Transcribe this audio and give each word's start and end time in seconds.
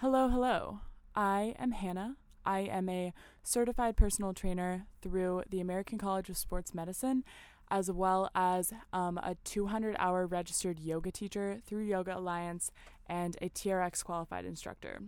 Hello, 0.00 0.30
hello. 0.30 0.80
I 1.14 1.54
am 1.58 1.72
Hannah. 1.72 2.16
I 2.46 2.60
am 2.60 2.88
a 2.88 3.12
certified 3.42 3.98
personal 3.98 4.32
trainer 4.32 4.86
through 5.02 5.42
the 5.50 5.60
American 5.60 5.98
College 5.98 6.30
of 6.30 6.38
Sports 6.38 6.72
Medicine, 6.72 7.22
as 7.70 7.90
well 7.90 8.30
as 8.34 8.72
um, 8.94 9.18
a 9.18 9.36
200 9.44 9.96
hour 9.98 10.26
registered 10.26 10.80
yoga 10.80 11.10
teacher 11.10 11.58
through 11.66 11.82
Yoga 11.82 12.16
Alliance 12.16 12.70
and 13.08 13.36
a 13.42 13.50
TRX 13.50 14.02
qualified 14.02 14.46
instructor. 14.46 15.02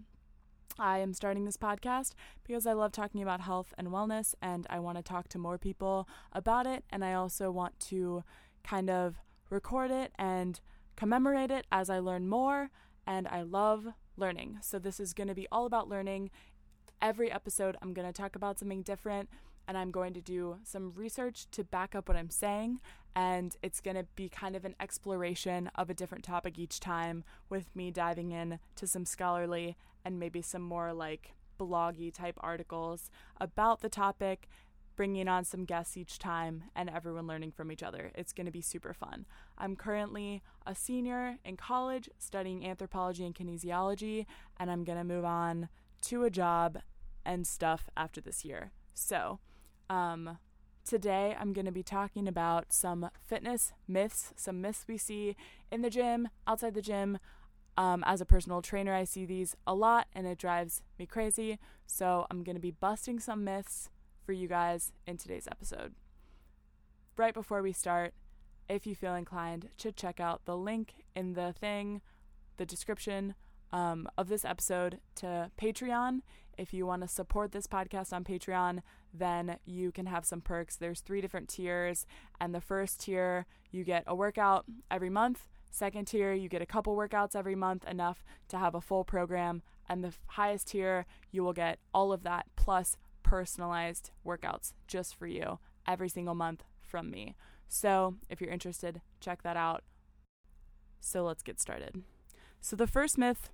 I 0.79 0.99
am 0.99 1.15
starting 1.15 1.47
this 1.47 1.57
podcast 1.57 2.13
because 2.47 2.67
I 2.67 2.75
love 2.75 2.93
talking 2.93 3.23
about 3.23 3.41
health 3.41 3.73
and 3.79 3.89
wellness, 3.89 4.35
and 4.43 4.67
I 4.69 4.79
want 4.79 4.99
to 4.99 5.03
talk 5.03 5.27
to 5.29 5.39
more 5.39 5.57
people 5.57 6.07
about 6.35 6.67
it. 6.67 6.85
And 6.91 7.03
I 7.03 7.15
also 7.15 7.51
want 7.51 7.81
to 7.89 8.25
kind 8.63 8.91
of 8.91 9.17
record 9.49 9.91
it 9.91 10.13
and 10.19 10.61
commemorate 10.97 11.51
it 11.51 11.67
as 11.73 11.89
I 11.89 11.99
learn 11.99 12.29
more. 12.29 12.69
And 13.07 13.27
I 13.27 13.41
love 13.41 13.87
learning. 14.17 14.59
So, 14.63 14.79
this 14.79 15.01
is 15.01 15.15
going 15.15 15.29
to 15.29 15.35
be 15.35 15.49
all 15.51 15.67
about 15.67 15.89
learning. 15.89 16.31
Every 17.01 17.31
episode, 17.31 17.77
I'm 17.83 17.95
going 17.95 18.07
to 18.07 18.13
talk 18.13 18.37
about 18.37 18.59
something 18.59 18.83
different 18.83 19.29
and 19.69 19.79
I'm 19.79 19.91
going 19.91 20.13
to 20.15 20.21
do 20.21 20.59
some 20.65 20.93
research 20.95 21.47
to 21.53 21.65
back 21.65 21.95
up 21.95 22.09
what 22.09 22.17
I'm 22.17 22.31
saying. 22.31 22.81
And 23.15 23.57
it's 23.63 23.81
going 23.81 23.97
to 23.97 24.07
be 24.17 24.29
kind 24.29 24.57
of 24.57 24.65
an 24.65 24.75
exploration 24.81 25.71
of 25.75 25.91
a 25.91 25.95
different 25.95 26.25
topic 26.25 26.59
each 26.59 26.81
time, 26.81 27.25
with 27.49 27.75
me 27.77 27.91
diving 27.91 28.31
in 28.31 28.59
to 28.77 28.87
some 28.87 29.05
scholarly 29.05 29.77
and 30.05 30.19
maybe 30.19 30.43
some 30.43 30.63
more 30.63 30.93
like 30.93 31.35
bloggy 31.61 32.13
type 32.13 32.37
articles 32.41 33.11
about 33.41 33.83
the 33.83 33.89
topic, 33.89 34.49
bringing 34.97 35.29
on 35.29 35.45
some 35.45 35.65
guests 35.65 35.97
each 35.97 36.19
time, 36.19 36.65
and 36.77 36.91
everyone 36.91 37.27
learning 37.27 37.53
from 37.53 37.73
each 37.73 37.83
other. 37.83 38.11
It's 38.15 38.33
going 38.33 38.47
to 38.47 38.53
be 38.53 38.61
super 38.61 38.93
fun. 38.93 39.27
I'm 39.59 39.77
currently 39.77 40.43
a 40.67 40.75
senior 40.75 41.39
in 41.45 41.57
college 41.57 42.09
studying 42.19 42.67
anthropology 42.67 43.25
and 43.25 43.35
kinesiology, 43.35 44.27
and 44.59 44.71
I'm 44.71 44.85
going 44.85 44.99
to 44.99 45.05
move 45.05 45.25
on 45.25 45.69
to 46.03 46.25
a 46.25 46.31
job 46.31 46.79
and 47.25 47.47
stuff 47.47 47.89
after 47.97 48.21
this 48.21 48.45
year. 48.45 48.73
So, 48.95 49.39
um, 49.89 50.39
today 50.85 51.37
I'm 51.39 51.53
going 51.53 51.67
to 51.67 51.73
be 51.73 51.83
talking 51.83 52.27
about 52.27 52.73
some 52.73 53.09
fitness 53.25 53.73
myths, 53.87 54.33
some 54.37 54.61
myths 54.61 54.85
we 54.89 54.99
see 54.99 55.37
in 55.71 55.83
the 55.83 55.91
gym, 55.91 56.29
outside 56.47 56.75
the 56.75 56.83
gym. 56.83 57.19
Um, 57.79 58.05
as 58.07 58.21
a 58.21 58.27
personal 58.27 58.61
trainer, 58.61 58.93
I 58.93 59.05
see 59.05 59.25
these 59.25 59.57
a 59.67 59.75
lot 59.75 60.07
and 60.15 60.27
it 60.27 60.37
drives 60.39 60.83
me 60.99 61.07
crazy. 61.07 61.59
So, 61.87 62.27
I'm 62.31 62.43
going 62.43 62.57
to 62.57 62.61
be 62.61 62.71
busting 62.71 63.21
some 63.21 63.45
myths 63.45 63.89
for 64.25 64.33
you 64.33 64.49
guys 64.49 64.93
in 65.07 65.17
today's 65.17 65.49
episode. 65.51 65.95
Right 67.17 67.35
before 67.35 67.63
we 67.63 67.73
start, 67.73 68.15
if 68.69 68.87
you 68.87 68.95
feel 68.95 69.15
inclined 69.15 69.69
to 69.79 69.93
check 69.93 70.21
out 70.21 70.45
the 70.45 70.57
link 70.57 71.05
in 71.15 71.35
the 71.35 71.53
thing, 71.53 72.01
the 72.57 72.67
description 72.67 73.35
um, 73.73 74.09
of 74.17 74.29
this 74.29 74.45
episode 74.45 74.99
to 75.17 75.51
Patreon. 75.61 76.21
If 76.59 76.73
you 76.75 76.87
want 76.87 77.03
to 77.03 77.09
support 77.09 77.53
this 77.53 77.67
podcast 77.67 78.13
on 78.13 78.25
Patreon, 78.25 78.83
then 79.13 79.57
you 79.65 79.91
can 79.91 80.07
have 80.07 80.25
some 80.25 80.41
perks. 80.41 80.77
There's 80.77 81.01
three 81.01 81.21
different 81.21 81.49
tiers, 81.49 82.07
and 82.41 82.55
the 82.55 82.61
first 82.61 83.01
tier, 83.01 83.47
you 83.71 83.85
get 83.85 84.05
a 84.07 84.15
workout 84.15 84.65
every 84.91 85.11
month. 85.11 85.49
Second 85.71 86.07
tier, 86.07 86.35
you 86.35 86.51
get 86.51 86.61
a 86.61 86.67
couple 86.67 86.95
workouts 86.95 87.35
every 87.35 87.55
month, 87.55 87.87
enough 87.89 88.23
to 88.49 88.59
have 88.59 88.75
a 88.75 88.81
full 88.81 89.05
program. 89.05 89.63
And 89.89 90.05
the 90.05 90.13
highest 90.27 90.69
tier, 90.69 91.07
you 91.31 91.43
will 91.43 91.55
get 91.55 91.79
all 91.95 92.13
of 92.13 92.23
that 92.25 92.47
plus 92.57 92.99
personalized 93.33 94.11
workouts 94.27 94.75
just 94.87 95.15
for 95.15 95.27
you 95.27 95.59
every 95.89 96.11
single 96.11 96.35
month 96.35 96.65
from 96.83 97.11
me. 97.11 97.35
So 97.67 98.17
if 98.29 98.43
you're 98.43 98.51
interested, 98.51 99.01
check 99.21 99.43
that 99.43 99.57
out. 99.57 99.85
So 101.01 101.25
let's 101.25 101.43
get 101.43 101.59
started. 101.59 102.03
So 102.61 102.77
the 102.77 102.87
first 102.87 103.17
myth 103.17 103.49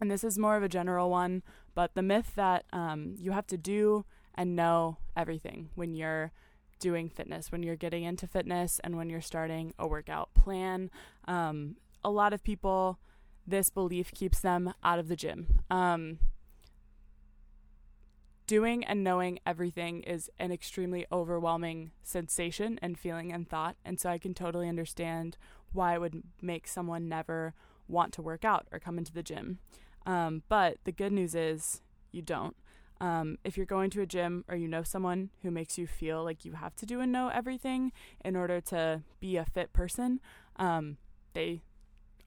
and 0.00 0.10
this 0.10 0.24
is 0.24 0.40
more 0.40 0.56
of 0.56 0.64
a 0.64 0.68
general 0.68 1.08
one, 1.08 1.44
but 1.72 1.94
the 1.94 2.02
myth 2.02 2.32
that 2.34 2.64
um, 2.72 3.14
you 3.16 3.30
have 3.30 3.46
to 3.46 3.56
do 3.56 4.06
and 4.34 4.56
know 4.56 4.96
everything 5.16 5.68
when 5.76 5.94
you're 5.94 6.32
doing 6.80 7.08
fitness, 7.08 7.52
when 7.52 7.62
you're 7.62 7.76
getting 7.76 8.02
into 8.02 8.26
fitness, 8.26 8.80
and 8.82 8.96
when 8.96 9.08
you're 9.08 9.20
starting 9.20 9.72
a 9.78 9.86
workout 9.86 10.34
plan. 10.34 10.90
Um, 11.28 11.76
a 12.02 12.10
lot 12.10 12.32
of 12.32 12.42
people, 12.42 12.98
this 13.46 13.70
belief 13.70 14.10
keeps 14.12 14.40
them 14.40 14.74
out 14.82 14.98
of 14.98 15.06
the 15.06 15.16
gym. 15.16 15.60
Um, 15.70 16.18
doing 18.50 18.84
and 18.84 19.04
knowing 19.04 19.38
everything 19.46 20.02
is 20.02 20.28
an 20.40 20.50
extremely 20.50 21.06
overwhelming 21.12 21.92
sensation 22.02 22.80
and 22.82 22.98
feeling 22.98 23.32
and 23.32 23.48
thought. 23.48 23.76
And 23.84 24.00
so 24.00 24.10
I 24.10 24.18
can 24.18 24.34
totally 24.34 24.68
understand 24.68 25.36
why 25.72 25.94
it 25.94 26.00
would 26.00 26.24
make 26.42 26.66
someone 26.66 27.08
never 27.08 27.54
want 27.86 28.12
to 28.14 28.22
work 28.22 28.44
out 28.44 28.66
or 28.72 28.80
come 28.80 28.98
into 28.98 29.12
the 29.12 29.22
gym. 29.22 29.60
Um, 30.04 30.42
but 30.48 30.78
the 30.82 30.90
good 30.90 31.12
news 31.12 31.36
is 31.36 31.80
you 32.10 32.22
don't. 32.22 32.56
Um, 33.00 33.38
if 33.44 33.56
you're 33.56 33.66
going 33.66 33.88
to 33.90 34.00
a 34.00 34.06
gym 34.06 34.44
or 34.48 34.56
you 34.56 34.66
know 34.66 34.82
someone 34.82 35.30
who 35.42 35.52
makes 35.52 35.78
you 35.78 35.86
feel 35.86 36.24
like 36.24 36.44
you 36.44 36.54
have 36.54 36.74
to 36.76 36.86
do 36.86 37.00
and 37.00 37.12
know 37.12 37.28
everything 37.28 37.92
in 38.24 38.34
order 38.34 38.60
to 38.62 39.02
be 39.20 39.36
a 39.36 39.44
fit 39.44 39.72
person, 39.72 40.18
um, 40.56 40.96
they 41.34 41.62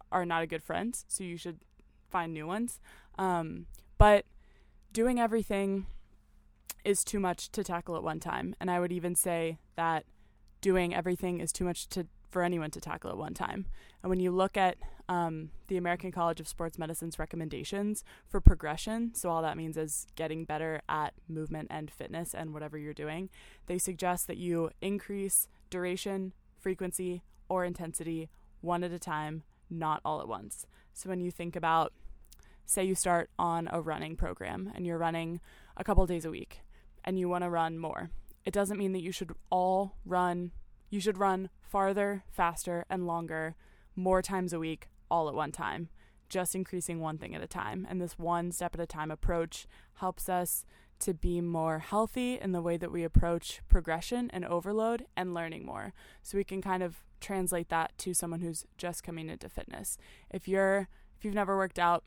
are 0.09 0.25
not 0.25 0.41
a 0.41 0.47
good 0.47 0.63
friend. 0.63 0.97
So 1.09 1.25
you 1.25 1.35
should 1.35 1.59
find 2.09 2.33
new 2.33 2.47
ones. 2.47 2.79
Um, 3.17 3.65
but 3.97 4.23
doing 4.93 5.19
everything 5.19 5.87
is 6.83 7.03
too 7.03 7.19
much 7.19 7.49
to 7.51 7.63
tackle 7.63 7.95
at 7.95 8.03
one 8.03 8.19
time. 8.19 8.55
And 8.59 8.69
I 8.69 8.79
would 8.79 8.91
even 8.91 9.15
say 9.15 9.57
that 9.75 10.05
doing 10.61 10.95
everything 10.95 11.39
is 11.39 11.51
too 11.51 11.65
much 11.65 11.87
to 11.89 12.07
for 12.33 12.41
anyone 12.41 12.71
to 12.71 12.81
tackle 12.81 13.11
at 13.11 13.17
one 13.17 13.35
time. 13.35 13.67
And 14.01 14.09
when 14.09 14.19
you 14.19 14.31
look 14.31 14.57
at 14.57 14.77
um, 15.07 15.51
the 15.67 15.77
American 15.77 16.11
College 16.11 16.39
of 16.39 16.47
Sports 16.47 16.79
Medicine's 16.79 17.19
recommendations 17.19 18.03
for 18.27 18.41
progression, 18.41 19.13
so 19.13 19.29
all 19.29 19.43
that 19.43 19.55
means 19.55 19.77
is 19.77 20.07
getting 20.15 20.43
better 20.43 20.81
at 20.89 21.13
movement 21.29 21.67
and 21.69 21.91
fitness 21.91 22.33
and 22.33 22.51
whatever 22.51 22.75
you're 22.75 22.91
doing, 22.91 23.29
they 23.67 23.77
suggest 23.77 24.25
that 24.25 24.37
you 24.37 24.71
increase 24.81 25.47
duration, 25.69 26.33
frequency, 26.59 27.21
or 27.47 27.63
intensity 27.63 28.29
one 28.61 28.83
at 28.83 28.91
a 28.91 28.99
time, 28.99 29.43
not 29.69 30.01
all 30.03 30.19
at 30.19 30.27
once. 30.27 30.65
So 30.91 31.09
when 31.09 31.19
you 31.19 31.29
think 31.29 31.55
about, 31.55 31.93
say, 32.65 32.83
you 32.83 32.95
start 32.95 33.29
on 33.37 33.69
a 33.71 33.79
running 33.79 34.15
program 34.15 34.71
and 34.73 34.87
you're 34.87 34.97
running 34.97 35.39
a 35.77 35.83
couple 35.83 36.07
days 36.07 36.25
a 36.25 36.31
week 36.31 36.62
and 37.03 37.19
you 37.19 37.29
want 37.29 37.43
to 37.43 37.49
run 37.49 37.77
more, 37.77 38.09
it 38.45 38.53
doesn't 38.53 38.77
mean 38.77 38.93
that 38.93 39.03
you 39.03 39.11
should 39.11 39.33
all 39.49 39.97
run 40.05 40.51
you 40.93 40.99
should 40.99 41.17
run 41.17 41.49
farther, 41.59 42.23
faster, 42.29 42.85
and 42.87 43.07
longer 43.07 43.55
more 43.95 44.21
times 44.21 44.53
a 44.53 44.59
week 44.59 44.89
all 45.09 45.27
at 45.27 45.33
one 45.33 45.51
time, 45.51 45.89
just 46.29 46.53
increasing 46.53 46.99
one 46.99 47.17
thing 47.17 47.33
at 47.33 47.41
a 47.41 47.47
time. 47.47 47.87
And 47.89 47.99
this 47.99 48.19
one 48.19 48.51
step 48.51 48.75
at 48.75 48.79
a 48.79 48.85
time 48.85 49.09
approach 49.09 49.65
helps 49.95 50.29
us 50.29 50.65
to 50.99 51.15
be 51.15 51.41
more 51.41 51.79
healthy 51.79 52.39
in 52.39 52.51
the 52.51 52.61
way 52.61 52.77
that 52.77 52.91
we 52.91 53.03
approach 53.03 53.61
progression 53.67 54.29
and 54.31 54.45
overload 54.45 55.07
and 55.17 55.33
learning 55.33 55.65
more. 55.65 55.93
So 56.21 56.37
we 56.37 56.43
can 56.43 56.61
kind 56.61 56.83
of 56.83 57.03
translate 57.19 57.69
that 57.69 57.97
to 57.97 58.13
someone 58.13 58.41
who's 58.41 58.67
just 58.77 59.03
coming 59.03 59.29
into 59.29 59.49
fitness. 59.49 59.97
If 60.29 60.47
you're 60.47 60.87
if 61.17 61.25
you've 61.25 61.33
never 61.33 61.57
worked 61.57 61.79
out 61.79 62.03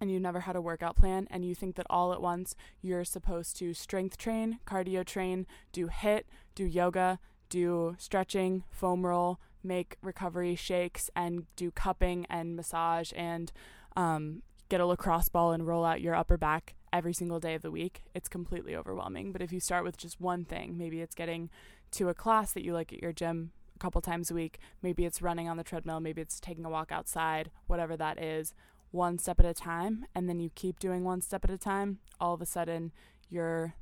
and 0.00 0.10
you've 0.10 0.22
never 0.22 0.40
had 0.40 0.56
a 0.56 0.60
workout 0.60 0.96
plan 0.96 1.28
and 1.30 1.44
you 1.44 1.54
think 1.54 1.76
that 1.76 1.86
all 1.90 2.12
at 2.12 2.22
once 2.22 2.54
you're 2.80 3.04
supposed 3.04 3.56
to 3.58 3.74
strength 3.74 4.16
train, 4.16 4.58
cardio 4.66 5.04
train, 5.04 5.46
do 5.72 5.88
HIIT, 5.88 6.22
do 6.54 6.64
yoga, 6.64 7.18
do 7.48 7.96
stretching, 7.98 8.64
foam 8.70 9.04
roll, 9.04 9.38
make 9.62 9.96
recovery 10.02 10.54
shakes, 10.54 11.10
and 11.14 11.44
do 11.56 11.70
cupping 11.70 12.26
and 12.30 12.56
massage 12.56 13.12
and 13.14 13.52
um, 13.96 14.42
get 14.68 14.80
a 14.80 14.86
lacrosse 14.86 15.28
ball 15.28 15.52
and 15.52 15.66
roll 15.66 15.84
out 15.84 16.00
your 16.00 16.14
upper 16.14 16.38
back 16.38 16.74
every 16.92 17.12
single 17.12 17.40
day 17.40 17.54
of 17.54 17.62
the 17.62 17.70
week, 17.70 18.02
it's 18.14 18.28
completely 18.28 18.74
overwhelming. 18.74 19.32
But 19.32 19.42
if 19.42 19.52
you 19.52 19.60
start 19.60 19.84
with 19.84 19.96
just 19.96 20.20
one 20.20 20.44
thing, 20.44 20.76
maybe 20.76 21.00
it's 21.00 21.14
getting 21.14 21.50
to 21.92 22.08
a 22.08 22.14
class 22.14 22.52
that 22.52 22.64
you 22.64 22.72
like 22.72 22.92
at 22.92 23.02
your 23.02 23.12
gym 23.12 23.52
a 23.76 23.78
couple 23.78 24.00
times 24.00 24.30
a 24.30 24.34
week, 24.34 24.58
maybe 24.82 25.04
it's 25.04 25.22
running 25.22 25.48
on 25.48 25.56
the 25.56 25.64
treadmill, 25.64 26.00
maybe 26.00 26.20
it's 26.20 26.40
taking 26.40 26.64
a 26.64 26.70
walk 26.70 26.92
outside, 26.92 27.50
whatever 27.66 27.96
that 27.96 28.22
is, 28.22 28.54
one 28.90 29.18
step 29.18 29.38
at 29.40 29.46
a 29.46 29.54
time, 29.54 30.04
and 30.14 30.28
then 30.28 30.40
you 30.40 30.50
keep 30.54 30.78
doing 30.78 31.04
one 31.04 31.20
step 31.20 31.44
at 31.44 31.50
a 31.50 31.58
time, 31.58 31.98
all 32.20 32.34
of 32.34 32.40
a 32.40 32.46
sudden 32.46 32.92
you're 33.28 33.74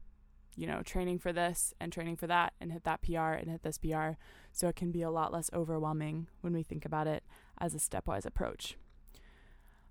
you 0.58 0.66
know, 0.66 0.82
training 0.82 1.20
for 1.20 1.32
this 1.32 1.72
and 1.78 1.92
training 1.92 2.16
for 2.16 2.26
that 2.26 2.52
and 2.60 2.72
hit 2.72 2.82
that 2.82 3.00
PR 3.00 3.34
and 3.34 3.48
hit 3.48 3.62
this 3.62 3.78
PR. 3.78 4.10
So 4.52 4.66
it 4.66 4.74
can 4.74 4.90
be 4.90 5.02
a 5.02 5.10
lot 5.10 5.32
less 5.32 5.48
overwhelming 5.54 6.26
when 6.40 6.52
we 6.52 6.64
think 6.64 6.84
about 6.84 7.06
it 7.06 7.22
as 7.58 7.76
a 7.76 7.78
stepwise 7.78 8.26
approach. 8.26 8.76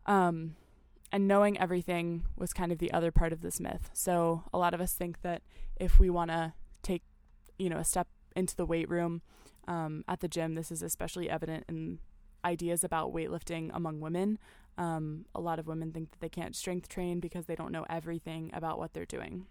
Um, 0.05 0.57
and 1.09 1.25
knowing 1.25 1.57
everything 1.57 2.25
was 2.35 2.51
kind 2.51 2.73
of 2.73 2.79
the 2.79 2.91
other 2.91 3.11
part 3.11 3.31
of 3.31 3.41
this 3.41 3.61
myth. 3.61 3.89
So 3.93 4.43
a 4.53 4.57
lot 4.57 4.73
of 4.73 4.81
us 4.81 4.93
think 4.93 5.21
that 5.21 5.41
if 5.77 5.99
we 5.99 6.09
want 6.09 6.31
to 6.31 6.53
take, 6.83 7.03
you 7.57 7.69
know, 7.69 7.77
a 7.77 7.85
step 7.85 8.09
into 8.35 8.53
the 8.53 8.65
weight 8.65 8.89
room 8.89 9.21
um, 9.69 10.03
at 10.05 10.19
the 10.19 10.27
gym, 10.27 10.55
this 10.55 10.69
is 10.69 10.81
especially 10.81 11.29
evident 11.29 11.63
in 11.69 11.99
ideas 12.43 12.83
about 12.83 13.13
weightlifting 13.13 13.71
among 13.73 14.01
women. 14.01 14.37
Um, 14.77 15.25
a 15.33 15.41
lot 15.41 15.59
of 15.59 15.67
women 15.67 15.91
think 15.91 16.11
that 16.11 16.19
they 16.19 16.29
can't 16.29 16.55
strength 16.55 16.87
train 16.87 17.19
because 17.19 17.45
they 17.45 17.55
don't 17.55 17.71
know 17.71 17.85
everything 17.89 18.51
about 18.53 18.77
what 18.77 18.93
they're 18.93 19.05
doing. 19.05 19.47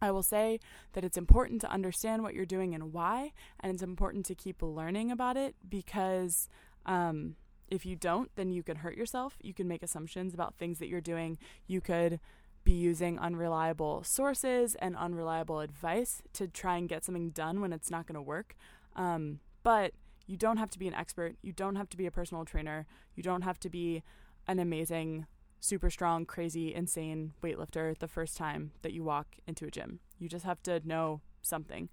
I 0.00 0.12
will 0.12 0.22
say 0.22 0.60
that 0.92 1.02
it's 1.04 1.16
important 1.16 1.60
to 1.62 1.70
understand 1.70 2.22
what 2.22 2.32
you're 2.34 2.46
doing 2.46 2.72
and 2.72 2.92
why, 2.92 3.32
and 3.58 3.72
it's 3.72 3.82
important 3.82 4.26
to 4.26 4.36
keep 4.36 4.62
learning 4.62 5.10
about 5.10 5.36
it 5.36 5.56
because 5.68 6.48
um, 6.86 7.34
If 7.70 7.84
you 7.84 7.96
don't, 7.96 8.30
then 8.34 8.50
you 8.50 8.62
can 8.62 8.76
hurt 8.78 8.96
yourself. 8.96 9.36
You 9.42 9.52
can 9.52 9.68
make 9.68 9.82
assumptions 9.82 10.34
about 10.34 10.54
things 10.56 10.78
that 10.78 10.88
you're 10.88 11.00
doing. 11.00 11.38
You 11.66 11.80
could 11.80 12.18
be 12.64 12.72
using 12.72 13.18
unreliable 13.18 14.02
sources 14.02 14.74
and 14.76 14.96
unreliable 14.96 15.60
advice 15.60 16.22
to 16.34 16.48
try 16.48 16.76
and 16.76 16.88
get 16.88 17.04
something 17.04 17.30
done 17.30 17.60
when 17.60 17.72
it's 17.72 17.90
not 17.90 18.06
going 18.06 18.14
to 18.14 18.22
work. 18.22 18.56
Um, 18.96 19.40
but 19.62 19.92
you 20.26 20.36
don't 20.36 20.56
have 20.56 20.70
to 20.70 20.78
be 20.78 20.88
an 20.88 20.94
expert. 20.94 21.36
You 21.42 21.52
don't 21.52 21.76
have 21.76 21.88
to 21.90 21.96
be 21.96 22.06
a 22.06 22.10
personal 22.10 22.44
trainer. 22.44 22.86
You 23.14 23.22
don't 23.22 23.42
have 23.42 23.58
to 23.60 23.70
be 23.70 24.02
an 24.48 24.58
amazing, 24.58 25.26
super 25.60 25.90
strong, 25.90 26.24
crazy, 26.24 26.74
insane 26.74 27.34
weightlifter 27.42 27.96
the 27.98 28.08
first 28.08 28.36
time 28.36 28.72
that 28.82 28.92
you 28.92 29.04
walk 29.04 29.36
into 29.46 29.66
a 29.66 29.70
gym. 29.70 30.00
You 30.18 30.28
just 30.28 30.44
have 30.44 30.62
to 30.64 30.80
know 30.84 31.20
something. 31.42 31.88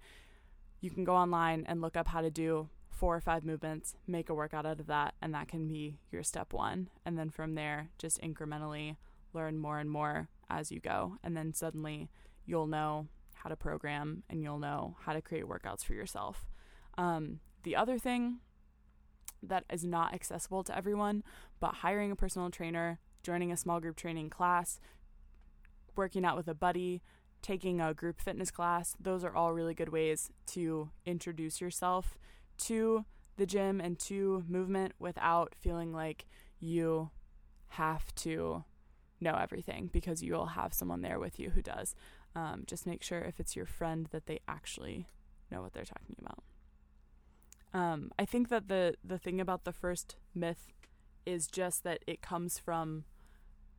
You 0.80 0.90
can 0.90 1.04
go 1.04 1.14
online 1.14 1.64
and 1.68 1.80
look 1.80 1.96
up 1.96 2.08
how 2.08 2.22
to 2.22 2.30
do 2.30 2.70
four 2.90 3.14
or 3.14 3.20
five 3.20 3.44
movements, 3.44 3.94
make 4.06 4.30
a 4.30 4.34
workout 4.34 4.64
out 4.64 4.80
of 4.80 4.86
that, 4.86 5.14
and 5.20 5.34
that 5.34 5.48
can 5.48 5.68
be 5.68 5.98
your 6.10 6.22
step 6.22 6.52
one. 6.52 6.88
And 7.04 7.18
then 7.18 7.28
from 7.28 7.54
there, 7.54 7.90
just 7.98 8.20
incrementally 8.22 8.96
learn 9.34 9.58
more 9.58 9.78
and 9.78 9.90
more 9.90 10.28
as 10.48 10.72
you 10.72 10.80
go. 10.80 11.18
And 11.22 11.36
then 11.36 11.52
suddenly 11.52 12.08
you'll 12.46 12.66
know 12.66 13.08
how 13.34 13.50
to 13.50 13.56
program 13.56 14.22
and 14.30 14.42
you'll 14.42 14.58
know 14.58 14.96
how 15.02 15.12
to 15.12 15.20
create 15.20 15.44
workouts 15.44 15.84
for 15.84 15.92
yourself. 15.92 16.46
Um, 16.96 17.40
the 17.64 17.76
other 17.76 17.98
thing 17.98 18.38
that 19.42 19.64
is 19.70 19.84
not 19.84 20.14
accessible 20.14 20.64
to 20.64 20.76
everyone, 20.76 21.22
but 21.60 21.76
hiring 21.76 22.10
a 22.10 22.16
personal 22.16 22.50
trainer, 22.50 22.98
joining 23.22 23.52
a 23.52 23.56
small 23.56 23.80
group 23.80 23.96
training 23.96 24.30
class, 24.30 24.80
working 25.96 26.24
out 26.24 26.36
with 26.36 26.48
a 26.48 26.54
buddy, 26.54 27.02
taking 27.42 27.80
a 27.80 27.94
group 27.94 28.20
fitness 28.20 28.50
class, 28.50 28.96
those 29.00 29.24
are 29.24 29.34
all 29.34 29.52
really 29.52 29.74
good 29.74 29.88
ways 29.88 30.30
to 30.46 30.90
introduce 31.04 31.60
yourself 31.60 32.18
to 32.58 33.04
the 33.36 33.46
gym 33.46 33.80
and 33.80 33.98
to 33.98 34.44
movement 34.48 34.92
without 34.98 35.54
feeling 35.54 35.92
like 35.92 36.26
you 36.58 37.10
have 37.68 38.14
to 38.14 38.64
know 39.20 39.34
everything 39.34 39.88
because 39.92 40.22
you'll 40.22 40.46
have 40.46 40.74
someone 40.74 41.02
there 41.02 41.18
with 41.18 41.38
you 41.38 41.50
who 41.50 41.62
does. 41.62 41.94
Um, 42.34 42.64
just 42.66 42.86
make 42.86 43.02
sure 43.02 43.20
if 43.20 43.40
it's 43.40 43.56
your 43.56 43.66
friend 43.66 44.08
that 44.10 44.26
they 44.26 44.40
actually 44.48 45.06
know 45.50 45.62
what 45.62 45.72
they're 45.72 45.84
talking 45.84 46.16
about. 46.18 46.42
Um, 47.76 48.10
I 48.18 48.24
think 48.24 48.48
that 48.48 48.68
the 48.68 48.94
the 49.04 49.18
thing 49.18 49.38
about 49.38 49.64
the 49.64 49.72
first 49.72 50.16
myth 50.34 50.72
is 51.26 51.46
just 51.46 51.84
that 51.84 52.02
it 52.06 52.22
comes 52.22 52.58
from 52.58 53.04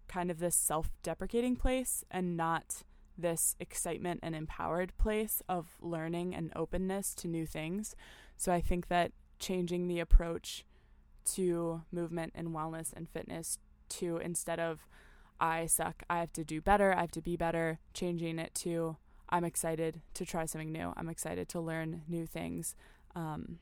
kind 0.08 0.30
of 0.30 0.38
this 0.38 0.56
self-deprecating 0.56 1.56
place 1.56 2.04
and 2.12 2.38
not 2.38 2.84
this 3.18 3.56
excitement 3.60 4.20
and 4.22 4.36
empowered 4.36 4.96
place 5.00 5.42
of 5.50 5.78
learning 5.82 6.36
and 6.36 6.52
openness 6.56 7.16
to 7.16 7.28
new 7.28 7.48
things. 7.48 7.96
So 8.38 8.54
I 8.54 8.62
think 8.62 8.88
that 8.90 9.14
changing 9.40 9.88
the 9.88 10.00
approach 10.00 10.64
to 11.34 11.82
movement 11.92 12.34
and 12.36 12.50
wellness 12.50 12.94
and 12.94 13.10
fitness 13.10 13.58
to 13.90 14.18
instead 14.18 14.60
of 14.60 14.88
I 15.40 15.66
suck, 15.66 16.04
I 16.08 16.20
have 16.20 16.34
to 16.34 16.44
do 16.44 16.62
better, 16.62 16.94
I 16.94 17.02
have 17.02 17.12
to 17.12 17.22
be 17.22 17.36
better, 17.36 17.80
changing 17.96 18.38
it 18.38 18.54
to 18.56 18.98
I'm 19.30 19.44
excited 19.44 20.02
to 20.14 20.26
try 20.26 20.46
something 20.46 20.72
new. 20.72 20.94
I'm 20.96 21.10
excited 21.10 21.50
to 21.50 21.60
learn 21.60 22.04
new 22.08 22.28
things. 22.28 22.76
Um, 23.16 23.58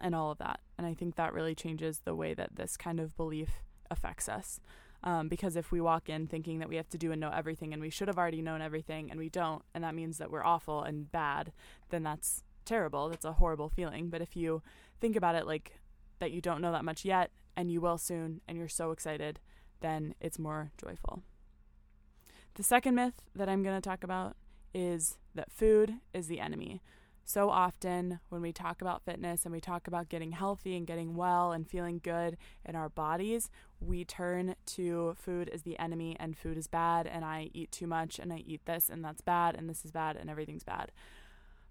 and 0.00 0.14
all 0.14 0.30
of 0.30 0.38
that. 0.38 0.60
And 0.76 0.86
I 0.86 0.94
think 0.94 1.16
that 1.16 1.32
really 1.32 1.54
changes 1.54 2.00
the 2.04 2.14
way 2.14 2.34
that 2.34 2.56
this 2.56 2.76
kind 2.76 3.00
of 3.00 3.16
belief 3.16 3.62
affects 3.90 4.28
us. 4.28 4.60
Um, 5.04 5.28
because 5.28 5.54
if 5.54 5.70
we 5.70 5.80
walk 5.80 6.08
in 6.08 6.26
thinking 6.26 6.58
that 6.58 6.68
we 6.68 6.76
have 6.76 6.88
to 6.88 6.98
do 6.98 7.12
and 7.12 7.20
know 7.20 7.30
everything 7.30 7.72
and 7.72 7.80
we 7.80 7.90
should 7.90 8.08
have 8.08 8.18
already 8.18 8.42
known 8.42 8.60
everything 8.60 9.10
and 9.10 9.18
we 9.18 9.28
don't, 9.28 9.62
and 9.74 9.84
that 9.84 9.94
means 9.94 10.18
that 10.18 10.30
we're 10.30 10.44
awful 10.44 10.82
and 10.82 11.10
bad, 11.12 11.52
then 11.90 12.02
that's 12.02 12.42
terrible. 12.64 13.08
That's 13.08 13.24
a 13.24 13.34
horrible 13.34 13.68
feeling. 13.68 14.10
But 14.10 14.22
if 14.22 14.36
you 14.36 14.62
think 15.00 15.14
about 15.14 15.36
it 15.36 15.46
like 15.46 15.80
that 16.18 16.32
you 16.32 16.40
don't 16.40 16.60
know 16.60 16.72
that 16.72 16.84
much 16.84 17.04
yet 17.04 17.30
and 17.56 17.70
you 17.70 17.80
will 17.80 17.98
soon 17.98 18.40
and 18.48 18.58
you're 18.58 18.68
so 18.68 18.90
excited, 18.90 19.38
then 19.80 20.14
it's 20.20 20.38
more 20.38 20.72
joyful. 20.76 21.22
The 22.54 22.64
second 22.64 22.96
myth 22.96 23.22
that 23.36 23.48
I'm 23.48 23.62
going 23.62 23.76
to 23.76 23.88
talk 23.88 24.02
about 24.02 24.36
is 24.74 25.16
that 25.34 25.52
food 25.52 25.94
is 26.12 26.26
the 26.26 26.40
enemy 26.40 26.82
so 27.28 27.50
often 27.50 28.20
when 28.30 28.40
we 28.40 28.54
talk 28.54 28.80
about 28.80 29.04
fitness 29.04 29.44
and 29.44 29.52
we 29.52 29.60
talk 29.60 29.86
about 29.86 30.08
getting 30.08 30.32
healthy 30.32 30.74
and 30.74 30.86
getting 30.86 31.14
well 31.14 31.52
and 31.52 31.68
feeling 31.68 32.00
good 32.02 32.38
in 32.64 32.74
our 32.74 32.88
bodies, 32.88 33.50
we 33.80 34.02
turn 34.02 34.54
to 34.64 35.14
food 35.14 35.50
as 35.50 35.60
the 35.60 35.78
enemy 35.78 36.16
and 36.18 36.38
food 36.38 36.56
is 36.56 36.66
bad 36.68 37.06
and 37.06 37.26
I 37.26 37.50
eat 37.52 37.70
too 37.70 37.86
much 37.86 38.18
and 38.18 38.32
I 38.32 38.38
eat 38.46 38.64
this 38.64 38.88
and 38.88 39.04
that's 39.04 39.20
bad 39.20 39.56
and 39.56 39.68
this 39.68 39.84
is 39.84 39.90
bad 39.90 40.16
and 40.16 40.30
everything's 40.30 40.64
bad. 40.64 40.90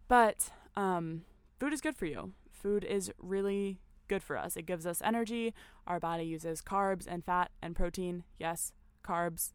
But 0.07 0.51
um, 0.75 1.24
food 1.59 1.74
is 1.74 1.81
good 1.81 1.95
for 1.95 2.06
you. 2.06 2.33
Food 2.51 2.83
is 2.83 3.12
really 3.18 3.80
good 4.07 4.21
for 4.21 4.38
us. 4.38 4.57
It 4.57 4.68
gives 4.68 4.86
us 4.86 5.01
energy. 5.04 5.56
Our 5.88 6.00
body 6.00 6.25
uses 6.25 6.62
carbs 6.62 7.07
and 7.09 7.25
fat 7.25 7.50
and 7.63 7.75
protein. 7.75 8.25
Yes, 8.38 8.74
carbs 9.04 9.54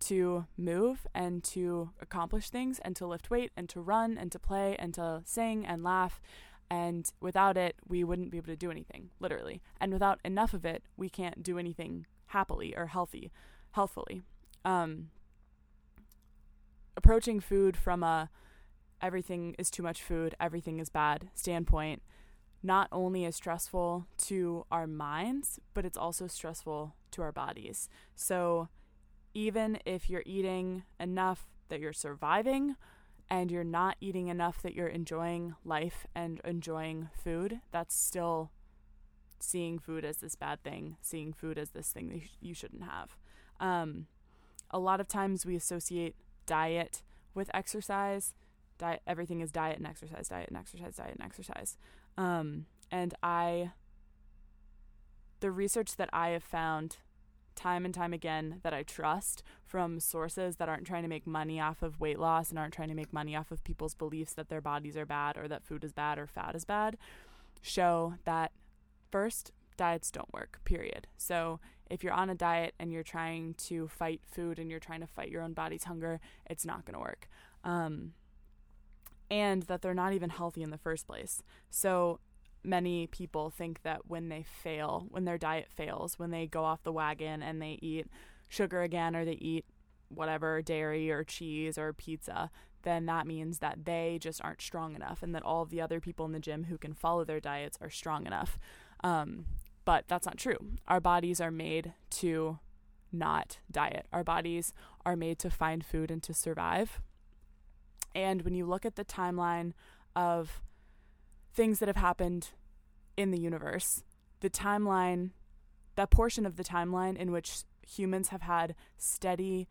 to 0.00 0.46
move 0.56 1.06
and 1.14 1.42
to 1.44 1.90
accomplish 2.00 2.50
things 2.50 2.78
and 2.80 2.94
to 2.96 3.06
lift 3.06 3.30
weight 3.30 3.52
and 3.56 3.68
to 3.68 3.80
run 3.80 4.16
and 4.18 4.30
to 4.32 4.38
play 4.38 4.76
and 4.78 4.94
to 4.94 5.22
sing 5.24 5.66
and 5.66 5.82
laugh. 5.82 6.20
And 6.70 7.10
without 7.20 7.56
it, 7.56 7.76
we 7.86 8.04
wouldn't 8.04 8.30
be 8.30 8.36
able 8.36 8.48
to 8.48 8.56
do 8.56 8.70
anything, 8.70 9.10
literally. 9.20 9.62
And 9.80 9.92
without 9.92 10.20
enough 10.24 10.52
of 10.52 10.64
it, 10.64 10.82
we 10.96 11.08
can't 11.08 11.42
do 11.42 11.58
anything 11.58 12.06
happily 12.26 12.74
or 12.76 12.86
healthy, 12.86 13.32
healthfully. 13.72 14.22
Um, 14.64 15.08
approaching 16.96 17.40
food 17.40 17.76
from 17.76 18.02
a 18.02 18.28
everything 19.00 19.54
is 19.58 19.70
too 19.70 19.82
much 19.82 20.02
food, 20.02 20.34
everything 20.40 20.78
is 20.78 20.88
bad 20.88 21.30
standpoint 21.34 22.02
not 22.62 22.88
only 22.90 23.24
is 23.24 23.36
stressful 23.36 24.06
to 24.16 24.66
our 24.70 24.86
minds, 24.86 25.60
but 25.74 25.84
it's 25.84 25.96
also 25.96 26.26
stressful 26.26 26.94
to 27.12 27.22
our 27.22 27.32
bodies. 27.32 27.88
So 28.16 28.68
even 29.38 29.78
if 29.86 30.10
you're 30.10 30.24
eating 30.26 30.82
enough 30.98 31.46
that 31.68 31.78
you're 31.78 31.92
surviving 31.92 32.74
and 33.30 33.52
you're 33.52 33.62
not 33.62 33.94
eating 34.00 34.26
enough 34.26 34.60
that 34.62 34.74
you're 34.74 34.88
enjoying 34.88 35.54
life 35.64 36.08
and 36.12 36.40
enjoying 36.44 37.08
food, 37.12 37.60
that's 37.70 37.94
still 37.94 38.50
seeing 39.38 39.78
food 39.78 40.04
as 40.04 40.16
this 40.16 40.34
bad 40.34 40.60
thing, 40.64 40.96
seeing 41.00 41.32
food 41.32 41.56
as 41.56 41.70
this 41.70 41.92
thing 41.92 42.08
that 42.08 42.22
you 42.40 42.52
shouldn't 42.52 42.82
have. 42.82 43.16
Um, 43.60 44.08
a 44.72 44.80
lot 44.80 45.00
of 45.00 45.06
times 45.06 45.46
we 45.46 45.54
associate 45.54 46.16
diet 46.44 47.02
with 47.32 47.48
exercise. 47.54 48.34
Diet, 48.76 49.02
everything 49.06 49.40
is 49.40 49.52
diet 49.52 49.78
and 49.78 49.86
exercise, 49.86 50.26
diet 50.26 50.48
and 50.48 50.58
exercise, 50.58 50.96
diet 50.96 51.14
and 51.14 51.22
exercise. 51.22 51.76
Um, 52.16 52.66
and 52.90 53.14
I, 53.22 53.70
the 55.38 55.52
research 55.52 55.94
that 55.94 56.10
I 56.12 56.30
have 56.30 56.42
found 56.42 56.96
time 57.58 57.84
and 57.84 57.92
time 57.92 58.12
again 58.12 58.60
that 58.62 58.72
I 58.72 58.82
trust 58.82 59.42
from 59.66 60.00
sources 60.00 60.56
that 60.56 60.68
aren't 60.68 60.86
trying 60.86 61.02
to 61.02 61.08
make 61.08 61.26
money 61.26 61.60
off 61.60 61.82
of 61.82 62.00
weight 62.00 62.18
loss 62.18 62.50
and 62.50 62.58
aren't 62.58 62.72
trying 62.72 62.88
to 62.88 62.94
make 62.94 63.12
money 63.12 63.34
off 63.36 63.50
of 63.50 63.64
people's 63.64 63.94
beliefs 63.94 64.32
that 64.34 64.48
their 64.48 64.60
bodies 64.60 64.96
are 64.96 65.04
bad 65.04 65.36
or 65.36 65.48
that 65.48 65.64
food 65.64 65.84
is 65.84 65.92
bad 65.92 66.18
or 66.18 66.26
fat 66.26 66.54
is 66.54 66.64
bad 66.64 66.96
show 67.60 68.14
that 68.24 68.52
first 69.10 69.52
diets 69.76 70.10
don't 70.10 70.32
work 70.32 70.60
period. 70.64 71.06
So 71.16 71.60
if 71.90 72.04
you're 72.04 72.12
on 72.12 72.30
a 72.30 72.34
diet 72.34 72.74
and 72.78 72.92
you're 72.92 73.02
trying 73.02 73.54
to 73.54 73.88
fight 73.88 74.20
food 74.24 74.58
and 74.58 74.70
you're 74.70 74.80
trying 74.80 75.00
to 75.00 75.06
fight 75.06 75.30
your 75.30 75.42
own 75.42 75.52
body's 75.52 75.84
hunger 75.84 76.20
it's 76.46 76.64
not 76.64 76.84
going 76.84 76.94
to 76.94 77.00
work. 77.00 77.28
Um, 77.64 78.12
and 79.30 79.64
that 79.64 79.82
they're 79.82 79.94
not 79.94 80.14
even 80.14 80.30
healthy 80.30 80.62
in 80.62 80.70
the 80.70 80.78
first 80.78 81.06
place. 81.06 81.42
So 81.70 82.20
many 82.64 83.06
people 83.06 83.50
think 83.50 83.82
that 83.82 84.06
when 84.06 84.28
they 84.28 84.44
fail, 84.62 85.06
when 85.10 85.24
their 85.24 85.38
diet 85.38 85.68
fails, 85.74 86.18
when 86.18 86.30
they 86.30 86.46
go 86.46 86.64
off 86.64 86.82
the 86.82 86.92
wagon 86.92 87.42
and 87.42 87.62
they 87.62 87.78
eat 87.80 88.06
sugar 88.48 88.82
again 88.82 89.14
or 89.14 89.24
they 89.24 89.32
eat 89.32 89.64
whatever 90.08 90.62
dairy 90.62 91.10
or 91.10 91.22
cheese 91.24 91.78
or 91.78 91.92
pizza, 91.92 92.50
then 92.82 93.06
that 93.06 93.26
means 93.26 93.58
that 93.58 93.84
they 93.84 94.18
just 94.20 94.42
aren't 94.42 94.62
strong 94.62 94.94
enough 94.94 95.22
and 95.22 95.34
that 95.34 95.42
all 95.42 95.64
the 95.64 95.80
other 95.80 96.00
people 96.00 96.24
in 96.26 96.32
the 96.32 96.40
gym 96.40 96.64
who 96.64 96.78
can 96.78 96.94
follow 96.94 97.24
their 97.24 97.40
diets 97.40 97.78
are 97.80 97.90
strong 97.90 98.26
enough. 98.26 98.58
Um, 99.04 99.46
but 99.84 100.04
that's 100.08 100.26
not 100.26 100.36
true. 100.36 100.58
Our 100.86 101.00
bodies 101.00 101.40
are 101.40 101.50
made 101.50 101.92
to 102.10 102.58
not 103.10 103.58
diet, 103.70 104.06
our 104.12 104.24
bodies 104.24 104.74
are 105.06 105.16
made 105.16 105.38
to 105.38 105.50
find 105.50 105.84
food 105.84 106.10
and 106.10 106.22
to 106.22 106.34
survive. 106.34 107.00
And 108.14 108.42
when 108.42 108.54
you 108.54 108.66
look 108.66 108.84
at 108.84 108.96
the 108.96 109.04
timeline 109.04 109.72
of 110.14 110.62
things 111.52 111.78
that 111.78 111.88
have 111.88 111.96
happened 111.96 112.50
in 113.16 113.30
the 113.30 113.38
universe, 113.38 114.04
the 114.40 114.50
timeline, 114.50 115.30
that 115.96 116.10
portion 116.10 116.46
of 116.46 116.56
the 116.56 116.64
timeline 116.64 117.16
in 117.16 117.32
which 117.32 117.64
humans 117.86 118.28
have 118.28 118.42
had 118.42 118.74
steady, 118.96 119.68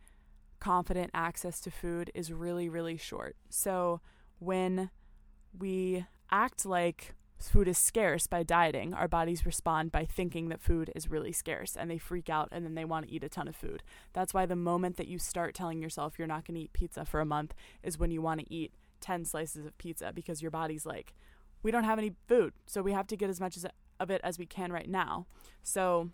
confident 0.60 1.10
access 1.14 1.60
to 1.60 1.70
food 1.70 2.10
is 2.14 2.32
really, 2.32 2.68
really 2.68 2.96
short. 2.96 3.36
So 3.48 4.00
when 4.38 4.90
we 5.58 6.04
act 6.30 6.66
like 6.66 7.14
food 7.38 7.68
is 7.68 7.78
scarce 7.78 8.26
by 8.26 8.42
dieting, 8.42 8.92
our 8.92 9.08
bodies 9.08 9.46
respond 9.46 9.92
by 9.92 10.04
thinking 10.04 10.48
that 10.48 10.60
food 10.60 10.90
is 10.94 11.08
really 11.08 11.32
scarce 11.32 11.76
and 11.76 11.90
they 11.90 11.98
freak 11.98 12.28
out 12.28 12.48
and 12.50 12.64
then 12.64 12.74
they 12.74 12.84
want 12.84 13.06
to 13.06 13.12
eat 13.12 13.24
a 13.24 13.28
ton 13.28 13.48
of 13.48 13.56
food. 13.56 13.82
That's 14.12 14.34
why 14.34 14.44
the 14.44 14.56
moment 14.56 14.96
that 14.96 15.08
you 15.08 15.18
start 15.18 15.54
telling 15.54 15.80
yourself 15.80 16.18
you're 16.18 16.26
not 16.28 16.46
going 16.46 16.56
to 16.56 16.64
eat 16.64 16.72
pizza 16.72 17.04
for 17.04 17.20
a 17.20 17.24
month 17.24 17.54
is 17.82 17.98
when 17.98 18.10
you 18.10 18.20
want 18.20 18.40
to 18.40 18.52
eat 18.52 18.72
10 19.00 19.24
slices 19.24 19.64
of 19.64 19.78
pizza 19.78 20.12
because 20.12 20.42
your 20.42 20.50
body's 20.50 20.84
like, 20.84 21.14
we 21.62 21.70
don't 21.70 21.84
have 21.84 21.98
any 21.98 22.12
food, 22.26 22.52
so 22.66 22.82
we 22.82 22.92
have 22.92 23.06
to 23.08 23.16
get 23.16 23.30
as 23.30 23.40
much 23.40 23.56
as 23.56 23.66
of 24.00 24.10
it 24.10 24.20
as 24.22 24.38
we 24.38 24.46
can 24.46 24.72
right 24.72 24.88
now. 24.88 25.26
So 25.62 26.10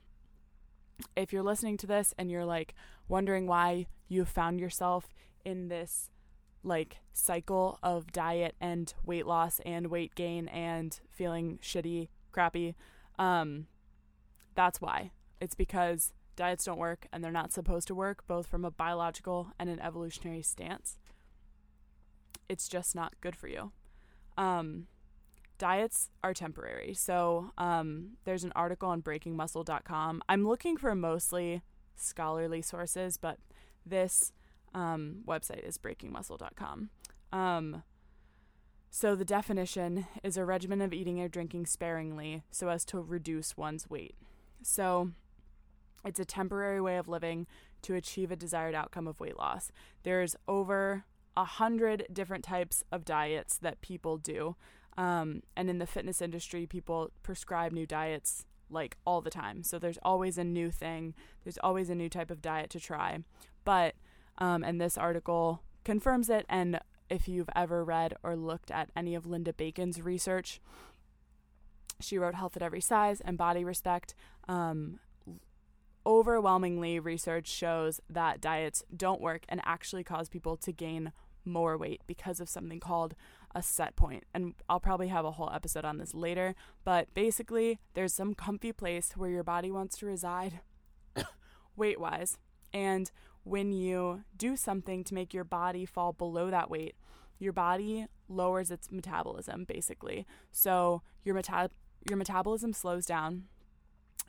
if 1.17 1.33
you're 1.33 1.43
listening 1.43 1.77
to 1.79 1.87
this 1.87 2.15
and 2.19 2.31
you're 2.31 2.45
like 2.45 2.75
wondering 3.09 3.47
why 3.47 3.87
you 4.09 4.25
found 4.25 4.61
yourself 4.61 5.09
in 5.45 5.69
this 5.69 6.11
like 6.63 6.99
cycle 7.13 7.79
of 7.83 8.11
diet 8.13 8.55
and 8.61 8.95
weight 9.05 9.27
loss 9.27 9.61
and 9.67 9.89
weight 9.89 10.15
gain 10.15 10.49
and 10.49 10.99
feeling 11.11 11.59
shitty, 11.63 12.09
crappy, 12.33 12.75
um, 13.19 13.67
that's 14.55 14.81
why. 14.81 15.11
It's 15.41 15.55
because 15.55 16.13
diets 16.37 16.65
don't 16.65 16.79
work 16.79 17.07
and 17.13 17.23
they're 17.23 17.31
not 17.31 17.53
supposed 17.53 17.87
to 17.89 17.95
work, 17.95 18.27
both 18.27 18.47
from 18.47 18.65
a 18.65 18.71
biological 18.71 19.49
and 19.59 19.69
an 19.69 19.81
evolutionary 19.81 20.43
stance. 20.43 20.99
It's 22.49 22.69
just 22.69 22.95
not 22.95 23.15
good 23.21 23.37
for 23.37 23.49
you. 23.49 23.73
Um, 24.37 24.87
diets 25.59 26.11
are 26.23 26.35
temporary. 26.35 26.95
So 26.95 27.53
um, 27.59 28.17
there's 28.25 28.45
an 28.45 28.53
article 28.55 28.89
on 28.89 29.03
breakingmuscle.com. 29.03 30.23
I'm 30.29 30.47
looking 30.47 30.77
for 30.77 30.95
mostly 30.95 31.63
scholarly 31.97 32.63
sources, 32.63 33.17
but 33.17 33.39
this 33.87 34.33
um, 34.75 35.19
website 35.27 35.67
is 35.67 35.79
breakingmuscle.com. 35.79 36.91
Um, 37.33 37.83
so 38.91 39.17
the 39.17 39.25
definition 39.25 40.07
is 40.23 40.37
a 40.37 40.45
regimen 40.45 40.81
of 40.81 40.93
eating 40.93 41.21
or 41.21 41.29
drinking 41.29 41.67
sparingly 41.67 42.45
so 42.51 42.69
as 42.69 42.85
to 42.87 43.01
reduce 43.01 43.57
one's 43.57 43.91
weight. 43.91 44.15
So 44.63 45.11
it's 46.05 46.21
a 46.21 46.25
temporary 46.25 46.81
way 46.81 46.97
of 46.97 47.09
living 47.09 47.47
to 47.83 47.95
achieve 47.95 48.31
a 48.31 48.37
desired 48.37 48.75
outcome 48.75 49.09
of 49.09 49.19
weight 49.21 49.37
loss. 49.37 49.71
There's 50.05 50.37
over 50.47 51.05
a 51.37 51.45
hundred 51.45 52.07
different 52.13 52.45
types 52.45 52.85
of 52.93 53.05
diets 53.05 53.59
that 53.59 53.81
people 53.81 54.17
do. 54.17 54.57
Um, 54.97 55.43
and 55.57 55.69
in 55.69 55.79
the 55.79 55.87
fitness 55.87 56.23
industry, 56.23 56.67
people 56.67 57.11
prescribe 57.23 57.73
new 57.73 57.87
diets 57.87 58.45
like 58.71 58.97
all 59.07 59.21
the 59.21 59.31
time. 59.31 59.63
So 59.63 59.79
there's 59.79 59.99
always 60.03 60.39
a 60.39 60.45
new 60.45 60.71
thing, 60.71 61.15
there's 61.45 61.59
always 61.59 61.91
a 61.91 61.95
new 61.95 62.09
type 62.09 62.31
of 62.31 62.43
diet 62.43 62.71
to 62.71 62.81
try. 62.81 63.19
But, 63.65 63.95
um, 64.39 64.63
and 64.63 64.81
this 64.81 64.99
article 64.99 65.63
confirms 65.85 66.29
it. 66.29 66.47
And 66.49 66.81
if 67.11 67.29
you've 67.29 67.51
ever 67.55 67.85
read 67.85 68.15
or 68.23 68.37
looked 68.37 68.71
at 68.71 68.91
any 68.97 69.15
of 69.15 69.27
Linda 69.27 69.53
Bacon's 69.53 70.01
research, 70.01 70.61
she 72.01 72.19
wrote 72.19 72.35
Health 72.35 72.57
at 72.57 72.63
Every 72.63 72.81
Size 72.81 73.21
and 73.21 73.39
Body 73.39 73.65
Respect. 73.65 74.15
Um, 74.49 74.99
overwhelmingly, 76.07 76.99
research 76.99 77.49
shows 77.49 78.01
that 78.11 78.41
diets 78.41 78.83
don't 78.95 79.21
work 79.21 79.45
and 79.49 79.61
actually 79.65 80.05
cause 80.05 80.29
people 80.29 80.57
to 80.59 80.73
gain 80.73 81.13
more 81.45 81.77
weight 81.77 82.01
because 82.07 82.41
of 82.41 82.49
something 82.49 82.81
called 82.81 83.15
a 83.55 83.63
set 83.63 83.97
point. 83.97 84.25
And 84.35 84.55
I'll 84.69 84.81
probably 84.81 85.09
have 85.09 85.25
a 85.25 85.33
whole 85.33 85.51
episode 85.53 85.85
on 85.85 85.99
this 85.99 86.15
later, 86.15 86.55
but 86.85 87.13
basically, 87.15 87.79
there's 87.95 88.15
some 88.15 88.35
comfy 88.35 88.73
place 88.73 89.13
where 89.17 89.31
your 89.31 89.45
body 89.45 89.71
wants 89.71 89.99
to 89.99 90.07
reside 90.07 90.61
weight 91.77 92.01
wise. 92.01 92.39
And 92.73 93.11
when 93.45 93.73
you 93.73 94.25
do 94.37 94.57
something 94.57 95.05
to 95.05 95.15
make 95.15 95.33
your 95.33 95.45
body 95.45 95.87
fall 95.87 96.13
below 96.13 96.51
that 96.51 96.71
weight, 96.71 96.97
your 97.39 97.53
body 97.53 98.07
lowers 98.29 98.71
its 98.71 98.91
metabolism 98.91 99.65
basically. 99.65 100.27
So 100.51 101.03
your 101.25 101.35
meta- 101.35 101.71
your 102.09 102.17
metabolism 102.17 102.73
slows 102.73 103.07
down 103.07 103.45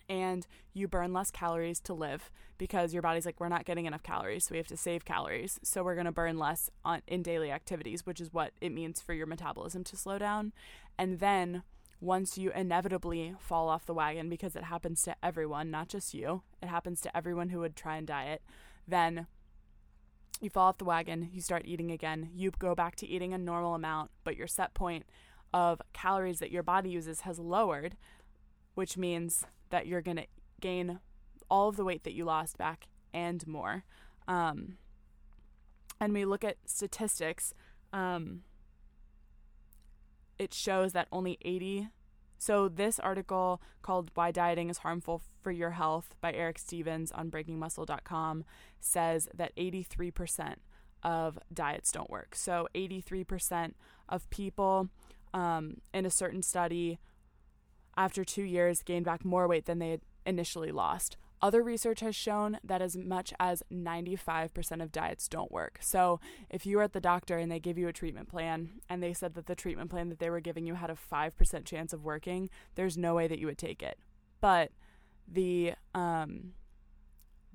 and 0.08 0.46
you 0.74 0.88
burn 0.88 1.14
less 1.14 1.32
calories 1.32 1.80
to 1.82 1.94
live 1.94 2.32
because 2.58 2.94
your 2.94 3.02
body's 3.02 3.26
like 3.26 3.40
we're 3.40 3.50
not 3.50 3.66
getting 3.66 3.86
enough 3.86 4.04
calories 4.04 4.46
so 4.46 4.52
we 4.52 4.58
have 4.58 4.68
to 4.68 4.78
save 4.78 5.06
calories. 5.06 5.60
So 5.64 5.84
we're 5.84 5.96
going 5.96 6.06
to 6.06 6.12
burn 6.12 6.38
less 6.38 6.70
on 6.84 7.02
in 7.08 7.22
daily 7.24 7.52
activities 7.52 8.06
which 8.06 8.22
is 8.22 8.34
what 8.34 8.52
it 8.62 8.72
means 8.72 9.02
for 9.02 9.14
your 9.14 9.28
metabolism 9.28 9.84
to 9.86 9.98
slow 9.98 10.18
down. 10.18 10.54
And 10.98 11.20
then 11.20 11.64
once 12.02 12.38
you 12.38 12.52
inevitably 12.52 13.36
fall 13.40 13.70
off 13.70 13.86
the 13.86 13.94
wagon 13.94 14.30
because 14.30 14.56
it 14.56 14.64
happens 14.64 15.02
to 15.04 15.16
everyone 15.24 15.72
not 15.72 15.88
just 15.88 16.14
you 16.14 16.44
it 16.62 16.68
happens 16.68 17.02
to 17.02 17.16
everyone 17.16 17.50
who 17.50 17.60
would 17.60 17.76
try 17.76 17.96
and 17.96 18.06
diet 18.06 18.42
then 18.88 19.28
you 20.42 20.50
fall 20.50 20.68
off 20.68 20.78
the 20.78 20.86
wagon 20.86 21.30
you 21.32 21.42
start 21.42 21.64
eating 21.66 21.92
again 21.92 22.30
you 22.34 22.52
go 22.60 22.76
back 22.76 22.96
to 22.96 23.08
eating 23.08 23.34
a 23.34 23.38
normal 23.38 23.76
amount 23.76 24.12
but 24.24 24.36
your 24.36 24.48
set 24.48 24.74
point 24.74 25.06
of 25.54 25.82
calories 25.94 26.40
that 26.40 26.52
your 26.52 26.64
body 26.64 26.90
uses 26.90 27.22
has 27.22 27.40
lowered 27.40 27.96
which 28.76 28.98
means 28.98 29.46
that 29.70 29.88
you're 29.88 30.02
going 30.02 30.18
to 30.18 30.28
gain 30.62 31.00
all 31.50 31.70
of 31.70 31.76
the 31.76 31.86
weight 31.86 32.04
that 32.04 32.14
you 32.14 32.26
lost 32.26 32.58
back 32.58 32.88
and 33.14 33.46
more. 33.48 33.84
Um, 34.28 34.78
and 36.00 36.14
we 36.14 36.26
look 36.26 36.44
at 36.44 36.58
statistics, 36.66 37.54
um, 37.94 38.42
it 40.38 40.54
shows 40.54 40.92
that 40.94 41.08
only 41.12 41.38
80. 41.42 41.90
So, 42.38 42.68
this 42.68 43.00
article 43.00 43.62
called 43.82 44.12
Why 44.14 44.32
Dieting 44.32 44.70
is 44.70 44.80
Harmful 44.80 45.22
for 45.42 45.52
Your 45.52 45.72
Health 45.72 46.16
by 46.20 46.34
Eric 46.34 46.60
Stevens 46.60 47.12
on 47.14 47.32
breakingmuscle.com 47.32 48.44
says 48.82 49.30
that 49.34 49.56
83% 49.56 50.56
of 51.02 51.40
diets 51.54 51.92
don't 51.92 52.10
work. 52.10 52.36
So, 52.36 52.68
83% 52.76 53.74
of 54.10 54.30
people 54.30 54.90
um, 55.34 55.78
in 55.94 56.06
a 56.06 56.10
certain 56.10 56.44
study 56.44 57.00
after 57.98 58.24
two 58.24 58.44
years 58.44 58.82
gained 58.82 59.06
back 59.06 59.24
more 59.24 59.48
weight 59.48 59.66
than 59.66 59.80
they 59.80 59.92
had 59.92 60.02
initially 60.26 60.72
lost. 60.72 61.18
Other 61.42 61.62
research 61.62 62.00
has 62.00 62.16
shown 62.16 62.58
that 62.64 62.82
as 62.82 62.96
much 62.98 63.34
as 63.40 63.62
95% 63.72 64.82
of 64.82 64.92
diets 64.92 65.28
don't 65.28 65.52
work. 65.52 65.78
So, 65.82 66.20
if 66.50 66.66
you 66.66 66.78
were 66.78 66.84
at 66.84 66.94
the 66.94 67.02
doctor 67.02 67.38
and 67.38 67.52
they 67.52 67.60
give 67.60 67.78
you 67.78 67.88
a 67.88 67.94
treatment 67.94 68.30
plan 68.30 68.80
and 68.90 69.04
they 69.04 69.14
said 69.14 69.36
that 69.36 69.46
the 69.46 69.54
treatment 69.54 69.90
plan 69.90 70.10
that 70.10 70.20
they 70.20 70.30
were 70.30 70.40
giving 70.40 70.66
you 70.66 70.76
had 70.76 70.90
a 70.90 70.96
5% 70.96 71.66
chance 71.66 71.94
of 71.94 72.06
working, 72.06 72.50
there's 72.76 72.98
no 72.98 73.14
way 73.14 73.28
that 73.28 73.38
you 73.38 73.48
would 73.48 73.58
take 73.58 73.84
it. 73.84 74.00
But 74.42 74.72
the 75.28 75.74
um, 75.94 76.54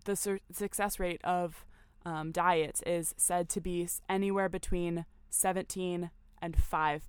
the 0.04 0.16
su- 0.16 0.40
success 0.52 0.98
rate 0.98 1.20
of 1.24 1.64
um, 2.04 2.32
diets 2.32 2.82
is 2.86 3.14
said 3.16 3.48
to 3.50 3.60
be 3.60 3.88
anywhere 4.08 4.48
between 4.48 5.04
17 5.30 6.10
and 6.42 6.56
5%. 6.56 7.00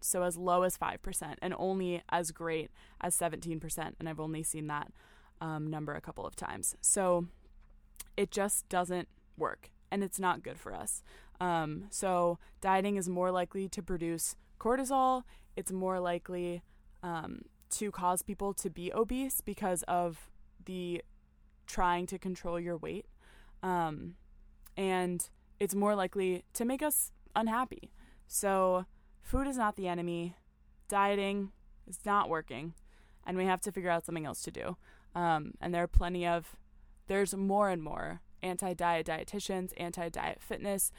So 0.00 0.22
as 0.22 0.36
low 0.36 0.62
as 0.62 0.76
5% 0.76 1.34
and 1.42 1.54
only 1.58 2.02
as 2.10 2.30
great 2.30 2.70
as 3.00 3.16
17%. 3.16 3.92
And 3.98 4.08
I've 4.08 4.20
only 4.20 4.42
seen 4.42 4.66
that 4.68 4.92
um, 5.40 5.68
number 5.68 5.94
a 5.94 6.00
couple 6.00 6.26
of 6.26 6.36
times. 6.36 6.76
So 6.80 7.26
it 8.16 8.30
just 8.30 8.68
doesn't 8.68 9.08
work 9.36 9.70
and 9.90 10.02
it's 10.02 10.20
not 10.20 10.42
good 10.42 10.58
for 10.58 10.74
us. 10.74 11.02
Um, 11.40 11.84
so 11.90 12.38
dieting 12.60 12.96
is 12.96 13.08
more 13.08 13.30
likely 13.30 13.68
to 13.68 13.82
produce 13.82 14.36
cortisol. 14.58 15.22
It's 15.56 15.72
more 15.72 15.98
likely 15.98 16.62
um, 17.02 17.42
to 17.70 17.90
cause 17.90 18.22
people 18.22 18.52
to 18.54 18.70
be 18.70 18.92
obese 18.92 19.40
because 19.40 19.82
of 19.84 20.30
the 20.64 21.02
trying 21.66 22.06
to 22.06 22.18
control 22.18 22.60
your 22.60 22.76
weight. 22.76 23.06
Um, 23.62 24.14
and 24.76 25.28
it's 25.58 25.74
more 25.74 25.94
likely 25.94 26.44
to 26.54 26.64
make 26.64 26.82
us 26.82 27.12
unhappy. 27.34 27.90
So, 28.32 28.86
food 29.22 29.48
is 29.48 29.56
not 29.56 29.74
the 29.74 29.88
enemy. 29.88 30.36
Dieting 30.88 31.50
is 31.88 31.98
not 32.06 32.28
working, 32.28 32.74
and 33.26 33.36
we 33.36 33.44
have 33.46 33.60
to 33.62 33.72
figure 33.72 33.90
out 33.90 34.06
something 34.06 34.24
else 34.24 34.40
to 34.42 34.52
do. 34.52 34.76
Um, 35.16 35.54
and 35.60 35.74
there 35.74 35.82
are 35.82 35.88
plenty 35.88 36.28
of, 36.28 36.54
there's 37.08 37.34
more 37.34 37.70
and 37.70 37.82
more 37.82 38.20
anti 38.40 38.72
diet 38.72 39.08
dietitians, 39.08 39.72
anti 39.76 40.08
diet 40.10 40.40
fitness 40.40 40.92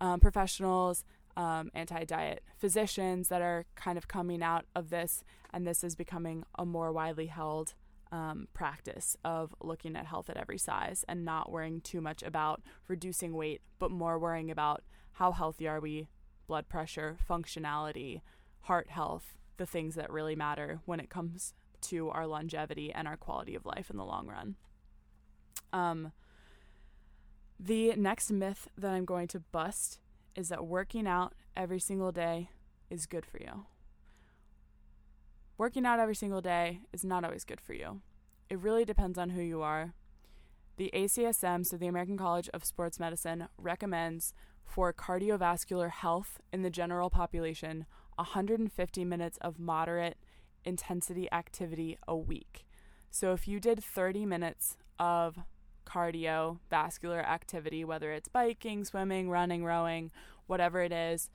um, 0.00 0.20
professionals, 0.20 1.02
um, 1.36 1.72
anti 1.74 2.04
diet 2.04 2.44
physicians 2.56 3.30
that 3.30 3.42
are 3.42 3.64
kind 3.74 3.98
of 3.98 4.06
coming 4.06 4.40
out 4.40 4.64
of 4.76 4.90
this, 4.90 5.24
and 5.52 5.66
this 5.66 5.82
is 5.82 5.96
becoming 5.96 6.44
a 6.56 6.64
more 6.64 6.92
widely 6.92 7.26
held 7.26 7.74
um, 8.12 8.46
practice 8.54 9.16
of 9.24 9.56
looking 9.60 9.96
at 9.96 10.06
health 10.06 10.30
at 10.30 10.36
every 10.36 10.58
size 10.58 11.04
and 11.08 11.24
not 11.24 11.50
worrying 11.50 11.80
too 11.80 12.00
much 12.00 12.22
about 12.22 12.62
reducing 12.86 13.34
weight, 13.34 13.60
but 13.80 13.90
more 13.90 14.20
worrying 14.20 14.52
about 14.52 14.84
how 15.14 15.32
healthy 15.32 15.66
are 15.66 15.80
we 15.80 16.06
blood 16.46 16.68
pressure, 16.68 17.16
functionality, 17.28 18.20
heart 18.62 18.90
health, 18.90 19.36
the 19.56 19.66
things 19.66 19.94
that 19.94 20.10
really 20.10 20.36
matter 20.36 20.80
when 20.84 21.00
it 21.00 21.10
comes 21.10 21.54
to 21.82 22.10
our 22.10 22.26
longevity 22.26 22.92
and 22.92 23.06
our 23.06 23.16
quality 23.16 23.54
of 23.54 23.66
life 23.66 23.90
in 23.90 23.96
the 23.96 24.04
long 24.04 24.26
run. 24.26 24.56
Um, 25.72 26.12
the 27.58 27.94
next 27.96 28.30
myth 28.30 28.68
that 28.76 28.90
I'm 28.90 29.04
going 29.04 29.28
to 29.28 29.40
bust 29.40 30.00
is 30.34 30.48
that 30.48 30.66
working 30.66 31.06
out 31.06 31.34
every 31.56 31.80
single 31.80 32.12
day 32.12 32.50
is 32.90 33.06
good 33.06 33.24
for 33.24 33.38
you. 33.38 33.66
Working 35.58 35.86
out 35.86 35.98
every 35.98 36.14
single 36.14 36.42
day 36.42 36.80
is 36.92 37.04
not 37.04 37.24
always 37.24 37.44
good 37.44 37.60
for 37.60 37.72
you. 37.72 38.02
It 38.50 38.58
really 38.58 38.84
depends 38.84 39.18
on 39.18 39.30
who 39.30 39.40
you 39.40 39.62
are. 39.62 39.94
The 40.76 40.90
ACSM, 40.92 41.64
so 41.64 41.78
the 41.78 41.86
American 41.86 42.18
College 42.18 42.50
of 42.52 42.64
Sports 42.64 43.00
Medicine, 43.00 43.48
recommends 43.56 44.34
for 44.66 44.92
cardiovascular 44.92 45.90
health 45.90 46.40
in 46.52 46.62
the 46.62 46.70
general 46.70 47.08
population 47.08 47.86
150 48.16 49.04
minutes 49.04 49.38
of 49.40 49.58
moderate 49.58 50.16
intensity 50.64 51.30
activity 51.32 51.96
a 52.08 52.16
week. 52.16 52.66
So 53.10 53.32
if 53.32 53.46
you 53.46 53.60
did 53.60 53.82
30 53.82 54.26
minutes 54.26 54.76
of 54.98 55.38
cardiovascular 55.86 57.24
activity, 57.24 57.84
whether 57.84 58.12
it's 58.12 58.28
biking, 58.28 58.84
swimming, 58.84 59.30
running, 59.30 59.64
rowing, 59.64 60.10
whatever 60.46 60.82
it 60.82 60.92
is, 60.92 61.30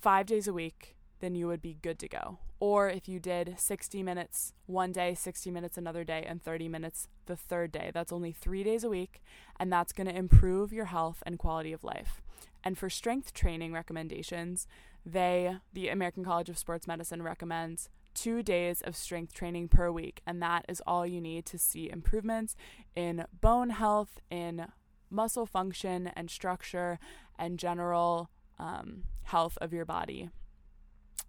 five 0.00 0.26
days 0.26 0.48
a 0.48 0.52
week, 0.52 0.96
then 1.20 1.34
you 1.34 1.46
would 1.46 1.62
be 1.62 1.78
good 1.80 1.98
to 1.98 2.08
go. 2.08 2.38
Or 2.60 2.88
if 2.88 3.08
you 3.08 3.18
did 3.18 3.54
60 3.58 4.02
minutes 4.02 4.54
one 4.66 4.92
day, 4.92 5.14
60 5.14 5.50
minutes 5.50 5.76
another 5.76 6.04
day, 6.04 6.24
and 6.26 6.42
30 6.42 6.68
minutes 6.68 7.08
the 7.26 7.36
third 7.36 7.72
day. 7.72 7.90
That's 7.92 8.12
only 8.12 8.32
three 8.32 8.62
days 8.62 8.84
a 8.84 8.88
week, 8.88 9.22
and 9.58 9.72
that's 9.72 9.92
going 9.92 10.06
to 10.06 10.16
improve 10.16 10.72
your 10.72 10.86
health 10.86 11.22
and 11.26 11.38
quality 11.38 11.72
of 11.72 11.84
life. 11.84 12.22
And 12.62 12.78
for 12.78 12.88
strength 12.88 13.34
training 13.34 13.72
recommendations, 13.72 14.66
they, 15.04 15.56
the 15.72 15.88
American 15.88 16.24
College 16.24 16.48
of 16.48 16.58
Sports 16.58 16.86
Medicine, 16.86 17.22
recommends 17.22 17.90
two 18.14 18.42
days 18.42 18.80
of 18.82 18.96
strength 18.96 19.34
training 19.34 19.68
per 19.68 19.90
week, 19.90 20.22
and 20.26 20.40
that 20.40 20.64
is 20.68 20.80
all 20.86 21.06
you 21.06 21.20
need 21.20 21.44
to 21.46 21.58
see 21.58 21.90
improvements 21.90 22.56
in 22.94 23.26
bone 23.40 23.70
health, 23.70 24.20
in 24.30 24.66
muscle 25.10 25.46
function 25.46 26.10
and 26.14 26.30
structure, 26.30 26.98
and 27.38 27.58
general 27.58 28.30
um, 28.58 29.04
health 29.24 29.58
of 29.60 29.72
your 29.72 29.84
body. 29.84 30.30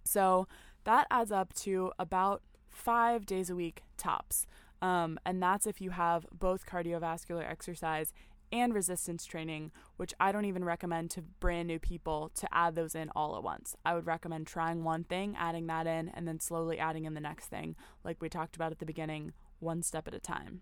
So 0.06 0.48
that 0.86 1.08
adds 1.12 1.32
up 1.32 1.54
to 1.54 1.92
about 2.00 2.42
five 2.70 3.26
days 3.26 3.50
a 3.50 3.56
week 3.56 3.84
tops. 3.98 4.48
Um, 4.82 5.20
and 5.26 5.42
that's 5.42 5.68
if 5.68 5.82
you 5.82 5.92
have 5.92 6.26
both 6.32 6.66
cardiovascular 6.66 7.50
exercise 7.50 8.14
and 8.52 8.74
resistance 8.74 9.26
training, 9.26 9.72
which 9.98 10.14
I 10.20 10.32
don't 10.32 10.46
even 10.46 10.64
recommend 10.64 11.12
to 11.12 11.22
brand 11.22 11.68
new 11.68 11.80
people 11.80 12.32
to 12.36 12.48
add 12.54 12.76
those 12.76 12.96
in 12.96 13.10
all 13.16 13.36
at 13.36 13.44
once. 13.44 13.76
I 13.86 13.96
would 13.96 14.06
recommend 14.06 14.48
trying 14.48 14.84
one 14.84 15.04
thing, 15.04 15.36
adding 15.38 15.68
that 15.68 15.88
in, 15.88 16.10
and 16.10 16.28
then 16.28 16.40
slowly 16.40 16.78
adding 16.78 17.06
in 17.06 17.16
the 17.16 17.20
next 17.22 17.48
thing, 17.48 17.76
like 18.04 18.22
we 18.22 18.30
talked 18.30 18.56
about 18.56 18.72
at 18.72 18.80
the 18.80 18.86
beginning, 18.86 19.34
one 19.60 19.82
step 19.82 20.08
at 20.08 20.14
a 20.14 20.20
time. 20.20 20.62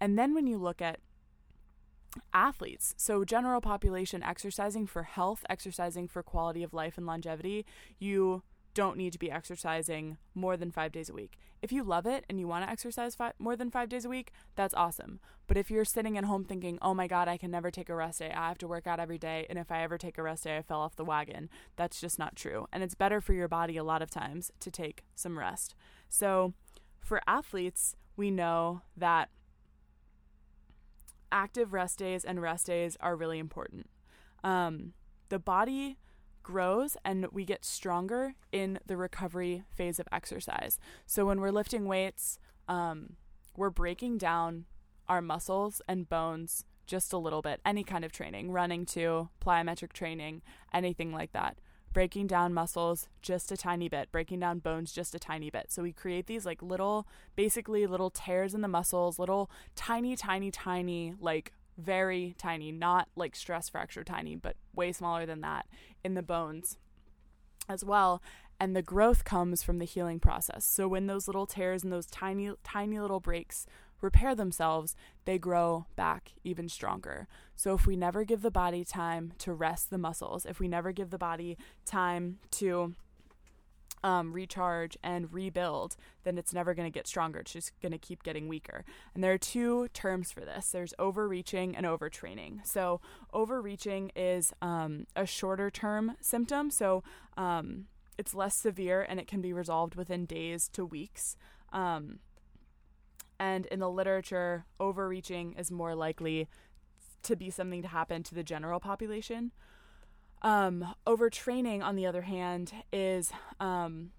And 0.00 0.18
then 0.18 0.34
when 0.34 0.46
you 0.46 0.58
look 0.58 0.82
at 0.82 0.98
athletes, 2.32 2.94
so 2.96 3.24
general 3.24 3.60
population 3.60 4.22
exercising 4.22 4.86
for 4.86 5.04
health, 5.04 5.44
exercising 5.48 6.08
for 6.08 6.22
quality 6.22 6.62
of 6.62 6.74
life 6.74 6.96
and 6.96 7.06
longevity, 7.06 7.64
you 7.98 8.42
don't 8.78 8.96
need 8.96 9.12
to 9.12 9.18
be 9.18 9.28
exercising 9.28 10.18
more 10.36 10.56
than 10.56 10.70
five 10.70 10.92
days 10.92 11.10
a 11.10 11.12
week. 11.12 11.36
If 11.60 11.72
you 11.72 11.82
love 11.82 12.06
it 12.06 12.24
and 12.30 12.38
you 12.38 12.46
want 12.46 12.64
to 12.64 12.70
exercise 12.70 13.16
more 13.40 13.56
than 13.56 13.72
five 13.72 13.88
days 13.88 14.04
a 14.04 14.08
week, 14.08 14.30
that's 14.54 14.72
awesome. 14.72 15.18
But 15.48 15.56
if 15.56 15.68
you're 15.68 15.84
sitting 15.84 16.16
at 16.16 16.26
home 16.26 16.44
thinking, 16.44 16.78
oh 16.80 16.94
my 16.94 17.08
God, 17.08 17.26
I 17.26 17.38
can 17.38 17.50
never 17.50 17.72
take 17.72 17.88
a 17.88 17.94
rest 17.96 18.20
day, 18.20 18.30
I 18.30 18.46
have 18.46 18.58
to 18.58 18.68
work 18.68 18.86
out 18.86 19.00
every 19.00 19.18
day, 19.18 19.46
and 19.50 19.58
if 19.58 19.72
I 19.72 19.82
ever 19.82 19.98
take 19.98 20.16
a 20.16 20.22
rest 20.22 20.44
day, 20.44 20.58
I 20.58 20.62
fell 20.62 20.78
off 20.78 20.94
the 20.94 21.04
wagon, 21.04 21.50
that's 21.74 22.00
just 22.00 22.20
not 22.20 22.36
true. 22.36 22.68
And 22.72 22.84
it's 22.84 22.94
better 22.94 23.20
for 23.20 23.32
your 23.32 23.48
body 23.48 23.76
a 23.76 23.82
lot 23.82 24.00
of 24.00 24.10
times 24.10 24.52
to 24.60 24.70
take 24.70 25.02
some 25.16 25.36
rest. 25.36 25.74
So 26.08 26.54
for 27.00 27.20
athletes, 27.26 27.96
we 28.16 28.30
know 28.30 28.82
that 28.96 29.28
active 31.32 31.72
rest 31.72 31.98
days 31.98 32.24
and 32.24 32.40
rest 32.40 32.68
days 32.68 32.96
are 33.00 33.16
really 33.16 33.40
important. 33.40 33.90
Um, 34.44 34.92
the 35.30 35.40
body 35.40 35.98
grows 36.48 36.96
and 37.04 37.26
we 37.30 37.44
get 37.44 37.62
stronger 37.62 38.32
in 38.52 38.78
the 38.86 38.96
recovery 38.96 39.64
phase 39.68 40.00
of 40.00 40.08
exercise. 40.10 40.78
So 41.04 41.26
when 41.26 41.42
we're 41.42 41.50
lifting 41.50 41.84
weights, 41.84 42.38
um, 42.68 43.16
we're 43.54 43.68
breaking 43.68 44.16
down 44.16 44.64
our 45.10 45.20
muscles 45.20 45.82
and 45.86 46.08
bones 46.08 46.64
just 46.86 47.12
a 47.12 47.18
little 47.18 47.42
bit. 47.42 47.60
Any 47.66 47.84
kind 47.84 48.02
of 48.02 48.12
training, 48.12 48.50
running 48.50 48.86
too, 48.86 49.28
plyometric 49.44 49.92
training, 49.92 50.40
anything 50.72 51.12
like 51.12 51.32
that. 51.32 51.58
Breaking 51.92 52.26
down 52.26 52.54
muscles 52.54 53.08
just 53.20 53.52
a 53.52 53.56
tiny 53.58 53.90
bit, 53.90 54.10
breaking 54.10 54.40
down 54.40 54.60
bones 54.60 54.90
just 54.90 55.14
a 55.14 55.18
tiny 55.18 55.50
bit. 55.50 55.66
So 55.68 55.82
we 55.82 55.92
create 55.92 56.28
these 56.28 56.46
like 56.46 56.62
little, 56.62 57.06
basically 57.36 57.86
little 57.86 58.08
tears 58.08 58.54
in 58.54 58.62
the 58.62 58.68
muscles, 58.68 59.18
little 59.18 59.50
tiny, 59.76 60.16
tiny, 60.16 60.50
tiny, 60.50 61.12
like 61.20 61.52
very 61.78 62.34
tiny, 62.38 62.72
not 62.72 63.08
like 63.16 63.36
stress 63.36 63.68
fracture 63.68 64.04
tiny, 64.04 64.36
but 64.36 64.56
way 64.74 64.92
smaller 64.92 65.24
than 65.24 65.40
that 65.40 65.66
in 66.04 66.14
the 66.14 66.22
bones 66.22 66.76
as 67.68 67.84
well. 67.84 68.22
And 68.60 68.74
the 68.74 68.82
growth 68.82 69.24
comes 69.24 69.62
from 69.62 69.78
the 69.78 69.84
healing 69.84 70.18
process. 70.18 70.64
So 70.64 70.88
when 70.88 71.06
those 71.06 71.28
little 71.28 71.46
tears 71.46 71.84
and 71.84 71.92
those 71.92 72.06
tiny, 72.06 72.50
tiny 72.64 72.98
little 72.98 73.20
breaks 73.20 73.66
repair 74.00 74.34
themselves, 74.34 74.96
they 75.24 75.38
grow 75.38 75.86
back 75.96 76.32
even 76.44 76.68
stronger. 76.68 77.28
So 77.54 77.74
if 77.74 77.86
we 77.86 77.96
never 77.96 78.24
give 78.24 78.42
the 78.42 78.50
body 78.50 78.84
time 78.84 79.32
to 79.38 79.52
rest 79.52 79.90
the 79.90 79.98
muscles, 79.98 80.44
if 80.44 80.58
we 80.58 80.68
never 80.68 80.92
give 80.92 81.10
the 81.10 81.18
body 81.18 81.56
time 81.84 82.38
to 82.52 82.94
um, 84.02 84.32
recharge 84.32 84.96
and 85.02 85.32
rebuild, 85.32 85.96
then 86.24 86.38
it's 86.38 86.52
never 86.52 86.74
going 86.74 86.90
to 86.90 86.96
get 86.96 87.06
stronger. 87.06 87.40
It's 87.40 87.52
just 87.52 87.72
going 87.80 87.92
to 87.92 87.98
keep 87.98 88.22
getting 88.22 88.48
weaker. 88.48 88.84
And 89.14 89.22
there 89.22 89.32
are 89.32 89.38
two 89.38 89.88
terms 89.88 90.32
for 90.32 90.40
this 90.40 90.70
there's 90.70 90.94
overreaching 90.98 91.76
and 91.76 91.86
overtraining. 91.86 92.66
So, 92.66 93.00
overreaching 93.32 94.10
is 94.16 94.52
um, 94.62 95.06
a 95.16 95.26
shorter 95.26 95.70
term 95.70 96.16
symptom. 96.20 96.70
So, 96.70 97.02
um, 97.36 97.86
it's 98.16 98.34
less 98.34 98.56
severe 98.56 99.06
and 99.08 99.20
it 99.20 99.28
can 99.28 99.40
be 99.40 99.52
resolved 99.52 99.94
within 99.94 100.26
days 100.26 100.68
to 100.70 100.84
weeks. 100.84 101.36
Um, 101.72 102.18
and 103.38 103.66
in 103.66 103.78
the 103.78 103.88
literature, 103.88 104.64
overreaching 104.80 105.52
is 105.52 105.70
more 105.70 105.94
likely 105.94 106.48
to 107.22 107.36
be 107.36 107.50
something 107.50 107.82
to 107.82 107.88
happen 107.88 108.22
to 108.24 108.34
the 108.34 108.42
general 108.42 108.80
population. 108.80 109.52
Um, 110.42 110.94
overtraining, 111.06 111.82
on 111.82 111.96
the 111.96 112.06
other 112.06 112.22
hand, 112.22 112.72
is 112.92 113.32
um, 113.60 114.10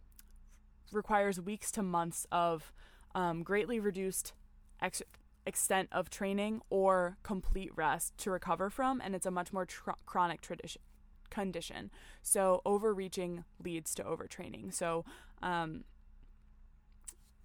requires 0.91 1.39
weeks 1.39 1.71
to 1.71 1.81
months 1.81 2.27
of 2.31 2.73
um, 3.15 3.43
greatly 3.43 3.79
reduced 3.79 4.33
ex- 4.81 5.01
extent 5.45 5.89
of 5.91 6.09
training 6.09 6.61
or 6.69 7.17
complete 7.23 7.71
rest 7.75 8.17
to 8.19 8.31
recover 8.31 8.69
from, 8.69 9.01
and 9.01 9.15
it's 9.15 9.25
a 9.25 9.31
much 9.31 9.53
more 9.53 9.65
tr- 9.65 9.91
chronic 10.05 10.41
tradition 10.41 10.81
condition. 11.29 11.91
So 12.23 12.61
overreaching 12.65 13.43
leads 13.63 13.93
to 13.95 14.03
overtraining. 14.03 14.73
So, 14.73 15.05
um, 15.43 15.83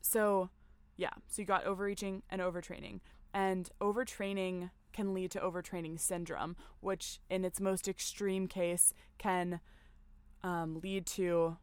so 0.01 0.49
yeah, 0.97 1.11
so 1.29 1.43
you 1.43 1.47
got 1.47 1.65
overreaching 1.65 2.23
and 2.31 2.41
overtraining, 2.41 3.01
and 3.33 3.69
overtraining 3.81 4.71
can 4.95 5.13
lead 5.13 5.31
to 5.33 5.41
overtraining 5.41 6.01
syndrome, 6.01 6.57
which 6.81 7.21
in 7.29 7.45
its 7.45 7.61
most 7.61 7.87
extreme 7.87 8.49
case 8.49 8.95
can 9.19 9.61
um, 10.43 10.81
lead 10.83 11.05
to 11.05 11.59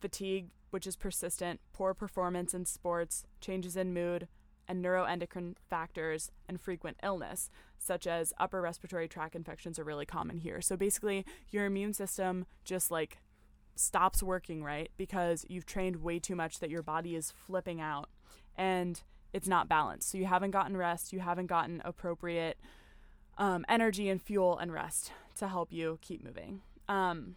fatigue, 0.00 0.50
which 0.70 0.86
is 0.86 0.96
persistent, 0.96 1.60
poor 1.72 1.94
performance 1.94 2.52
in 2.52 2.66
sports, 2.66 3.24
changes 3.40 3.76
in 3.76 3.94
mood, 3.94 4.28
and 4.68 4.84
neuroendocrine 4.84 5.54
factors 5.70 6.30
and 6.46 6.60
frequent 6.60 6.98
illness, 7.02 7.48
such 7.78 8.06
as 8.06 8.34
upper 8.38 8.60
respiratory 8.60 9.08
tract 9.08 9.34
infections, 9.34 9.78
are 9.78 9.84
really 9.84 10.04
common 10.04 10.36
here. 10.36 10.60
So 10.60 10.76
basically, 10.76 11.24
your 11.48 11.64
immune 11.64 11.94
system 11.94 12.44
just 12.64 12.90
like 12.90 13.18
stops 13.74 14.22
working 14.22 14.62
right 14.62 14.90
because 14.96 15.46
you've 15.48 15.64
trained 15.64 16.02
way 16.02 16.18
too 16.18 16.34
much 16.36 16.58
that 16.58 16.68
your 16.68 16.82
body 16.82 17.14
is 17.14 17.30
flipping 17.30 17.80
out. 17.80 18.10
And 18.56 19.00
it's 19.32 19.48
not 19.48 19.68
balanced. 19.68 20.10
So 20.10 20.18
you 20.18 20.26
haven't 20.26 20.52
gotten 20.52 20.76
rest, 20.76 21.12
you 21.12 21.20
haven't 21.20 21.46
gotten 21.46 21.82
appropriate 21.84 22.58
um, 23.36 23.64
energy 23.68 24.08
and 24.08 24.20
fuel 24.20 24.58
and 24.58 24.72
rest 24.72 25.12
to 25.36 25.48
help 25.48 25.72
you 25.72 25.98
keep 26.00 26.24
moving. 26.24 26.62
Um, 26.88 27.36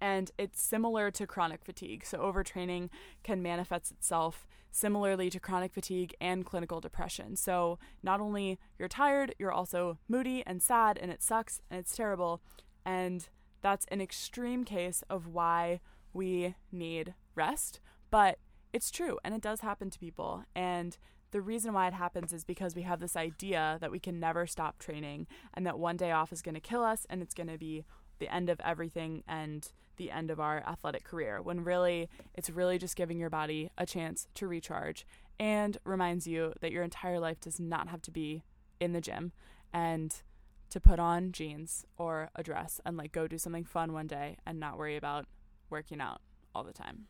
and 0.00 0.30
it's 0.36 0.60
similar 0.60 1.10
to 1.12 1.26
chronic 1.26 1.64
fatigue. 1.64 2.04
So 2.04 2.18
overtraining 2.18 2.90
can 3.22 3.42
manifest 3.42 3.90
itself 3.90 4.46
similarly 4.70 5.30
to 5.30 5.40
chronic 5.40 5.72
fatigue 5.72 6.14
and 6.20 6.44
clinical 6.44 6.80
depression. 6.80 7.36
So 7.36 7.78
not 8.02 8.20
only 8.20 8.58
you're 8.78 8.88
tired, 8.88 9.34
you're 9.38 9.52
also 9.52 9.98
moody 10.08 10.42
and 10.46 10.60
sad 10.60 10.98
and 11.00 11.10
it 11.10 11.22
sucks 11.22 11.62
and 11.70 11.78
it's 11.78 11.96
terrible. 11.96 12.42
And 12.84 13.28
that's 13.62 13.86
an 13.86 14.00
extreme 14.00 14.64
case 14.64 15.02
of 15.08 15.28
why 15.28 15.80
we 16.12 16.54
need 16.70 17.14
rest. 17.34 17.80
But 18.10 18.38
it's 18.74 18.90
true 18.90 19.18
and 19.24 19.34
it 19.34 19.40
does 19.40 19.60
happen 19.60 19.88
to 19.88 19.98
people. 19.98 20.44
And 20.54 20.98
the 21.30 21.40
reason 21.40 21.72
why 21.72 21.86
it 21.86 21.94
happens 21.94 22.32
is 22.32 22.44
because 22.44 22.74
we 22.74 22.82
have 22.82 22.98
this 22.98 23.16
idea 23.16 23.78
that 23.80 23.92
we 23.92 24.00
can 24.00 24.18
never 24.18 24.46
stop 24.46 24.78
training 24.78 25.28
and 25.54 25.64
that 25.64 25.78
one 25.78 25.96
day 25.96 26.10
off 26.10 26.32
is 26.32 26.42
going 26.42 26.56
to 26.56 26.60
kill 26.60 26.82
us 26.82 27.06
and 27.08 27.22
it's 27.22 27.34
going 27.34 27.46
to 27.46 27.56
be 27.56 27.84
the 28.18 28.32
end 28.34 28.50
of 28.50 28.60
everything 28.60 29.22
and 29.28 29.70
the 29.96 30.10
end 30.10 30.28
of 30.28 30.40
our 30.40 30.58
athletic 30.66 31.04
career 31.04 31.40
when 31.40 31.62
really 31.62 32.08
it's 32.34 32.50
really 32.50 32.76
just 32.76 32.96
giving 32.96 33.16
your 33.16 33.30
body 33.30 33.70
a 33.78 33.86
chance 33.86 34.26
to 34.34 34.48
recharge 34.48 35.06
and 35.38 35.78
reminds 35.84 36.26
you 36.26 36.52
that 36.60 36.72
your 36.72 36.82
entire 36.82 37.20
life 37.20 37.40
does 37.40 37.60
not 37.60 37.88
have 37.88 38.02
to 38.02 38.10
be 38.10 38.42
in 38.80 38.92
the 38.92 39.00
gym 39.00 39.30
and 39.72 40.22
to 40.70 40.80
put 40.80 40.98
on 40.98 41.30
jeans 41.30 41.84
or 41.96 42.28
a 42.34 42.42
dress 42.42 42.80
and 42.84 42.96
like 42.96 43.12
go 43.12 43.28
do 43.28 43.38
something 43.38 43.64
fun 43.64 43.92
one 43.92 44.08
day 44.08 44.36
and 44.44 44.58
not 44.58 44.76
worry 44.76 44.96
about 44.96 45.26
working 45.70 46.00
out 46.00 46.20
all 46.54 46.64
the 46.64 46.72
time. 46.72 47.06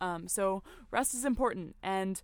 Um, 0.00 0.28
so 0.28 0.62
rest 0.90 1.14
is 1.14 1.24
important, 1.24 1.76
and 1.82 2.22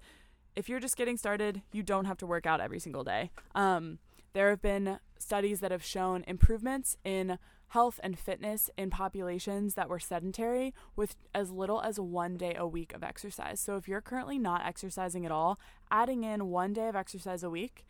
if 0.55 0.69
you're 0.69 0.81
just 0.81 0.97
getting 0.97 1.17
started, 1.17 1.62
you 1.73 1.83
don't 1.83 2.07
have 2.07 2.17
to 2.19 2.27
work 2.27 2.47
out 2.47 2.61
every 2.61 2.79
single 2.79 3.05
day. 3.05 3.31
Um, 3.55 3.99
there 4.33 4.51
have 4.51 4.62
been 4.62 4.99
studies 5.19 5.61
that 5.61 5.71
have 5.71 5.85
shown 5.85 6.25
improvements 6.27 6.97
in 7.05 7.39
health 7.69 7.99
and 8.03 8.19
fitness 8.19 8.71
in 8.77 8.91
populations 8.91 9.75
that 9.75 9.89
were 9.89 9.99
sedentary 9.99 10.73
with 10.95 11.17
as 11.35 11.51
little 11.51 11.81
as 11.81 11.99
one 11.99 12.37
day 12.37 12.55
a 12.57 12.67
week 12.67 12.95
of 12.95 13.03
exercise. 13.03 13.61
So 13.61 13.77
if 13.77 13.89
you're 13.89 14.01
currently 14.01 14.39
not 14.39 14.65
exercising 14.65 15.27
at 15.27 15.33
all, 15.33 15.59
adding 15.91 16.23
in 16.23 16.49
one 16.49 16.73
day 16.73 16.89
of 16.89 16.97
exercise 16.97 17.43
a 17.43 17.51
week, 17.51 17.85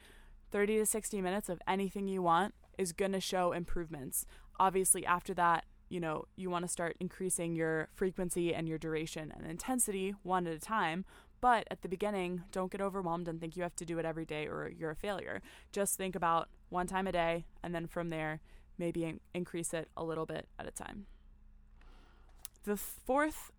30 0.50 0.78
to 0.78 0.86
60 0.86 1.20
minutes 1.20 1.48
of 1.48 1.60
anything 1.66 2.08
you 2.08 2.22
want 2.22 2.54
is 2.78 2.92
going 2.92 3.12
to 3.12 3.20
show 3.20 3.52
improvements. 3.52 4.24
Obviously, 4.58 5.04
after 5.04 5.34
that, 5.34 5.64
you 5.88 6.00
know, 6.00 6.24
you 6.36 6.50
want 6.50 6.64
to 6.64 6.68
start 6.68 6.96
increasing 7.00 7.54
your 7.54 7.88
frequency 7.94 8.54
and 8.54 8.68
your 8.68 8.78
duration 8.78 9.32
and 9.36 9.46
intensity 9.46 10.14
one 10.22 10.46
at 10.46 10.54
a 10.54 10.58
time. 10.58 11.04
But 11.40 11.66
at 11.70 11.82
the 11.82 11.88
beginning, 11.88 12.44
don't 12.50 12.72
get 12.72 12.80
overwhelmed 12.80 13.28
and 13.28 13.40
think 13.40 13.56
you 13.56 13.62
have 13.62 13.76
to 13.76 13.84
do 13.84 13.98
it 13.98 14.04
every 14.04 14.24
day 14.24 14.46
or 14.46 14.70
you're 14.74 14.90
a 14.90 14.96
failure. 14.96 15.42
Just 15.70 15.96
think 15.96 16.16
about 16.16 16.48
one 16.70 16.86
time 16.86 17.06
a 17.06 17.12
day, 17.12 17.44
and 17.62 17.74
then 17.74 17.86
from 17.86 18.10
there, 18.10 18.40
maybe 18.78 19.04
in- 19.04 19.20
increase 19.34 19.72
it 19.72 19.88
a 19.96 20.04
little 20.04 20.26
bit 20.26 20.48
at 20.58 20.66
a 20.66 20.70
time. 20.70 21.06
The 22.64 22.76
fourth 22.76 23.52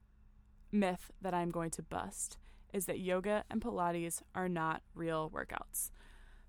myth 0.72 1.12
that 1.22 1.34
I'm 1.34 1.52
going 1.52 1.70
to 1.72 1.82
bust 1.82 2.38
is 2.74 2.88
that 2.88 3.00
yoga 3.00 3.46
and 3.50 3.62
Pilates 3.62 4.22
are 4.36 4.50
not 4.50 4.82
real 4.94 5.32
workouts. 5.34 5.92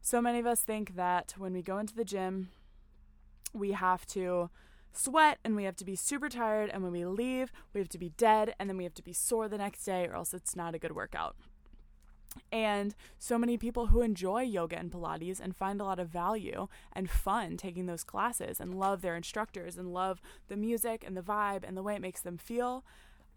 So 0.00 0.20
many 0.20 0.38
of 0.38 0.46
us 0.46 0.60
think 0.60 0.96
that 0.96 1.34
when 1.38 1.52
we 1.52 1.62
go 1.62 1.78
into 1.78 1.94
the 1.94 2.04
gym, 2.04 2.48
we 3.52 3.72
have 3.72 4.06
to 4.06 4.50
sweat 4.92 5.38
and 5.44 5.56
we 5.56 5.64
have 5.64 5.76
to 5.76 5.84
be 5.84 5.96
super 5.96 6.28
tired, 6.28 6.70
and 6.70 6.82
when 6.82 6.92
we 6.92 7.04
leave, 7.04 7.52
we 7.72 7.80
have 7.80 7.88
to 7.90 7.98
be 7.98 8.10
dead, 8.10 8.54
and 8.58 8.68
then 8.68 8.76
we 8.76 8.84
have 8.84 8.94
to 8.94 9.02
be 9.02 9.12
sore 9.12 9.48
the 9.48 9.58
next 9.58 9.84
day, 9.84 10.06
or 10.06 10.14
else 10.14 10.34
it's 10.34 10.56
not 10.56 10.74
a 10.74 10.78
good 10.78 10.94
workout. 10.94 11.36
And 12.52 12.94
so 13.18 13.38
many 13.38 13.56
people 13.56 13.86
who 13.86 14.02
enjoy 14.02 14.42
yoga 14.42 14.78
and 14.78 14.90
Pilates 14.90 15.40
and 15.40 15.56
find 15.56 15.80
a 15.80 15.84
lot 15.84 15.98
of 15.98 16.08
value 16.08 16.68
and 16.92 17.10
fun 17.10 17.56
taking 17.56 17.86
those 17.86 18.04
classes 18.04 18.60
and 18.60 18.78
love 18.78 19.02
their 19.02 19.16
instructors 19.16 19.76
and 19.76 19.92
love 19.92 20.20
the 20.48 20.56
music 20.56 21.04
and 21.06 21.16
the 21.16 21.22
vibe 21.22 21.64
and 21.66 21.76
the 21.76 21.82
way 21.82 21.94
it 21.94 22.02
makes 22.02 22.20
them 22.20 22.36
feel 22.36 22.84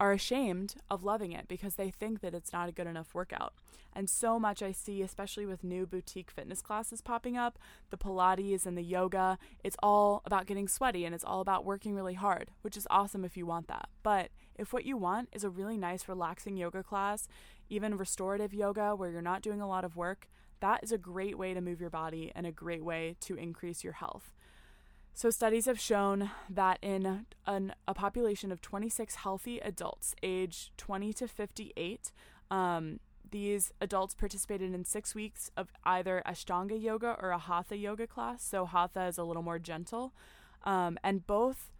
are 0.02 0.10
ashamed 0.10 0.74
of 0.90 1.04
loving 1.04 1.30
it 1.30 1.46
because 1.46 1.76
they 1.76 1.88
think 1.88 2.22
that 2.22 2.34
it's 2.34 2.52
not 2.52 2.68
a 2.68 2.72
good 2.72 2.88
enough 2.88 3.14
workout. 3.14 3.54
And 3.92 4.10
so 4.10 4.36
much 4.36 4.60
I 4.60 4.72
see, 4.72 5.00
especially 5.00 5.46
with 5.46 5.62
new 5.62 5.86
boutique 5.86 6.32
fitness 6.32 6.60
classes 6.60 7.00
popping 7.00 7.36
up, 7.36 7.56
the 7.90 7.96
Pilates 7.96 8.66
and 8.66 8.76
the 8.76 8.82
yoga, 8.82 9.38
it's 9.62 9.76
all 9.80 10.20
about 10.24 10.46
getting 10.46 10.66
sweaty 10.66 11.04
and 11.04 11.14
it's 11.14 11.22
all 11.22 11.40
about 11.40 11.64
working 11.64 11.94
really 11.94 12.14
hard, 12.14 12.50
which 12.62 12.76
is 12.76 12.88
awesome 12.90 13.24
if 13.24 13.36
you 13.36 13.46
want 13.46 13.68
that. 13.68 13.90
But 14.02 14.30
if 14.56 14.72
what 14.72 14.84
you 14.84 14.96
want 14.96 15.28
is 15.30 15.44
a 15.44 15.50
really 15.50 15.76
nice, 15.76 16.08
relaxing 16.08 16.56
yoga 16.56 16.82
class, 16.82 17.28
even 17.70 17.96
restorative 17.96 18.52
yoga 18.52 18.96
where 18.96 19.10
you're 19.10 19.22
not 19.22 19.40
doing 19.40 19.60
a 19.60 19.68
lot 19.68 19.84
of 19.84 19.94
work, 19.94 20.26
that 20.58 20.82
is 20.82 20.90
a 20.90 20.98
great 20.98 21.38
way 21.38 21.54
to 21.54 21.60
move 21.60 21.80
your 21.80 21.90
body 21.90 22.32
and 22.34 22.44
a 22.44 22.50
great 22.50 22.82
way 22.82 23.14
to 23.20 23.36
increase 23.36 23.84
your 23.84 23.92
health. 23.92 24.32
So, 25.14 25.28
studies 25.28 25.66
have 25.66 25.78
shown 25.78 26.30
that 26.48 26.78
in 26.80 27.26
an, 27.46 27.74
a 27.86 27.92
population 27.92 28.50
of 28.50 28.62
26 28.62 29.16
healthy 29.16 29.58
adults, 29.58 30.14
age 30.22 30.72
20 30.78 31.12
to 31.12 31.28
58, 31.28 32.12
um, 32.50 32.98
these 33.30 33.72
adults 33.80 34.14
participated 34.14 34.74
in 34.74 34.84
six 34.84 35.14
weeks 35.14 35.50
of 35.56 35.68
either 35.84 36.22
Ashtanga 36.26 36.80
yoga 36.80 37.16
or 37.20 37.30
a 37.30 37.38
Hatha 37.38 37.76
yoga 37.76 38.06
class. 38.06 38.42
So, 38.42 38.64
Hatha 38.64 39.04
is 39.04 39.18
a 39.18 39.24
little 39.24 39.42
more 39.42 39.58
gentle. 39.58 40.14
Um, 40.64 40.98
and 41.04 41.26
both 41.26 41.70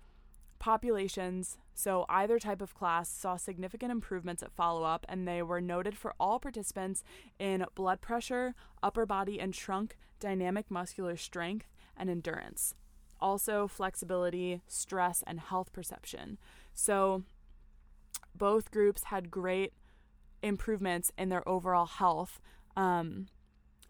populations, 0.58 1.56
so 1.72 2.04
either 2.10 2.38
type 2.38 2.60
of 2.60 2.74
class, 2.74 3.08
saw 3.10 3.36
significant 3.36 3.90
improvements 3.90 4.42
at 4.42 4.52
follow 4.52 4.84
up, 4.84 5.06
and 5.08 5.26
they 5.26 5.42
were 5.42 5.60
noted 5.60 5.96
for 5.96 6.14
all 6.20 6.38
participants 6.38 7.02
in 7.38 7.64
blood 7.74 8.02
pressure, 8.02 8.54
upper 8.82 9.06
body 9.06 9.40
and 9.40 9.54
trunk, 9.54 9.96
dynamic 10.20 10.70
muscular 10.70 11.16
strength, 11.16 11.66
and 11.96 12.10
endurance 12.10 12.74
also 13.22 13.68
flexibility, 13.68 14.60
stress, 14.66 15.22
and 15.26 15.40
health 15.40 15.72
perception. 15.72 16.38
So 16.74 17.22
both 18.34 18.70
groups 18.70 19.04
had 19.04 19.30
great 19.30 19.72
improvements 20.42 21.12
in 21.16 21.28
their 21.28 21.48
overall 21.48 21.86
health. 21.86 22.40
Um, 22.76 23.28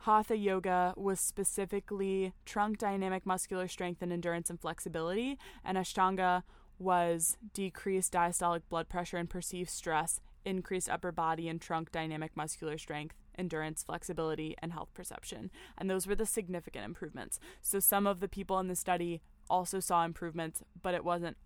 Hatha 0.01 0.37
yoga 0.37 0.95
was 0.97 1.21
specifically 1.21 2.35
trunk 2.45 2.79
dynamic 2.79 3.25
muscular 3.25 3.68
strength 3.68 4.03
and 4.03 4.12
endurance 4.12 4.51
and 4.51 4.61
flexibility, 4.61 5.38
and 5.64 5.79
Ashtanga 5.79 6.42
was 6.79 7.38
decreased 7.55 8.12
diastolic 8.12 8.62
blood 8.68 8.88
pressure 8.88 9.16
and 9.16 9.31
perceived 9.31 9.71
stress, 9.71 10.21
increased 10.45 10.90
upper 10.90 11.12
body 11.12 11.49
and 11.49 11.61
trunk 11.61 11.92
dynamic 11.92 12.37
muscular 12.37 12.77
strength, 12.77 13.14
endurance, 13.37 13.83
flexibility, 13.83 14.55
and 14.61 14.73
health 14.73 14.92
perception. 14.95 15.51
And 15.79 15.88
those 15.88 16.07
were 16.07 16.14
the 16.14 16.27
significant 16.27 16.85
improvements. 16.85 17.38
So 17.61 17.81
some 17.81 18.07
of 18.07 18.21
the 18.21 18.29
people 18.29 18.59
in 18.59 18.68
the 18.68 18.77
study 18.77 19.21
also 19.49 19.81
saw 19.81 20.05
improvements, 20.05 20.62
but 20.81 20.95
it 20.95 21.05
wasn't 21.05 21.37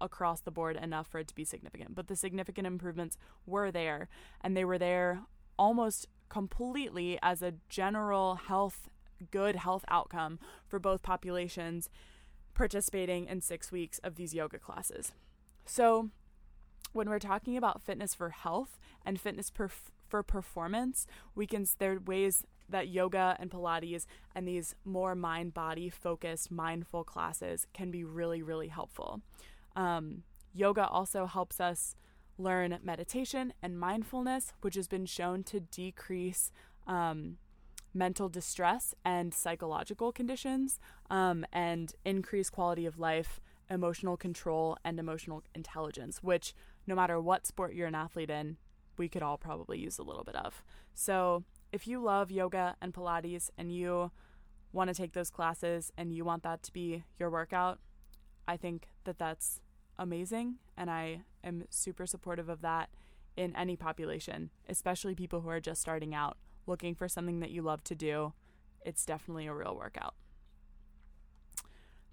across 0.00 0.40
the 0.40 0.50
board 0.50 0.76
enough 0.76 1.06
for 1.06 1.20
it 1.20 1.28
to 1.28 1.34
be 1.34 1.44
significant. 1.44 1.94
But 1.94 2.08
the 2.08 2.16
significant 2.16 2.66
improvements 2.66 3.16
were 3.46 3.70
there, 3.70 4.08
and 4.40 4.56
they 4.56 4.64
were 4.64 4.78
there 4.78 5.22
almost 5.58 6.06
completely 6.28 7.18
as 7.22 7.42
a 7.42 7.54
general 7.68 8.34
health, 8.34 8.88
good 9.30 9.56
health 9.56 9.84
outcome 9.88 10.38
for 10.66 10.78
both 10.78 11.02
populations 11.02 11.88
participating 12.54 13.26
in 13.26 13.40
six 13.40 13.70
weeks 13.70 13.98
of 13.98 14.16
these 14.16 14.34
yoga 14.34 14.58
classes. 14.58 15.12
So, 15.64 16.10
when 16.92 17.08
we're 17.08 17.18
talking 17.18 17.56
about 17.56 17.82
fitness 17.82 18.14
for 18.14 18.30
health 18.30 18.78
and 19.04 19.20
fitness 19.20 19.50
perf- 19.50 19.90
for 20.12 20.22
performance, 20.22 21.06
we 21.34 21.46
can 21.46 21.66
there 21.78 21.94
are 21.94 21.98
ways 22.00 22.44
that 22.68 22.88
yoga 22.88 23.34
and 23.40 23.50
Pilates 23.50 24.04
and 24.34 24.46
these 24.46 24.74
more 24.84 25.14
mind 25.14 25.54
body 25.54 25.88
focused 25.88 26.50
mindful 26.50 27.02
classes 27.02 27.66
can 27.72 27.90
be 27.90 28.04
really 28.04 28.42
really 28.42 28.68
helpful. 28.68 29.22
Um, 29.74 30.24
yoga 30.52 30.86
also 30.86 31.24
helps 31.24 31.60
us 31.60 31.96
learn 32.36 32.78
meditation 32.82 33.54
and 33.62 33.80
mindfulness, 33.80 34.52
which 34.60 34.74
has 34.74 34.86
been 34.86 35.06
shown 35.06 35.44
to 35.44 35.60
decrease 35.60 36.52
um, 36.86 37.38
mental 37.94 38.28
distress 38.28 38.94
and 39.06 39.32
psychological 39.32 40.12
conditions 40.12 40.78
um, 41.08 41.46
and 41.54 41.94
increase 42.04 42.50
quality 42.50 42.84
of 42.84 42.98
life, 42.98 43.40
emotional 43.70 44.18
control, 44.18 44.76
and 44.84 45.00
emotional 45.00 45.42
intelligence, 45.54 46.22
which 46.22 46.54
no 46.86 46.94
matter 46.94 47.18
what 47.18 47.46
sport 47.46 47.74
you're 47.74 47.86
an 47.86 47.94
athlete 47.94 48.28
in, 48.28 48.58
we 48.96 49.08
could 49.08 49.22
all 49.22 49.36
probably 49.36 49.78
use 49.78 49.98
a 49.98 50.02
little 50.02 50.24
bit 50.24 50.36
of. 50.36 50.62
So, 50.94 51.44
if 51.72 51.86
you 51.86 52.02
love 52.02 52.30
yoga 52.30 52.76
and 52.82 52.92
Pilates 52.92 53.50
and 53.56 53.74
you 53.74 54.10
want 54.72 54.88
to 54.88 54.94
take 54.94 55.12
those 55.12 55.30
classes 55.30 55.90
and 55.96 56.12
you 56.12 56.24
want 56.24 56.42
that 56.42 56.62
to 56.64 56.72
be 56.72 57.04
your 57.18 57.30
workout, 57.30 57.78
I 58.46 58.56
think 58.56 58.88
that 59.04 59.18
that's 59.18 59.60
amazing. 59.98 60.56
And 60.76 60.90
I 60.90 61.22
am 61.42 61.64
super 61.70 62.06
supportive 62.06 62.48
of 62.48 62.60
that 62.62 62.90
in 63.36 63.56
any 63.56 63.76
population, 63.76 64.50
especially 64.68 65.14
people 65.14 65.40
who 65.40 65.48
are 65.48 65.60
just 65.60 65.80
starting 65.80 66.14
out 66.14 66.36
looking 66.66 66.94
for 66.94 67.08
something 67.08 67.40
that 67.40 67.50
you 67.50 67.62
love 67.62 67.82
to 67.84 67.94
do. 67.94 68.32
It's 68.84 69.06
definitely 69.06 69.46
a 69.46 69.54
real 69.54 69.74
workout. 69.74 70.14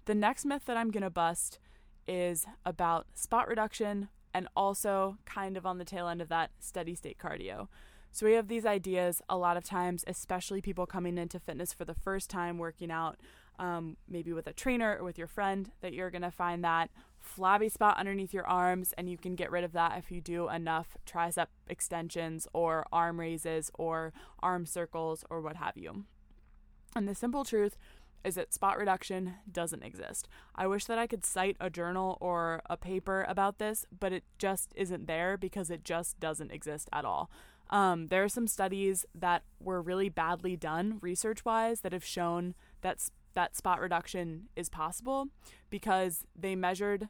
The 0.06 0.14
next 0.14 0.44
myth 0.44 0.64
that 0.66 0.76
I'm 0.76 0.90
going 0.90 1.02
to 1.02 1.10
bust 1.10 1.58
is 2.06 2.46
about 2.64 3.06
spot 3.14 3.48
reduction 3.48 4.08
and 4.34 4.48
also 4.56 5.16
kind 5.24 5.56
of 5.56 5.66
on 5.66 5.78
the 5.78 5.84
tail 5.84 6.08
end 6.08 6.20
of 6.20 6.28
that 6.28 6.50
steady 6.60 6.94
state 6.94 7.18
cardio. 7.18 7.68
So 8.12 8.26
we 8.26 8.32
have 8.32 8.48
these 8.48 8.66
ideas 8.66 9.22
a 9.28 9.36
lot 9.36 9.56
of 9.56 9.64
times, 9.64 10.04
especially 10.06 10.60
people 10.60 10.86
coming 10.86 11.16
into 11.16 11.38
fitness 11.38 11.72
for 11.72 11.84
the 11.84 11.94
first 11.94 12.28
time 12.28 12.58
working 12.58 12.90
out, 12.90 13.18
um, 13.58 13.96
maybe 14.08 14.32
with 14.32 14.46
a 14.46 14.52
trainer 14.52 14.96
or 14.98 15.04
with 15.04 15.16
your 15.16 15.28
friend, 15.28 15.70
that 15.80 15.92
you're 15.92 16.10
to 16.10 16.30
find 16.30 16.64
that 16.64 16.90
flabby 17.20 17.68
spot 17.68 17.98
underneath 17.98 18.34
your 18.34 18.46
arms, 18.46 18.94
and 18.96 19.08
you 19.08 19.16
can 19.16 19.34
get 19.36 19.50
rid 19.50 19.62
of 19.62 19.72
that 19.72 19.96
if 19.98 20.10
you 20.10 20.20
do 20.20 20.48
enough 20.48 20.96
tricep 21.06 21.46
extensions 21.68 22.48
or 22.52 22.84
arm 22.92 23.20
raises 23.20 23.70
or 23.74 24.12
arm 24.40 24.66
circles 24.66 25.24
or 25.30 25.40
what 25.40 25.56
have 25.56 25.76
you. 25.76 26.04
And 26.96 27.06
the 27.06 27.14
simple 27.14 27.44
truth 27.44 27.76
is 28.24 28.34
that 28.34 28.52
spot 28.52 28.78
reduction 28.78 29.34
doesn't 29.50 29.82
exist. 29.82 30.28
I 30.54 30.66
wish 30.66 30.84
that 30.86 30.98
I 30.98 31.06
could 31.06 31.24
cite 31.24 31.56
a 31.60 31.70
journal 31.70 32.18
or 32.20 32.62
a 32.68 32.76
paper 32.76 33.24
about 33.28 33.58
this, 33.58 33.86
but 33.98 34.12
it 34.12 34.24
just 34.38 34.72
isn't 34.76 35.06
there 35.06 35.36
because 35.36 35.70
it 35.70 35.84
just 35.84 36.20
doesn't 36.20 36.52
exist 36.52 36.88
at 36.92 37.04
all. 37.04 37.30
Um, 37.70 38.08
there 38.08 38.24
are 38.24 38.28
some 38.28 38.46
studies 38.46 39.06
that 39.14 39.42
were 39.60 39.80
really 39.80 40.08
badly 40.08 40.56
done 40.56 40.98
research 41.00 41.44
wise 41.44 41.80
that 41.80 41.92
have 41.92 42.04
shown 42.04 42.54
that 42.82 42.98
that 43.34 43.56
spot 43.56 43.80
reduction 43.80 44.48
is 44.56 44.68
possible 44.68 45.28
because 45.70 46.24
they 46.36 46.56
measured 46.56 47.08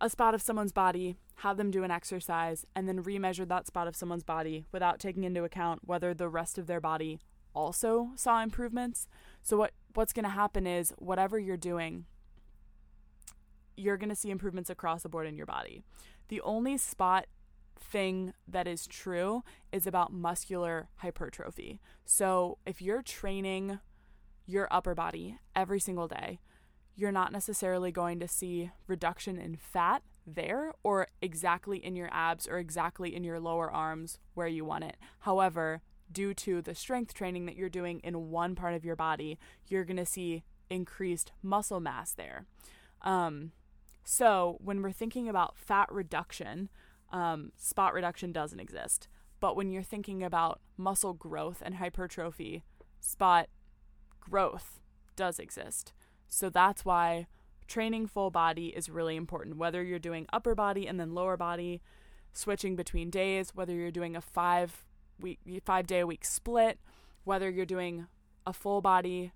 a 0.00 0.08
spot 0.08 0.34
of 0.34 0.42
someone's 0.42 0.72
body, 0.72 1.16
had 1.36 1.56
them 1.56 1.70
do 1.70 1.82
an 1.82 1.90
exercise, 1.90 2.64
and 2.74 2.88
then 2.88 3.02
remeasured 3.02 3.48
that 3.48 3.66
spot 3.66 3.88
of 3.88 3.96
someone's 3.96 4.22
body 4.22 4.66
without 4.70 5.00
taking 5.00 5.24
into 5.24 5.42
account 5.42 5.80
whether 5.84 6.14
the 6.14 6.28
rest 6.28 6.58
of 6.58 6.66
their 6.66 6.80
body 6.80 7.18
also 7.54 8.10
saw 8.14 8.42
improvements. 8.42 9.08
So 9.46 9.56
what 9.56 9.70
what's 9.94 10.12
going 10.12 10.24
to 10.24 10.30
happen 10.30 10.66
is 10.66 10.92
whatever 10.98 11.38
you're 11.38 11.56
doing, 11.56 12.06
you're 13.76 13.96
going 13.96 14.08
to 14.08 14.16
see 14.16 14.30
improvements 14.30 14.70
across 14.70 15.04
the 15.04 15.08
board 15.08 15.28
in 15.28 15.36
your 15.36 15.46
body. 15.46 15.84
The 16.26 16.40
only 16.40 16.76
spot 16.78 17.26
thing 17.78 18.32
that 18.48 18.66
is 18.66 18.88
true 18.88 19.44
is 19.70 19.86
about 19.86 20.12
muscular 20.12 20.88
hypertrophy. 20.96 21.80
So 22.04 22.58
if 22.66 22.82
you're 22.82 23.02
training 23.02 23.78
your 24.46 24.66
upper 24.68 24.96
body 24.96 25.38
every 25.54 25.78
single 25.78 26.08
day, 26.08 26.40
you're 26.96 27.12
not 27.12 27.30
necessarily 27.30 27.92
going 27.92 28.18
to 28.18 28.26
see 28.26 28.72
reduction 28.88 29.38
in 29.38 29.54
fat 29.54 30.02
there 30.26 30.72
or 30.82 31.06
exactly 31.22 31.78
in 31.78 31.94
your 31.94 32.08
abs 32.10 32.48
or 32.48 32.58
exactly 32.58 33.14
in 33.14 33.22
your 33.22 33.38
lower 33.38 33.70
arms 33.70 34.18
where 34.34 34.48
you 34.48 34.64
want 34.64 34.82
it. 34.82 34.96
However, 35.20 35.82
due 36.10 36.34
to 36.34 36.62
the 36.62 36.74
strength 36.74 37.14
training 37.14 37.46
that 37.46 37.56
you're 37.56 37.68
doing 37.68 38.00
in 38.00 38.30
one 38.30 38.54
part 38.54 38.74
of 38.74 38.84
your 38.84 38.96
body, 38.96 39.38
you're 39.68 39.84
going 39.84 39.96
to 39.96 40.06
see 40.06 40.44
increased 40.70 41.32
muscle 41.42 41.80
mass 41.80 42.12
there. 42.12 42.46
Um, 43.02 43.52
So, 44.04 44.58
when 44.60 44.82
we're 44.82 44.92
thinking 44.92 45.28
about 45.28 45.56
fat 45.56 45.88
reduction, 45.90 46.68
um, 47.10 47.50
spot 47.56 47.92
reduction 47.92 48.30
doesn't 48.30 48.60
exist. 48.60 49.08
But 49.40 49.56
when 49.56 49.70
you're 49.70 49.82
thinking 49.82 50.22
about 50.22 50.60
muscle 50.76 51.12
growth 51.12 51.60
and 51.64 51.74
hypertrophy, 51.74 52.62
spot 53.00 53.48
growth 54.20 54.80
does 55.16 55.38
exist. 55.38 55.92
So 56.28 56.50
that's 56.50 56.84
why 56.84 57.26
training 57.66 58.06
full 58.06 58.30
body 58.30 58.68
is 58.68 58.88
really 58.88 59.16
important. 59.16 59.56
Whether 59.56 59.82
you're 59.82 59.98
doing 59.98 60.26
upper 60.32 60.54
body 60.54 60.86
and 60.86 60.98
then 60.98 61.14
lower 61.14 61.36
body, 61.36 61.82
switching 62.32 62.76
between 62.76 63.10
days, 63.10 63.54
whether 63.54 63.74
you're 63.74 63.90
doing 63.90 64.16
a 64.16 64.20
five 64.20 64.84
week, 65.18 65.38
five 65.64 65.86
day 65.86 66.00
a 66.00 66.06
week 66.06 66.24
split, 66.24 66.78
whether 67.24 67.50
you're 67.50 67.66
doing 67.66 68.06
a 68.46 68.52
full 68.52 68.80
body 68.80 69.32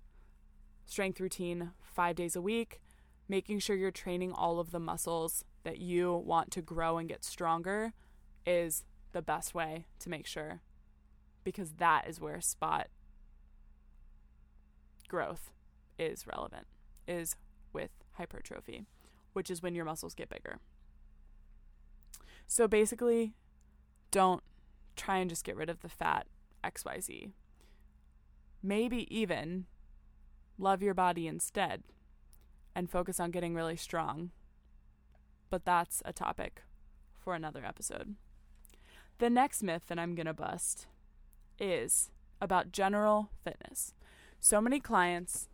strength 0.85 1.19
routine 1.19 1.71
five 1.81 2.15
days 2.15 2.35
a 2.35 2.41
week, 2.41 2.81
making 3.27 3.59
sure 3.59 3.75
you're 3.75 3.91
training 3.91 4.31
all 4.31 4.59
of 4.59 4.71
the 4.71 4.79
muscles 4.79 5.43
that 5.63 5.79
you 5.79 6.13
want 6.13 6.51
to 6.51 6.61
grow 6.61 6.97
and 6.97 7.07
get 7.09 7.23
stronger 7.23 7.93
is 8.45 8.83
the 9.11 9.21
best 9.21 9.53
way 9.53 9.85
to 9.99 10.09
make 10.09 10.25
sure 10.25 10.61
because 11.43 11.73
that 11.73 12.07
is 12.07 12.19
where 12.19 12.41
spot 12.41 12.87
growth 15.07 15.51
is 15.99 16.25
relevant 16.25 16.65
is 17.07 17.35
with 17.73 17.91
hypertrophy 18.13 18.85
which 19.33 19.49
is 19.49 19.61
when 19.61 19.75
your 19.75 19.85
muscles 19.85 20.13
get 20.13 20.29
bigger. 20.29 20.59
So 22.47 22.67
basically 22.67 23.33
don't 24.11 24.43
try 24.95 25.17
and 25.17 25.29
just 25.29 25.43
get 25.43 25.55
rid 25.55 25.69
of 25.69 25.81
the 25.81 25.89
fat 25.89 26.27
xyz 26.63 27.31
maybe 28.61 29.07
even 29.15 29.65
love 30.57 30.83
your 30.83 30.93
body 30.93 31.27
instead 31.27 31.83
and 32.75 32.89
focus 32.89 33.19
on 33.19 33.31
getting 33.31 33.55
really 33.55 33.75
strong 33.75 34.31
but 35.49 35.65
that's 35.65 36.01
a 36.05 36.13
topic 36.13 36.61
for 37.19 37.35
another 37.35 37.65
episode 37.65 38.15
the 39.21 39.29
next 39.29 39.61
myth 39.61 39.83
that 39.87 39.99
I'm 39.99 40.15
going 40.15 40.25
to 40.25 40.33
bust 40.33 40.87
is 41.59 42.09
about 42.41 42.71
general 42.71 43.29
fitness. 43.43 43.93
So 44.39 44.59
many 44.59 44.79
clients 44.79 45.47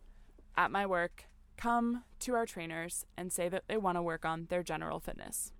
at 0.56 0.70
my 0.70 0.86
work 0.86 1.24
come 1.58 2.04
to 2.20 2.34
our 2.34 2.46
trainers 2.46 3.04
and 3.14 3.30
say 3.30 3.50
that 3.50 3.64
they 3.68 3.76
want 3.76 3.98
to 3.98 4.02
work 4.02 4.24
on 4.24 4.46
their 4.48 4.62
general 4.62 5.00
fitness. 5.00 5.52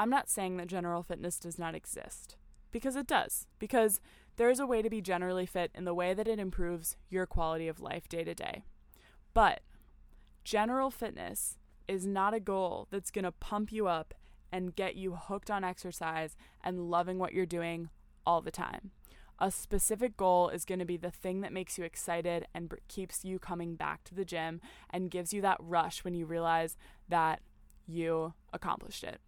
I'm 0.00 0.10
not 0.10 0.28
saying 0.28 0.56
that 0.56 0.66
general 0.66 1.04
fitness 1.04 1.38
does 1.38 1.60
not 1.60 1.76
exist, 1.76 2.36
because 2.70 2.96
it 2.96 3.06
does, 3.06 3.46
because 3.58 4.00
there 4.36 4.50
is 4.50 4.60
a 4.60 4.66
way 4.66 4.82
to 4.82 4.90
be 4.90 5.00
generally 5.00 5.46
fit 5.46 5.70
in 5.74 5.84
the 5.84 5.94
way 5.94 6.14
that 6.14 6.28
it 6.28 6.38
improves 6.38 6.96
your 7.10 7.26
quality 7.26 7.68
of 7.68 7.80
life 7.80 8.08
day 8.08 8.24
to 8.24 8.34
day. 8.34 8.62
But 9.34 9.60
general 10.44 10.90
fitness 10.90 11.58
is 11.86 12.06
not 12.06 12.34
a 12.34 12.40
goal 12.40 12.86
that's 12.90 13.10
going 13.10 13.24
to 13.24 13.32
pump 13.32 13.72
you 13.72 13.88
up 13.88 14.14
and 14.52 14.76
get 14.76 14.96
you 14.96 15.14
hooked 15.14 15.50
on 15.50 15.64
exercise 15.64 16.36
and 16.62 16.90
loving 16.90 17.18
what 17.18 17.32
you're 17.32 17.46
doing 17.46 17.90
all 18.24 18.40
the 18.40 18.50
time. 18.50 18.92
A 19.40 19.50
specific 19.50 20.16
goal 20.16 20.48
is 20.48 20.64
going 20.64 20.80
to 20.80 20.84
be 20.84 20.96
the 20.96 21.10
thing 21.10 21.42
that 21.42 21.52
makes 21.52 21.78
you 21.78 21.84
excited 21.84 22.46
and 22.54 22.72
keeps 22.88 23.24
you 23.24 23.38
coming 23.38 23.76
back 23.76 24.02
to 24.04 24.14
the 24.14 24.24
gym 24.24 24.60
and 24.90 25.10
gives 25.10 25.32
you 25.32 25.40
that 25.42 25.58
rush 25.60 26.02
when 26.02 26.14
you 26.14 26.26
realize 26.26 26.76
that 27.08 27.40
you 27.86 28.34
accomplished 28.52 29.04
it. 29.04 29.20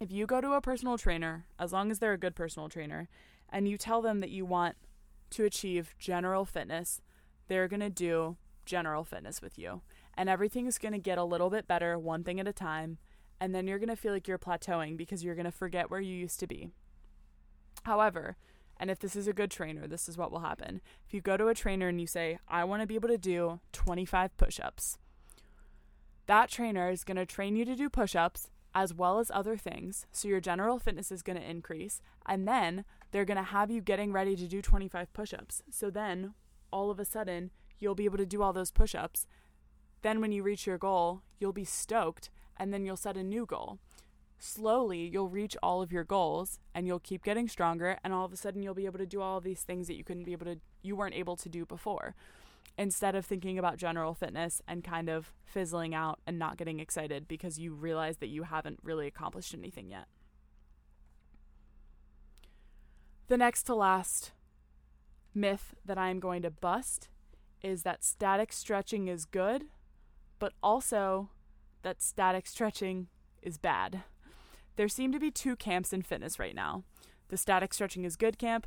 If 0.00 0.10
you 0.10 0.26
go 0.26 0.40
to 0.40 0.52
a 0.52 0.60
personal 0.60 0.98
trainer, 0.98 1.46
as 1.58 1.72
long 1.72 1.90
as 1.90 1.98
they're 1.98 2.12
a 2.12 2.18
good 2.18 2.34
personal 2.34 2.68
trainer, 2.68 3.08
and 3.48 3.68
you 3.68 3.78
tell 3.78 4.02
them 4.02 4.20
that 4.20 4.30
you 4.30 4.44
want 4.44 4.76
to 5.30 5.44
achieve 5.44 5.94
general 5.98 6.44
fitness, 6.44 7.00
they're 7.48 7.68
going 7.68 7.80
to 7.80 7.90
do 7.90 8.36
general 8.66 9.04
fitness 9.04 9.40
with 9.40 9.58
you. 9.58 9.82
And 10.16 10.28
everything 10.28 10.66
is 10.66 10.78
going 10.78 10.92
to 10.92 10.98
get 10.98 11.18
a 11.18 11.24
little 11.24 11.50
bit 11.50 11.68
better 11.68 11.98
one 11.98 12.24
thing 12.24 12.40
at 12.40 12.48
a 12.48 12.52
time 12.52 12.98
and 13.40 13.54
then 13.54 13.66
you're 13.66 13.78
going 13.78 13.88
to 13.88 13.96
feel 13.96 14.12
like 14.12 14.28
you're 14.28 14.38
plateauing 14.38 14.96
because 14.96 15.24
you're 15.24 15.34
going 15.34 15.44
to 15.44 15.50
forget 15.50 15.90
where 15.90 16.00
you 16.00 16.14
used 16.14 16.40
to 16.40 16.46
be. 16.46 16.70
However, 17.82 18.36
and 18.78 18.90
if 18.90 18.98
this 18.98 19.14
is 19.14 19.28
a 19.28 19.32
good 19.32 19.50
trainer, 19.50 19.86
this 19.86 20.08
is 20.08 20.16
what 20.16 20.32
will 20.32 20.40
happen. 20.40 20.80
If 21.06 21.12
you 21.12 21.20
go 21.20 21.36
to 21.36 21.48
a 21.48 21.54
trainer 21.54 21.88
and 21.88 22.00
you 22.00 22.06
say, 22.06 22.38
I 22.48 22.64
want 22.64 22.82
to 22.82 22.86
be 22.86 22.94
able 22.94 23.08
to 23.08 23.18
do 23.18 23.60
25 23.72 24.36
push 24.36 24.58
ups, 24.60 24.98
that 26.26 26.48
trainer 26.48 26.90
is 26.90 27.04
going 27.04 27.18
to 27.18 27.26
train 27.26 27.54
you 27.54 27.64
to 27.66 27.76
do 27.76 27.90
push 27.90 28.16
ups 28.16 28.48
as 28.74 28.92
well 28.92 29.18
as 29.18 29.30
other 29.32 29.56
things. 29.56 30.06
So 30.12 30.28
your 30.28 30.40
general 30.40 30.78
fitness 30.78 31.12
is 31.12 31.22
going 31.22 31.38
to 31.38 31.50
increase. 31.50 32.00
And 32.26 32.46
then 32.48 32.84
they're 33.12 33.24
going 33.24 33.36
to 33.36 33.42
have 33.44 33.70
you 33.70 33.80
getting 33.80 34.12
ready 34.12 34.34
to 34.36 34.46
do 34.46 34.60
25 34.60 35.12
push 35.12 35.32
ups. 35.32 35.62
So 35.70 35.90
then 35.90 36.34
all 36.72 36.90
of 36.90 36.98
a 36.98 37.04
sudden, 37.04 37.50
you'll 37.78 37.94
be 37.94 38.06
able 38.06 38.18
to 38.18 38.26
do 38.26 38.42
all 38.42 38.52
those 38.52 38.72
push 38.72 38.94
ups. 38.94 39.26
Then 40.02 40.20
when 40.20 40.32
you 40.32 40.42
reach 40.42 40.66
your 40.66 40.78
goal, 40.78 41.22
you'll 41.38 41.52
be 41.52 41.64
stoked 41.64 42.30
and 42.56 42.72
then 42.72 42.84
you'll 42.84 42.96
set 42.96 43.16
a 43.16 43.22
new 43.22 43.46
goal. 43.46 43.78
Slowly, 44.38 45.08
you'll 45.10 45.28
reach 45.28 45.56
all 45.62 45.80
of 45.80 45.92
your 45.92 46.04
goals 46.04 46.58
and 46.74 46.86
you'll 46.86 46.98
keep 46.98 47.24
getting 47.24 47.48
stronger 47.48 47.98
and 48.04 48.12
all 48.12 48.24
of 48.24 48.32
a 48.32 48.36
sudden 48.36 48.62
you'll 48.62 48.74
be 48.74 48.86
able 48.86 48.98
to 48.98 49.06
do 49.06 49.22
all 49.22 49.38
of 49.38 49.44
these 49.44 49.62
things 49.62 49.86
that 49.86 49.94
you 49.94 50.04
couldn't 50.04 50.24
be 50.24 50.32
able 50.32 50.46
to 50.46 50.58
you 50.82 50.96
weren't 50.96 51.14
able 51.14 51.36
to 51.36 51.48
do 51.48 51.64
before. 51.64 52.14
Instead 52.76 53.14
of 53.14 53.24
thinking 53.24 53.58
about 53.58 53.76
general 53.76 54.14
fitness 54.14 54.60
and 54.66 54.82
kind 54.82 55.08
of 55.08 55.32
fizzling 55.44 55.94
out 55.94 56.18
and 56.26 56.38
not 56.38 56.56
getting 56.56 56.80
excited 56.80 57.28
because 57.28 57.58
you 57.58 57.72
realize 57.72 58.16
that 58.16 58.28
you 58.28 58.42
haven't 58.42 58.80
really 58.82 59.06
accomplished 59.06 59.54
anything 59.54 59.90
yet. 59.90 60.06
The 63.28 63.36
next 63.36 63.62
to 63.64 63.74
last 63.74 64.32
myth 65.34 65.74
that 65.84 65.98
I 65.98 66.10
am 66.10 66.20
going 66.20 66.42
to 66.42 66.50
bust 66.50 67.08
is 67.62 67.82
that 67.84 68.04
static 68.04 68.52
stretching 68.52 69.08
is 69.08 69.24
good, 69.24 69.66
but 70.38 70.52
also 70.62 71.30
that 71.82 72.02
static 72.02 72.46
stretching 72.46 73.06
is 73.40 73.56
bad. 73.56 74.02
There 74.76 74.88
seem 74.88 75.12
to 75.12 75.20
be 75.20 75.30
two 75.30 75.54
camps 75.54 75.92
in 75.92 76.02
fitness 76.02 76.38
right 76.38 76.54
now 76.54 76.82
the 77.28 77.36
static 77.36 77.72
stretching 77.72 78.04
is 78.04 78.16
good 78.16 78.38
camp, 78.38 78.66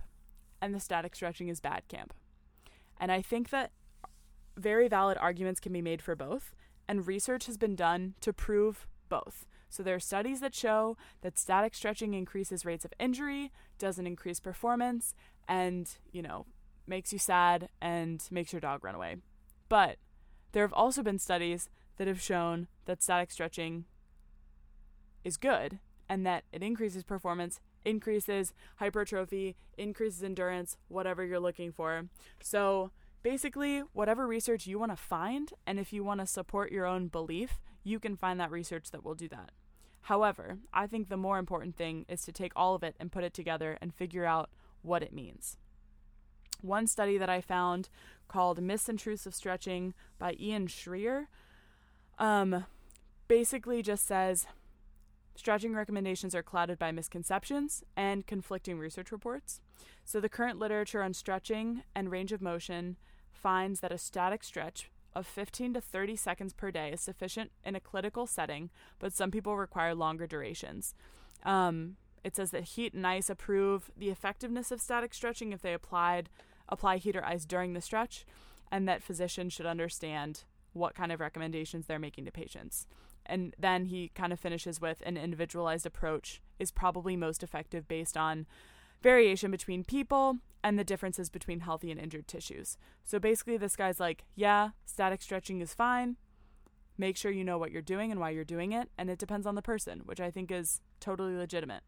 and 0.61 0.73
the 0.73 0.79
static 0.79 1.15
stretching 1.15 1.47
is 1.47 1.59
bad 1.59 1.87
camp. 1.87 2.13
And 2.99 3.11
I 3.11 3.21
think 3.21 3.49
that 3.51 3.71
very 4.57 4.87
valid 4.87 5.17
arguments 5.19 5.59
can 5.59 5.71
be 5.71 5.81
made 5.81 6.01
for 6.01 6.15
both, 6.15 6.55
and 6.87 7.07
research 7.07 7.45
has 7.45 7.57
been 7.57 7.75
done 7.75 8.15
to 8.21 8.33
prove 8.33 8.87
both. 9.09 9.45
So 9.69 9.83
there 9.83 9.95
are 9.95 9.99
studies 9.99 10.39
that 10.39 10.55
show 10.55 10.97
that 11.21 11.37
static 11.37 11.75
stretching 11.75 12.13
increases 12.13 12.65
rates 12.65 12.85
of 12.85 12.93
injury, 12.99 13.51
doesn't 13.77 14.07
increase 14.07 14.39
performance, 14.39 15.13
and, 15.47 15.89
you 16.11 16.21
know, 16.21 16.45
makes 16.87 17.11
you 17.11 17.19
sad 17.19 17.69
and 17.81 18.23
makes 18.31 18.53
your 18.53 18.61
dog 18.61 18.83
run 18.83 18.95
away. 18.95 19.17
But 19.69 19.97
there 20.53 20.63
have 20.63 20.73
also 20.73 21.03
been 21.03 21.19
studies 21.19 21.69
that 21.97 22.07
have 22.07 22.21
shown 22.21 22.67
that 22.85 23.03
static 23.03 23.31
stretching 23.31 23.85
is 25.23 25.37
good 25.37 25.79
and 26.07 26.25
that 26.25 26.45
it 26.53 26.63
increases 26.63 27.03
performance, 27.03 27.59
increases 27.83 28.53
hypertrophy, 28.77 29.55
increases 29.77 30.23
endurance, 30.23 30.77
whatever 30.87 31.25
you're 31.25 31.39
looking 31.39 31.71
for. 31.71 32.07
So, 32.41 32.91
basically, 33.27 33.79
whatever 33.91 34.25
research 34.25 34.67
you 34.67 34.79
want 34.79 34.89
to 34.89 34.95
find, 34.95 35.51
and 35.65 35.77
if 35.77 35.91
you 35.91 36.01
want 36.01 36.21
to 36.21 36.25
support 36.25 36.71
your 36.71 36.85
own 36.85 37.09
belief, 37.09 37.59
you 37.83 37.99
can 37.99 38.15
find 38.15 38.39
that 38.39 38.49
research 38.49 38.89
that 38.91 39.03
will 39.03 39.15
do 39.15 39.27
that. 39.27 39.51
However, 40.03 40.59
I 40.73 40.87
think 40.87 41.09
the 41.09 41.17
more 41.17 41.37
important 41.37 41.75
thing 41.75 42.05
is 42.07 42.21
to 42.23 42.31
take 42.31 42.53
all 42.55 42.73
of 42.73 42.83
it 42.83 42.95
and 43.01 43.11
put 43.11 43.25
it 43.25 43.33
together 43.33 43.77
and 43.81 43.93
figure 43.93 44.23
out 44.23 44.49
what 44.81 45.03
it 45.03 45.11
means. 45.11 45.57
One 46.61 46.87
study 46.87 47.17
that 47.17 47.29
I 47.29 47.41
found 47.41 47.89
called 48.29 48.61
Misintrusive 48.61 49.33
Stretching 49.33 49.93
by 50.17 50.37
Ian 50.39 50.67
Shrier 50.67 51.27
um, 52.17 52.63
basically 53.27 53.81
just 53.81 54.07
says 54.07 54.47
stretching 55.35 55.73
recommendations 55.73 56.33
are 56.33 56.41
clouded 56.41 56.79
by 56.79 56.93
misconceptions 56.93 57.83
and 57.97 58.25
conflicting 58.25 58.79
research 58.79 59.11
reports. 59.11 59.59
So, 60.05 60.21
the 60.21 60.29
current 60.29 60.59
literature 60.59 61.03
on 61.03 61.13
stretching 61.13 61.83
and 61.93 62.09
range 62.09 62.31
of 62.31 62.41
motion 62.41 62.95
finds 63.37 63.79
that 63.79 63.91
a 63.91 63.97
static 63.97 64.43
stretch 64.43 64.89
of 65.13 65.25
15 65.25 65.73
to 65.75 65.81
30 65.81 66.15
seconds 66.15 66.53
per 66.53 66.71
day 66.71 66.91
is 66.91 67.01
sufficient 67.01 67.51
in 67.63 67.75
a 67.75 67.79
clinical 67.79 68.27
setting, 68.27 68.69
but 68.99 69.13
some 69.13 69.31
people 69.31 69.57
require 69.57 69.95
longer 69.95 70.27
durations. 70.27 70.93
Um, 71.43 71.95
it 72.23 72.35
says 72.35 72.51
that 72.51 72.63
heat 72.63 72.93
and 72.93 73.07
ice 73.07 73.29
approve 73.29 73.89
the 73.97 74.09
effectiveness 74.09 74.71
of 74.71 74.81
static 74.81 75.13
stretching 75.13 75.53
if 75.53 75.61
they 75.61 75.73
applied 75.73 76.29
apply 76.69 76.97
heat 76.97 77.15
or 77.15 77.23
ice 77.23 77.45
during 77.45 77.73
the 77.73 77.81
stretch, 77.81 78.25
and 78.69 78.87
that 78.87 79.01
physicians 79.01 79.53
should 79.53 79.65
understand 79.65 80.43
what 80.73 80.93
kind 80.93 81.11
of 81.11 81.19
recommendations 81.19 81.85
they're 81.85 81.97
making 81.97 82.25
to 82.25 82.31
patients. 82.31 82.85
And 83.25 83.55
then 83.57 83.85
he 83.85 84.11
kind 84.13 84.33
of 84.33 84.39
finishes 84.39 84.81
with 84.81 85.01
an 85.05 85.17
individualized 85.17 85.85
approach 85.85 86.41
is 86.59 86.71
probably 86.71 87.15
most 87.15 87.43
effective 87.43 87.87
based 87.87 88.17
on 88.17 88.45
variation 89.01 89.51
between 89.51 89.83
people 89.83 90.37
and 90.63 90.77
the 90.77 90.83
differences 90.83 91.29
between 91.29 91.61
healthy 91.61 91.91
and 91.91 91.99
injured 91.99 92.27
tissues. 92.27 92.77
So 93.05 93.19
basically, 93.19 93.57
this 93.57 93.75
guy's 93.75 93.99
like, 93.99 94.25
yeah, 94.35 94.69
static 94.85 95.21
stretching 95.21 95.61
is 95.61 95.73
fine. 95.73 96.17
Make 96.97 97.15
sure 97.15 97.31
you 97.31 97.43
know 97.43 97.57
what 97.57 97.71
you're 97.71 97.81
doing 97.81 98.11
and 98.11 98.19
why 98.19 98.31
you're 98.31 98.43
doing 98.43 98.71
it, 98.71 98.89
and 98.97 99.09
it 99.09 99.19
depends 99.19 99.45
on 99.45 99.55
the 99.55 99.61
person, 99.61 100.01
which 100.05 100.19
I 100.19 100.31
think 100.31 100.51
is 100.51 100.81
totally 100.99 101.35
legitimate. 101.35 101.83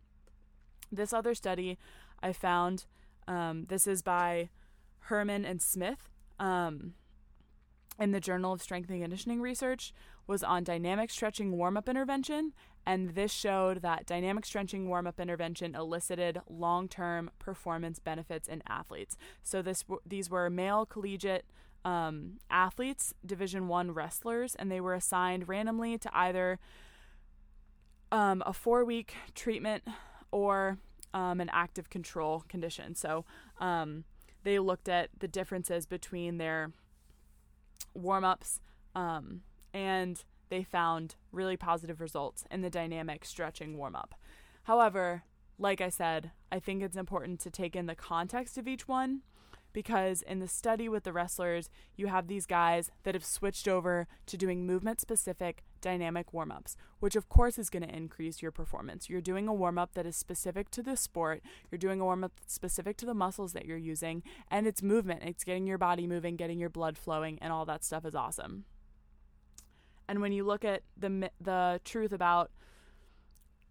This 0.91 1.13
other 1.13 1.33
study 1.33 1.77
I 2.21 2.31
found, 2.31 2.85
um, 3.27 3.65
this 3.69 3.87
is 3.87 4.01
by 4.01 4.49
Herman 4.99 5.45
and 5.45 5.61
Smith. 5.61 6.09
Um, 6.39 6.93
in 7.99 8.11
the 8.11 8.19
Journal 8.19 8.53
of 8.53 8.61
Strength 8.61 8.89
and 8.89 9.01
Conditioning 9.01 9.41
Research 9.41 9.93
was 10.25 10.43
on 10.43 10.63
dynamic 10.63 11.11
stretching 11.11 11.57
warm 11.57 11.75
up 11.75 11.89
intervention, 11.89 12.53
and 12.85 13.15
this 13.15 13.31
showed 13.31 13.81
that 13.81 14.05
dynamic 14.05 14.45
stretching 14.45 14.87
warm 14.87 15.07
up 15.07 15.19
intervention 15.19 15.75
elicited 15.75 16.41
long 16.49 16.87
term 16.87 17.29
performance 17.39 17.99
benefits 17.99 18.47
in 18.47 18.63
athletes. 18.67 19.17
So 19.43 19.61
this 19.61 19.83
these 20.05 20.29
were 20.29 20.49
male 20.49 20.85
collegiate 20.85 21.45
um, 21.85 22.39
athletes, 22.49 23.13
Division 23.25 23.67
One 23.67 23.91
wrestlers, 23.91 24.55
and 24.55 24.71
they 24.71 24.81
were 24.81 24.93
assigned 24.93 25.47
randomly 25.47 25.97
to 25.97 26.09
either 26.13 26.59
um, 28.11 28.43
a 28.45 28.53
four 28.53 28.83
week 28.83 29.13
treatment 29.35 29.83
or 30.31 30.77
um, 31.13 31.41
an 31.41 31.49
active 31.51 31.89
control 31.89 32.43
condition. 32.47 32.95
So 32.95 33.25
um, 33.59 34.03
they 34.43 34.59
looked 34.59 34.89
at 34.89 35.09
the 35.19 35.27
differences 35.27 35.85
between 35.85 36.37
their 36.37 36.71
warm 37.93 38.23
ups, 38.23 38.61
um, 38.95 39.41
and 39.73 40.23
they 40.49 40.63
found 40.63 41.15
really 41.31 41.57
positive 41.57 42.01
results 42.01 42.45
in 42.51 42.61
the 42.61 42.69
dynamic 42.69 43.25
stretching 43.25 43.77
warm 43.77 43.95
up. 43.95 44.15
However, 44.63 45.23
like 45.57 45.81
I 45.81 45.89
said, 45.89 46.31
I 46.51 46.59
think 46.59 46.81
it's 46.81 46.97
important 46.97 47.39
to 47.41 47.51
take 47.51 47.75
in 47.75 47.85
the 47.85 47.95
context 47.95 48.57
of 48.57 48.67
each 48.67 48.87
one 48.87 49.21
because 49.73 50.21
in 50.21 50.39
the 50.39 50.47
study 50.47 50.89
with 50.89 51.03
the 51.03 51.13
wrestlers, 51.13 51.69
you 51.95 52.07
have 52.07 52.27
these 52.27 52.45
guys 52.45 52.91
that 53.03 53.13
have 53.13 53.25
switched 53.25 53.67
over 53.67 54.07
to 54.25 54.37
doing 54.37 54.65
movement 54.65 54.99
specific 54.99 55.63
dynamic 55.81 56.33
warm 56.33 56.51
ups, 56.51 56.75
which 56.99 57.15
of 57.15 57.29
course 57.29 57.57
is 57.57 57.69
going 57.69 57.83
to 57.83 57.95
increase 57.95 58.41
your 58.41 58.51
performance. 58.51 59.09
You're 59.09 59.21
doing 59.21 59.47
a 59.47 59.53
warm 59.53 59.77
up 59.77 59.93
that 59.93 60.05
is 60.05 60.15
specific 60.15 60.71
to 60.71 60.83
the 60.83 60.97
sport, 60.97 61.41
you're 61.71 61.79
doing 61.79 61.99
a 61.99 62.05
warm 62.05 62.23
up 62.23 62.33
specific 62.45 62.97
to 62.97 63.05
the 63.05 63.13
muscles 63.13 63.53
that 63.53 63.65
you're 63.65 63.77
using, 63.77 64.23
and 64.49 64.67
it's 64.67 64.81
movement. 64.81 65.23
It's 65.23 65.43
getting 65.43 65.67
your 65.67 65.77
body 65.77 66.07
moving, 66.07 66.35
getting 66.35 66.59
your 66.59 66.69
blood 66.69 66.97
flowing, 66.97 67.37
and 67.41 67.53
all 67.53 67.65
that 67.65 67.83
stuff 67.83 68.05
is 68.05 68.15
awesome. 68.15 68.65
And 70.09 70.21
when 70.21 70.31
you 70.31 70.43
look 70.43 70.65
at 70.65 70.81
the 70.97 71.29
the 71.39 71.79
truth 71.85 72.11
about 72.11 72.49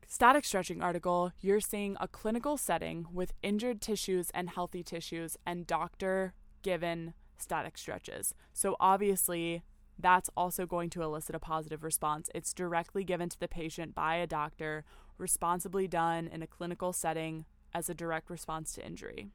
static 0.06 0.44
stretching 0.44 0.80
article, 0.80 1.32
you're 1.40 1.60
seeing 1.60 1.96
a 2.00 2.06
clinical 2.06 2.56
setting 2.56 3.06
with 3.12 3.32
injured 3.42 3.80
tissues 3.80 4.30
and 4.32 4.48
healthy 4.48 4.84
tissues 4.84 5.36
and 5.44 5.66
doctor 5.66 6.32
given 6.62 7.12
static 7.38 7.76
stretches. 7.76 8.34
So 8.52 8.76
obviously, 8.78 9.64
that's 9.98 10.30
also 10.36 10.64
going 10.64 10.90
to 10.90 11.02
elicit 11.02 11.34
a 11.34 11.40
positive 11.40 11.82
response. 11.82 12.30
It's 12.32 12.54
directly 12.54 13.02
given 13.02 13.28
to 13.30 13.40
the 13.40 13.48
patient 13.48 13.96
by 13.96 14.14
a 14.14 14.26
doctor, 14.26 14.84
responsibly 15.18 15.88
done 15.88 16.28
in 16.28 16.40
a 16.40 16.46
clinical 16.46 16.92
setting 16.92 17.46
as 17.74 17.90
a 17.90 17.94
direct 17.94 18.30
response 18.30 18.72
to 18.74 18.86
injury. 18.86 19.32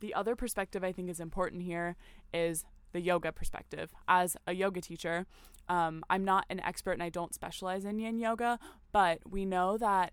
The 0.00 0.12
other 0.12 0.34
perspective 0.34 0.82
I 0.82 0.90
think 0.90 1.08
is 1.08 1.20
important 1.20 1.62
here 1.62 1.94
is 2.34 2.64
the 2.92 3.00
yoga 3.00 3.32
perspective. 3.32 3.92
As 4.08 4.36
a 4.46 4.52
yoga 4.52 4.80
teacher, 4.80 5.26
um, 5.68 6.04
I'm 6.08 6.24
not 6.24 6.46
an 6.48 6.60
expert 6.60 6.92
and 6.92 7.02
I 7.02 7.08
don't 7.08 7.34
specialize 7.34 7.84
in 7.84 7.98
yin 7.98 8.18
yoga, 8.18 8.58
but 8.92 9.20
we 9.28 9.44
know 9.44 9.76
that 9.78 10.12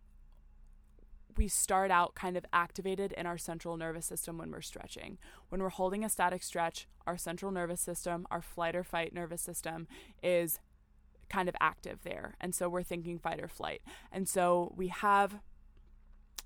we 1.38 1.48
start 1.48 1.92
out 1.92 2.16
kind 2.16 2.38
of 2.38 2.46
activated 2.54 3.12
in 3.14 3.26
our 3.26 3.38
central 3.38 3.78
nervous 3.78 4.06
system 4.06 4.38
when 4.38 4.52
we're 4.52 4.62
stretching. 4.62 5.18
When 5.50 5.62
we're 5.62 5.70
holding 5.70 6.04
a 6.04 6.10
static 6.10 6.44
stretch, 6.44 6.88
our 7.08 7.18
central 7.18 7.52
nervous 7.52 7.82
system, 7.82 8.28
our 8.30 8.42
flight 8.42 8.76
or 8.76 8.84
fight 8.84 9.14
nervous 9.14 9.42
system 9.42 9.88
is 10.22 10.60
kind 11.30 11.50
of 11.50 11.56
active 11.60 12.00
there. 12.04 12.36
And 12.40 12.54
so 12.54 12.70
we're 12.70 12.84
thinking 12.84 13.18
fight 13.18 13.42
or 13.42 13.48
flight. 13.48 13.82
And 14.12 14.28
so 14.28 14.74
we 14.76 14.90
have 14.90 15.40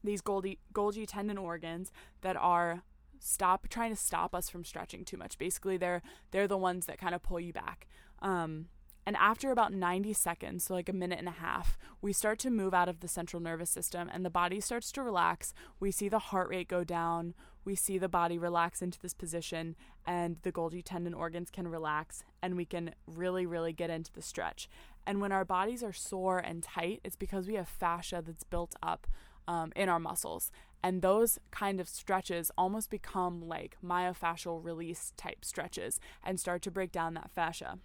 these 0.03 0.21
Golgi, 0.21 0.59
Golgi 0.73 1.05
tendon 1.07 1.37
organs 1.37 1.91
that 2.21 2.37
are 2.37 2.83
stop 3.19 3.67
trying 3.69 3.91
to 3.91 3.95
stop 3.95 4.33
us 4.33 4.49
from 4.49 4.63
stretching 4.63 5.05
too 5.05 5.17
much. 5.17 5.37
Basically, 5.37 5.77
they're 5.77 6.01
they're 6.31 6.47
the 6.47 6.57
ones 6.57 6.85
that 6.85 6.97
kind 6.97 7.15
of 7.15 7.23
pull 7.23 7.39
you 7.39 7.53
back. 7.53 7.87
Um, 8.21 8.67
and 9.07 9.15
after 9.15 9.51
about 9.51 9.71
90 9.71 10.11
seconds, 10.11 10.65
so 10.65 10.73
like 10.73 10.89
a 10.89 10.93
minute 10.93 11.19
and 11.19 11.29
a 11.29 11.39
half, 11.39 11.77
we 12.01 12.11
start 12.11 12.39
to 12.39 12.49
move 12.49 12.73
out 12.73 12.89
of 12.89 12.99
the 12.99 13.07
central 13.07 13.41
nervous 13.41 13.69
system 13.69 14.09
and 14.11 14.25
the 14.25 14.29
body 14.29 14.59
starts 14.59 14.91
to 14.91 15.01
relax. 15.01 15.53
We 15.79 15.91
see 15.91 16.09
the 16.09 16.19
heart 16.19 16.49
rate 16.49 16.67
go 16.67 16.83
down. 16.83 17.33
We 17.63 17.73
see 17.73 17.97
the 17.97 18.09
body 18.09 18.37
relax 18.37 18.81
into 18.81 18.99
this 18.99 19.13
position 19.13 19.77
and 20.05 20.35
the 20.41 20.51
Golgi 20.51 20.81
tendon 20.83 21.13
organs 21.13 21.49
can 21.49 21.69
relax 21.69 22.25
and 22.41 22.57
we 22.57 22.65
can 22.65 22.95
really, 23.07 23.45
really 23.45 23.71
get 23.71 23.89
into 23.89 24.11
the 24.11 24.21
stretch. 24.21 24.67
And 25.05 25.21
when 25.21 25.31
our 25.31 25.45
bodies 25.45 25.83
are 25.83 25.93
sore 25.93 26.39
and 26.39 26.61
tight, 26.61 26.99
it's 27.05 27.15
because 27.15 27.47
we 27.47 27.53
have 27.53 27.69
fascia 27.69 28.21
that's 28.25 28.43
built 28.43 28.75
up 28.83 29.07
um, 29.47 29.71
in 29.73 29.87
our 29.87 29.99
muscles. 29.99 30.51
And 30.83 31.01
those 31.01 31.39
kind 31.51 31.79
of 31.79 31.89
stretches 31.89 32.51
almost 32.57 32.89
become 32.89 33.47
like 33.47 33.77
myofascial 33.83 34.63
release 34.63 35.13
type 35.17 35.43
stretches 35.43 35.99
and 36.23 36.39
start 36.39 36.61
to 36.63 36.71
break 36.71 36.91
down 36.91 37.13
that 37.15 37.31
fascia. 37.31 37.79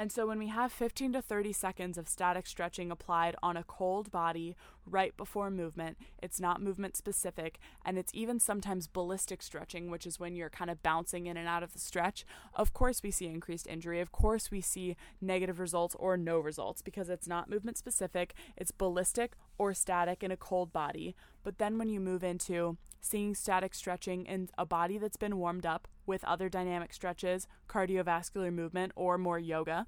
And 0.00 0.10
so 0.10 0.26
when 0.26 0.38
we 0.38 0.46
have 0.46 0.72
15 0.72 1.12
to 1.12 1.20
30 1.20 1.52
seconds 1.52 1.98
of 1.98 2.08
static 2.08 2.46
stretching 2.46 2.90
applied 2.90 3.36
on 3.42 3.58
a 3.58 3.64
cold 3.64 4.10
body 4.10 4.56
right 4.86 5.14
before 5.14 5.50
movement, 5.50 5.98
it's 6.22 6.40
not 6.40 6.62
movement 6.62 6.96
specific, 6.96 7.58
and 7.84 7.98
it's 7.98 8.14
even 8.14 8.40
sometimes 8.40 8.86
ballistic 8.86 9.42
stretching, 9.42 9.90
which 9.90 10.06
is 10.06 10.18
when 10.18 10.36
you're 10.36 10.48
kind 10.48 10.70
of 10.70 10.82
bouncing 10.82 11.26
in 11.26 11.36
and 11.36 11.46
out 11.46 11.62
of 11.62 11.74
the 11.74 11.78
stretch. 11.78 12.24
Of 12.54 12.72
course, 12.72 13.02
we 13.02 13.10
see 13.10 13.26
increased 13.26 13.66
injury. 13.66 14.00
Of 14.00 14.10
course, 14.10 14.50
we 14.50 14.62
see 14.62 14.96
negative 15.20 15.60
results 15.60 15.94
or 15.98 16.16
no 16.16 16.38
results 16.38 16.80
because 16.80 17.10
it's 17.10 17.28
not 17.28 17.50
movement 17.50 17.76
specific, 17.76 18.32
it's 18.56 18.70
ballistic 18.70 19.32
or 19.60 19.74
static 19.74 20.22
in 20.22 20.30
a 20.30 20.38
cold 20.38 20.72
body. 20.72 21.14
But 21.42 21.58
then 21.58 21.76
when 21.76 21.90
you 21.90 22.00
move 22.00 22.24
into 22.24 22.78
seeing 22.98 23.34
static 23.34 23.74
stretching 23.74 24.24
in 24.24 24.48
a 24.56 24.64
body 24.64 24.96
that's 24.96 25.18
been 25.18 25.36
warmed 25.36 25.66
up 25.66 25.86
with 26.06 26.24
other 26.24 26.48
dynamic 26.48 26.94
stretches, 26.94 27.46
cardiovascular 27.68 28.50
movement, 28.50 28.92
or 28.96 29.18
more 29.18 29.38
yoga, 29.38 29.86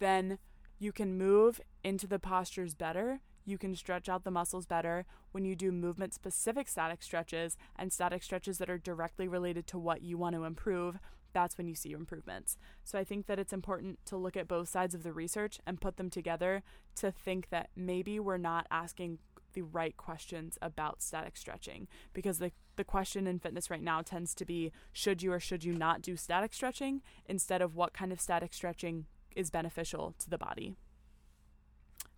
then 0.00 0.38
you 0.80 0.90
can 0.90 1.16
move 1.16 1.60
into 1.84 2.08
the 2.08 2.18
postures 2.18 2.74
better. 2.74 3.20
You 3.44 3.58
can 3.58 3.76
stretch 3.76 4.08
out 4.08 4.24
the 4.24 4.32
muscles 4.32 4.66
better 4.66 5.06
when 5.30 5.44
you 5.44 5.54
do 5.54 5.70
movement 5.70 6.14
specific 6.14 6.66
static 6.66 7.00
stretches 7.00 7.56
and 7.76 7.92
static 7.92 8.24
stretches 8.24 8.58
that 8.58 8.70
are 8.70 8.78
directly 8.78 9.28
related 9.28 9.68
to 9.68 9.78
what 9.78 10.02
you 10.02 10.18
want 10.18 10.34
to 10.34 10.42
improve. 10.42 10.98
That's 11.32 11.56
when 11.56 11.68
you 11.68 11.74
see 11.74 11.92
improvements. 11.92 12.56
So 12.84 12.98
I 12.98 13.04
think 13.04 13.26
that 13.26 13.38
it's 13.38 13.52
important 13.52 13.98
to 14.06 14.16
look 14.16 14.36
at 14.36 14.48
both 14.48 14.68
sides 14.68 14.94
of 14.94 15.02
the 15.02 15.12
research 15.12 15.58
and 15.66 15.80
put 15.80 15.96
them 15.96 16.10
together 16.10 16.62
to 16.96 17.10
think 17.10 17.48
that 17.50 17.70
maybe 17.76 18.20
we're 18.20 18.36
not 18.36 18.66
asking 18.70 19.18
the 19.54 19.62
right 19.62 19.96
questions 19.96 20.58
about 20.62 21.02
static 21.02 21.36
stretching 21.36 21.86
because 22.12 22.38
the, 22.38 22.52
the 22.76 22.84
question 22.84 23.26
in 23.26 23.38
fitness 23.38 23.70
right 23.70 23.82
now 23.82 24.00
tends 24.00 24.34
to 24.34 24.44
be 24.44 24.72
should 24.92 25.22
you 25.22 25.32
or 25.32 25.40
should 25.40 25.64
you 25.64 25.74
not 25.74 26.02
do 26.02 26.16
static 26.16 26.54
stretching 26.54 27.02
instead 27.26 27.60
of 27.60 27.74
what 27.74 27.92
kind 27.92 28.12
of 28.12 28.20
static 28.20 28.54
stretching 28.54 29.06
is 29.36 29.50
beneficial 29.50 30.14
to 30.18 30.30
the 30.30 30.38
body. 30.38 30.74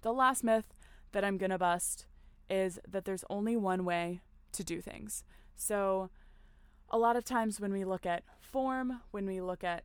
The 0.02 0.12
last 0.12 0.44
myth 0.44 0.74
that 1.12 1.24
I'm 1.24 1.38
going 1.38 1.50
to 1.50 1.58
bust 1.58 2.06
is 2.50 2.78
that 2.86 3.04
there's 3.04 3.24
only 3.30 3.56
one 3.56 3.84
way 3.84 4.20
to 4.52 4.64
do 4.64 4.80
things. 4.80 5.24
So, 5.56 6.10
a 6.94 6.98
lot 6.98 7.16
of 7.16 7.24
times 7.24 7.60
when 7.60 7.72
we 7.72 7.84
look 7.84 8.06
at 8.06 8.22
form, 8.38 9.00
when 9.10 9.26
we 9.26 9.40
look 9.40 9.64
at 9.64 9.82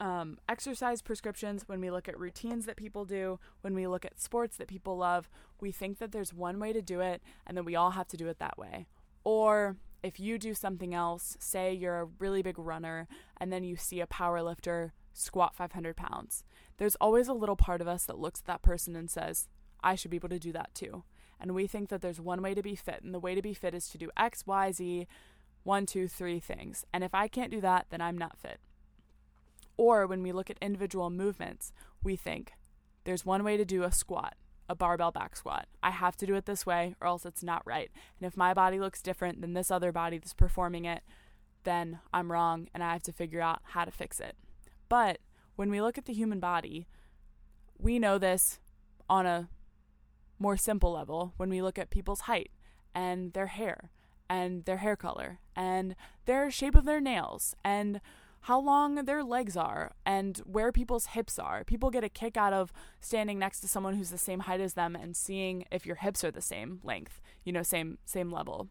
um, 0.00 0.38
exercise 0.48 1.00
prescriptions, 1.02 1.68
when 1.68 1.80
we 1.80 1.88
look 1.88 2.08
at 2.08 2.18
routines 2.18 2.66
that 2.66 2.76
people 2.76 3.04
do, 3.04 3.38
when 3.60 3.72
we 3.72 3.86
look 3.86 4.04
at 4.04 4.20
sports 4.20 4.56
that 4.56 4.66
people 4.66 4.96
love, 4.96 5.30
we 5.60 5.70
think 5.70 5.98
that 5.98 6.10
there's 6.10 6.34
one 6.34 6.58
way 6.58 6.72
to 6.72 6.82
do 6.82 6.98
it 6.98 7.22
and 7.46 7.56
that 7.56 7.62
we 7.62 7.76
all 7.76 7.92
have 7.92 8.08
to 8.08 8.16
do 8.16 8.26
it 8.26 8.40
that 8.40 8.58
way. 8.58 8.88
Or 9.22 9.76
if 10.02 10.18
you 10.18 10.36
do 10.36 10.52
something 10.52 10.92
else, 10.94 11.36
say 11.38 11.72
you're 11.72 12.00
a 12.00 12.08
really 12.18 12.42
big 12.42 12.58
runner 12.58 13.06
and 13.36 13.52
then 13.52 13.62
you 13.62 13.76
see 13.76 14.00
a 14.00 14.06
power 14.08 14.42
lifter 14.42 14.94
squat 15.12 15.54
500 15.54 15.96
pounds, 15.96 16.42
there's 16.78 16.96
always 16.96 17.28
a 17.28 17.32
little 17.32 17.56
part 17.56 17.80
of 17.80 17.86
us 17.86 18.04
that 18.06 18.18
looks 18.18 18.40
at 18.40 18.46
that 18.46 18.62
person 18.62 18.96
and 18.96 19.08
says, 19.08 19.46
I 19.80 19.94
should 19.94 20.10
be 20.10 20.16
able 20.16 20.30
to 20.30 20.40
do 20.40 20.50
that 20.50 20.74
too. 20.74 21.04
And 21.38 21.54
we 21.54 21.66
think 21.66 21.88
that 21.90 22.00
there's 22.00 22.20
one 22.20 22.42
way 22.42 22.54
to 22.54 22.62
be 22.62 22.74
fit, 22.74 23.02
and 23.02 23.14
the 23.14 23.20
way 23.20 23.34
to 23.34 23.42
be 23.42 23.54
fit 23.54 23.74
is 23.74 23.88
to 23.90 23.98
do 23.98 24.10
X, 24.16 24.46
Y, 24.46 24.72
Z, 24.72 25.06
one, 25.66 25.84
two, 25.84 26.06
three 26.06 26.38
things. 26.38 26.84
And 26.92 27.02
if 27.02 27.12
I 27.12 27.26
can't 27.26 27.50
do 27.50 27.60
that, 27.60 27.86
then 27.90 28.00
I'm 28.00 28.16
not 28.16 28.38
fit. 28.38 28.60
Or 29.76 30.06
when 30.06 30.22
we 30.22 30.32
look 30.32 30.48
at 30.48 30.56
individual 30.62 31.10
movements, 31.10 31.72
we 32.02 32.14
think 32.16 32.52
there's 33.04 33.26
one 33.26 33.42
way 33.42 33.56
to 33.56 33.64
do 33.64 33.82
a 33.82 33.90
squat, 33.92 34.36
a 34.68 34.76
barbell 34.76 35.10
back 35.10 35.36
squat. 35.36 35.66
I 35.82 35.90
have 35.90 36.16
to 36.18 36.26
do 36.26 36.36
it 36.36 36.46
this 36.46 36.64
way 36.64 36.94
or 37.00 37.08
else 37.08 37.26
it's 37.26 37.42
not 37.42 37.66
right. 37.66 37.90
And 38.18 38.26
if 38.26 38.36
my 38.36 38.54
body 38.54 38.78
looks 38.78 39.02
different 39.02 39.40
than 39.40 39.54
this 39.54 39.70
other 39.70 39.90
body 39.90 40.18
that's 40.18 40.32
performing 40.32 40.84
it, 40.84 41.02
then 41.64 41.98
I'm 42.14 42.30
wrong 42.30 42.68
and 42.72 42.82
I 42.82 42.92
have 42.92 43.02
to 43.02 43.12
figure 43.12 43.40
out 43.40 43.60
how 43.64 43.84
to 43.84 43.90
fix 43.90 44.20
it. 44.20 44.36
But 44.88 45.18
when 45.56 45.68
we 45.68 45.82
look 45.82 45.98
at 45.98 46.04
the 46.04 46.14
human 46.14 46.38
body, 46.38 46.86
we 47.76 47.98
know 47.98 48.18
this 48.18 48.60
on 49.10 49.26
a 49.26 49.48
more 50.38 50.56
simple 50.56 50.92
level 50.92 51.34
when 51.36 51.50
we 51.50 51.60
look 51.60 51.76
at 51.76 51.90
people's 51.90 52.20
height 52.22 52.52
and 52.94 53.32
their 53.32 53.48
hair 53.48 53.90
and 54.28 54.64
their 54.64 54.78
hair 54.78 54.96
color 54.96 55.38
and 55.54 55.94
their 56.24 56.50
shape 56.50 56.74
of 56.74 56.84
their 56.84 57.00
nails 57.00 57.54
and 57.64 58.00
how 58.42 58.60
long 58.60 58.94
their 59.06 59.24
legs 59.24 59.56
are 59.56 59.92
and 60.04 60.38
where 60.38 60.70
people's 60.70 61.06
hips 61.06 61.38
are. 61.38 61.64
People 61.64 61.90
get 61.90 62.04
a 62.04 62.08
kick 62.08 62.36
out 62.36 62.52
of 62.52 62.72
standing 63.00 63.38
next 63.38 63.60
to 63.60 63.68
someone 63.68 63.94
who's 63.94 64.10
the 64.10 64.18
same 64.18 64.40
height 64.40 64.60
as 64.60 64.74
them 64.74 64.94
and 64.94 65.16
seeing 65.16 65.64
if 65.72 65.84
your 65.84 65.96
hips 65.96 66.22
are 66.22 66.30
the 66.30 66.40
same 66.40 66.78
length, 66.84 67.20
you 67.44 67.52
know, 67.52 67.64
same 67.64 67.98
same 68.04 68.30
level. 68.30 68.68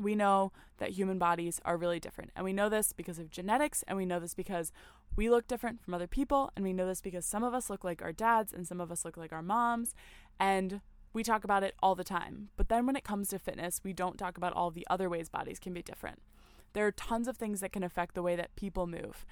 we 0.00 0.14
know 0.14 0.52
that 0.78 0.90
human 0.90 1.18
bodies 1.18 1.60
are 1.64 1.76
really 1.76 2.00
different. 2.00 2.30
And 2.34 2.44
we 2.44 2.52
know 2.52 2.68
this 2.68 2.92
because 2.92 3.18
of 3.18 3.30
genetics, 3.30 3.84
and 3.86 3.96
we 3.96 4.06
know 4.06 4.18
this 4.18 4.34
because 4.34 4.72
we 5.16 5.28
look 5.28 5.46
different 5.46 5.82
from 5.82 5.94
other 5.94 6.06
people, 6.06 6.50
and 6.56 6.64
we 6.64 6.72
know 6.72 6.86
this 6.86 7.00
because 7.00 7.26
some 7.26 7.42
of 7.44 7.54
us 7.54 7.68
look 7.70 7.84
like 7.84 8.02
our 8.02 8.12
dads 8.12 8.52
and 8.52 8.66
some 8.66 8.80
of 8.80 8.90
us 8.90 9.04
look 9.04 9.16
like 9.16 9.32
our 9.32 9.42
moms. 9.42 9.94
And 10.38 10.80
we 11.12 11.22
talk 11.22 11.44
about 11.44 11.62
it 11.62 11.74
all 11.82 11.94
the 11.94 12.04
time. 12.04 12.50
But 12.56 12.68
then 12.68 12.86
when 12.86 12.96
it 12.96 13.04
comes 13.04 13.28
to 13.28 13.38
fitness, 13.38 13.80
we 13.82 13.92
don't 13.92 14.18
talk 14.18 14.36
about 14.36 14.52
all 14.52 14.70
the 14.70 14.86
other 14.88 15.08
ways 15.08 15.28
bodies 15.28 15.58
can 15.58 15.72
be 15.72 15.82
different. 15.82 16.20
There 16.72 16.86
are 16.86 16.92
tons 16.92 17.26
of 17.26 17.36
things 17.36 17.60
that 17.60 17.72
can 17.72 17.82
affect 17.82 18.14
the 18.14 18.22
way 18.22 18.36
that 18.36 18.54
people 18.54 18.86
move. 18.86 19.26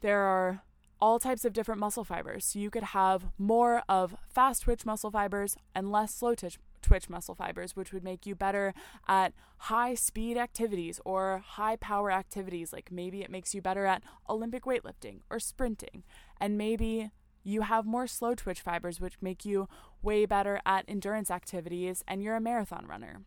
There 0.00 0.20
are 0.20 0.62
all 1.00 1.18
types 1.18 1.44
of 1.44 1.52
different 1.52 1.80
muscle 1.80 2.04
fibers. 2.04 2.44
So 2.44 2.58
you 2.58 2.70
could 2.70 2.82
have 2.82 3.26
more 3.38 3.82
of 3.88 4.16
fast 4.28 4.62
twitch 4.62 4.84
muscle 4.84 5.10
fibers 5.10 5.56
and 5.74 5.92
less 5.92 6.12
slow 6.12 6.34
twitch, 6.34 6.58
twitch 6.82 7.08
muscle 7.08 7.34
fibers, 7.34 7.76
which 7.76 7.92
would 7.92 8.02
make 8.02 8.26
you 8.26 8.34
better 8.34 8.74
at 9.06 9.32
high 9.58 9.94
speed 9.94 10.36
activities 10.36 11.00
or 11.04 11.42
high 11.44 11.76
power 11.76 12.10
activities. 12.10 12.72
Like 12.72 12.90
maybe 12.90 13.22
it 13.22 13.30
makes 13.30 13.54
you 13.54 13.62
better 13.62 13.86
at 13.86 14.02
Olympic 14.28 14.64
weightlifting 14.64 15.20
or 15.30 15.38
sprinting. 15.38 16.02
And 16.40 16.58
maybe 16.58 17.10
you 17.48 17.62
have 17.62 17.86
more 17.86 18.06
slow 18.06 18.34
twitch 18.34 18.60
fibers, 18.60 19.00
which 19.00 19.14
make 19.22 19.44
you 19.44 19.68
way 20.02 20.26
better 20.26 20.60
at 20.66 20.84
endurance 20.86 21.30
activities, 21.30 22.04
and 22.06 22.22
you're 22.22 22.36
a 22.36 22.40
marathon 22.40 22.86
runner. 22.86 23.22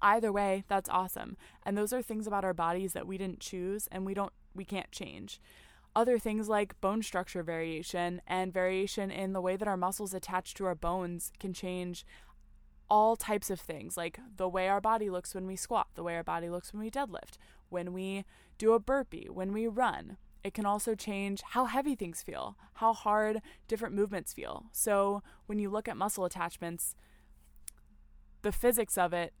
Either 0.00 0.32
way, 0.32 0.64
that's 0.66 0.88
awesome. 0.88 1.36
And 1.64 1.78
those 1.78 1.92
are 1.92 2.02
things 2.02 2.26
about 2.26 2.44
our 2.44 2.52
bodies 2.52 2.92
that 2.94 3.06
we 3.06 3.16
didn't 3.16 3.38
choose 3.38 3.86
and 3.92 4.04
we 4.04 4.14
don't 4.14 4.32
we 4.54 4.64
can't 4.64 4.90
change. 4.90 5.40
Other 5.94 6.18
things 6.18 6.48
like 6.48 6.80
bone 6.80 7.02
structure 7.02 7.42
variation 7.42 8.20
and 8.26 8.52
variation 8.52 9.10
in 9.10 9.32
the 9.32 9.40
way 9.40 9.56
that 9.56 9.68
our 9.68 9.76
muscles 9.76 10.12
attach 10.12 10.54
to 10.54 10.64
our 10.64 10.74
bones 10.74 11.32
can 11.38 11.52
change 11.52 12.04
all 12.90 13.14
types 13.14 13.48
of 13.50 13.60
things, 13.60 13.96
like 13.96 14.18
the 14.36 14.48
way 14.48 14.68
our 14.68 14.80
body 14.80 15.08
looks 15.08 15.34
when 15.34 15.46
we 15.46 15.54
squat, 15.54 15.86
the 15.94 16.02
way 16.02 16.16
our 16.16 16.24
body 16.24 16.50
looks 16.50 16.72
when 16.72 16.82
we 16.82 16.90
deadlift, 16.90 17.38
when 17.68 17.92
we 17.92 18.24
do 18.58 18.72
a 18.72 18.80
burpee, 18.80 19.28
when 19.30 19.52
we 19.52 19.68
run. 19.68 20.16
It 20.44 20.54
can 20.54 20.66
also 20.66 20.94
change 20.94 21.42
how 21.42 21.66
heavy 21.66 21.94
things 21.94 22.22
feel, 22.22 22.56
how 22.74 22.92
hard 22.92 23.40
different 23.68 23.94
movements 23.94 24.32
feel. 24.32 24.66
So, 24.72 25.22
when 25.46 25.58
you 25.58 25.70
look 25.70 25.88
at 25.88 25.96
muscle 25.96 26.24
attachments, 26.24 26.94
the 28.42 28.52
physics 28.52 28.98
of 28.98 29.12
it 29.12 29.32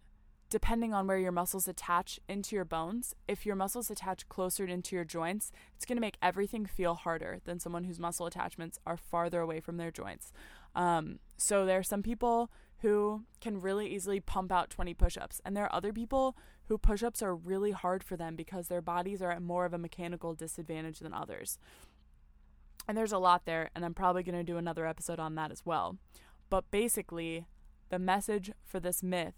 depending 0.52 0.92
on 0.92 1.06
where 1.06 1.16
your 1.16 1.32
muscles 1.32 1.66
attach 1.66 2.20
into 2.28 2.54
your 2.54 2.64
bones, 2.66 3.14
if 3.26 3.46
your 3.46 3.56
muscles 3.56 3.90
attach 3.90 4.28
closer 4.28 4.66
into 4.66 4.94
your 4.94 5.02
joints, 5.02 5.50
it's 5.74 5.86
going 5.86 5.96
to 5.96 6.00
make 6.02 6.18
everything 6.20 6.66
feel 6.66 6.92
harder 6.92 7.38
than 7.46 7.58
someone 7.58 7.84
whose 7.84 7.98
muscle 7.98 8.26
attachments 8.26 8.78
are 8.84 8.98
farther 8.98 9.40
away 9.40 9.60
from 9.60 9.78
their 9.78 9.90
joints. 9.90 10.30
Um, 10.74 11.20
so 11.38 11.64
there 11.64 11.78
are 11.78 11.82
some 11.82 12.02
people 12.02 12.50
who 12.82 13.22
can 13.40 13.62
really 13.62 13.86
easily 13.86 14.20
pump 14.20 14.52
out 14.52 14.68
20 14.68 14.92
push 14.92 15.16
ups, 15.16 15.40
and 15.42 15.56
there 15.56 15.64
are 15.64 15.74
other 15.74 15.90
people 15.90 16.36
who 16.72 16.78
push 16.78 17.02
ups 17.02 17.20
are 17.22 17.34
really 17.34 17.72
hard 17.72 18.02
for 18.02 18.16
them 18.16 18.34
because 18.34 18.68
their 18.68 18.80
bodies 18.80 19.20
are 19.20 19.30
at 19.30 19.42
more 19.42 19.66
of 19.66 19.74
a 19.74 19.78
mechanical 19.78 20.32
disadvantage 20.32 21.00
than 21.00 21.12
others. 21.12 21.58
And 22.88 22.96
there's 22.96 23.12
a 23.12 23.18
lot 23.18 23.44
there, 23.44 23.68
and 23.74 23.84
I'm 23.84 23.92
probably 23.92 24.22
going 24.22 24.38
to 24.38 24.42
do 24.42 24.56
another 24.56 24.86
episode 24.86 25.20
on 25.20 25.34
that 25.34 25.50
as 25.50 25.66
well. 25.66 25.98
But 26.48 26.70
basically, 26.70 27.44
the 27.90 27.98
message 27.98 28.52
for 28.64 28.80
this 28.80 29.02
myth 29.02 29.34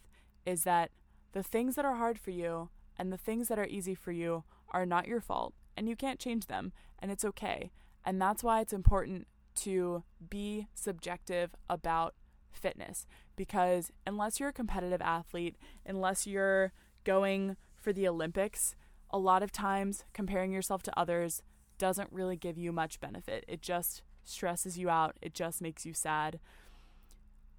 is 0.47 0.63
that 0.63 0.93
the 1.33 1.43
things 1.43 1.75
that 1.75 1.85
are 1.85 1.97
hard 1.97 2.21
for 2.21 2.31
you 2.31 2.69
and 2.97 3.13
the 3.13 3.19
things 3.19 3.49
that 3.49 3.59
are 3.59 3.67
easy 3.67 3.97
for 3.97 4.13
you 4.13 4.45
are 4.71 4.87
not 4.87 5.09
your 5.09 5.21
fault, 5.21 5.55
and 5.77 5.89
you 5.89 5.97
can't 5.97 6.21
change 6.21 6.47
them, 6.47 6.73
and 7.01 7.11
it's 7.11 7.25
okay. 7.25 7.73
And 8.05 8.23
that's 8.23 8.45
why 8.45 8.61
it's 8.61 8.73
important 8.73 9.27
to 9.57 10.05
be 10.31 10.69
subjective 10.73 11.51
about 11.69 12.15
fitness 12.53 13.09
because 13.35 13.91
unless 14.07 14.39
you're 14.39 14.51
a 14.51 14.53
competitive 14.53 15.03
athlete, 15.03 15.57
unless 15.85 16.29
you're 16.29 16.73
going 17.05 17.57
for 17.77 17.93
the 17.93 18.09
Olympics, 18.09 18.75
a 19.11 19.19
lot 19.19 19.43
of 19.43 19.53
times 19.53 20.05
comparing 20.13 20.53
yourself 20.53 20.83
to 20.85 20.99
others 20.99 21.43
doesn't 21.79 22.13
really 22.13 22.37
give 22.37 22.59
you 22.59 22.73
much 22.73 23.01
benefit. 23.01 23.45
It 23.47 23.63
just 23.63 24.03
stresses 24.25 24.79
you 24.79 24.89
out, 24.89 25.17
it 25.21 25.35
just 25.35 25.61
makes 25.61 25.85
you 25.85 25.93
sad. 25.93 26.41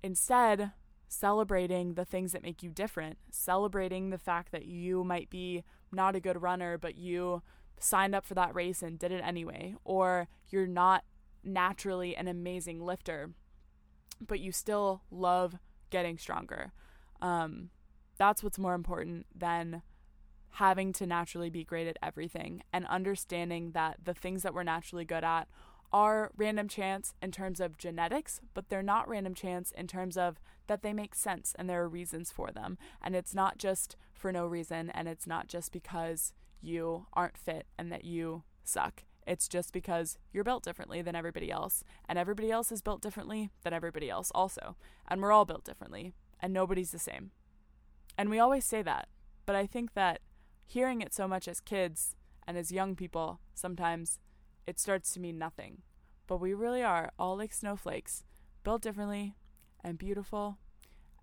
Instead, 0.03 0.71
celebrating 1.07 1.93
the 1.93 2.05
things 2.05 2.31
that 2.31 2.43
make 2.43 2.63
you 2.63 2.69
different, 2.69 3.17
celebrating 3.29 4.09
the 4.09 4.17
fact 4.17 4.51
that 4.51 4.65
you 4.65 5.03
might 5.03 5.29
be 5.29 5.63
not 5.91 6.15
a 6.15 6.19
good 6.19 6.41
runner, 6.41 6.77
but 6.77 6.95
you 6.95 7.41
signed 7.79 8.15
up 8.15 8.25
for 8.25 8.33
that 8.33 8.55
race 8.55 8.81
and 8.81 8.99
did 8.99 9.11
it 9.11 9.21
anyway, 9.23 9.75
or 9.83 10.27
you're 10.49 10.67
not 10.67 11.03
naturally 11.43 12.15
an 12.15 12.27
amazing 12.27 12.83
lifter, 12.83 13.31
but 14.25 14.39
you 14.39 14.51
still 14.51 15.03
love 15.11 15.55
getting 15.89 16.17
stronger. 16.17 16.71
Um, 17.21 17.69
that's 18.17 18.43
what's 18.43 18.59
more 18.59 18.73
important 18.73 19.25
than 19.35 19.81
having 20.51 20.93
to 20.93 21.05
naturally 21.05 21.49
be 21.49 21.63
great 21.63 21.87
at 21.87 21.97
everything 22.01 22.63
and 22.71 22.85
understanding 22.85 23.71
that 23.71 23.97
the 24.03 24.13
things 24.13 24.43
that 24.43 24.53
we're 24.53 24.63
naturally 24.63 25.03
good 25.03 25.23
at 25.23 25.47
are 25.91 26.31
random 26.37 26.67
chance 26.67 27.13
in 27.21 27.31
terms 27.31 27.59
of 27.59 27.77
genetics, 27.77 28.41
but 28.53 28.69
they're 28.69 28.81
not 28.81 29.07
random 29.07 29.33
chance 29.33 29.71
in 29.71 29.87
terms 29.87 30.17
of 30.17 30.39
that 30.67 30.81
they 30.81 30.93
make 30.93 31.13
sense 31.13 31.53
and 31.57 31.69
there 31.69 31.81
are 31.81 31.89
reasons 31.89 32.31
for 32.31 32.51
them. 32.51 32.77
And 33.01 33.15
it's 33.15 33.35
not 33.35 33.57
just 33.57 33.95
for 34.13 34.31
no 34.31 34.45
reason 34.45 34.89
and 34.89 35.07
it's 35.07 35.27
not 35.27 35.47
just 35.47 35.71
because 35.71 36.33
you 36.61 37.05
aren't 37.13 37.37
fit 37.37 37.67
and 37.77 37.91
that 37.91 38.05
you 38.05 38.43
suck. 38.63 39.03
It's 39.27 39.47
just 39.47 39.73
because 39.73 40.17
you're 40.31 40.43
built 40.43 40.63
differently 40.63 41.01
than 41.01 41.15
everybody 41.15 41.51
else, 41.51 41.83
and 42.07 42.19
everybody 42.19 42.51
else 42.51 42.71
is 42.71 42.81
built 42.81 43.01
differently 43.01 43.49
than 43.63 43.73
everybody 43.73 44.09
else, 44.09 44.31
also. 44.35 44.75
And 45.07 45.19
we're 45.21 45.31
all 45.31 45.45
built 45.45 45.63
differently, 45.63 46.13
and 46.39 46.53
nobody's 46.53 46.91
the 46.91 46.99
same. 46.99 47.31
And 48.17 48.29
we 48.29 48.39
always 48.39 48.65
say 48.65 48.81
that, 48.81 49.07
but 49.45 49.55
I 49.55 49.65
think 49.65 49.93
that 49.93 50.21
hearing 50.65 51.01
it 51.01 51.13
so 51.13 51.27
much 51.27 51.47
as 51.47 51.59
kids 51.59 52.15
and 52.47 52.57
as 52.57 52.71
young 52.71 52.95
people, 52.95 53.39
sometimes 53.53 54.19
it 54.65 54.79
starts 54.79 55.11
to 55.13 55.19
mean 55.19 55.37
nothing. 55.37 55.81
But 56.27 56.37
we 56.37 56.53
really 56.53 56.83
are 56.83 57.11
all 57.19 57.37
like 57.37 57.53
snowflakes, 57.53 58.23
built 58.63 58.81
differently 58.81 59.35
and 59.83 59.97
beautiful, 59.97 60.57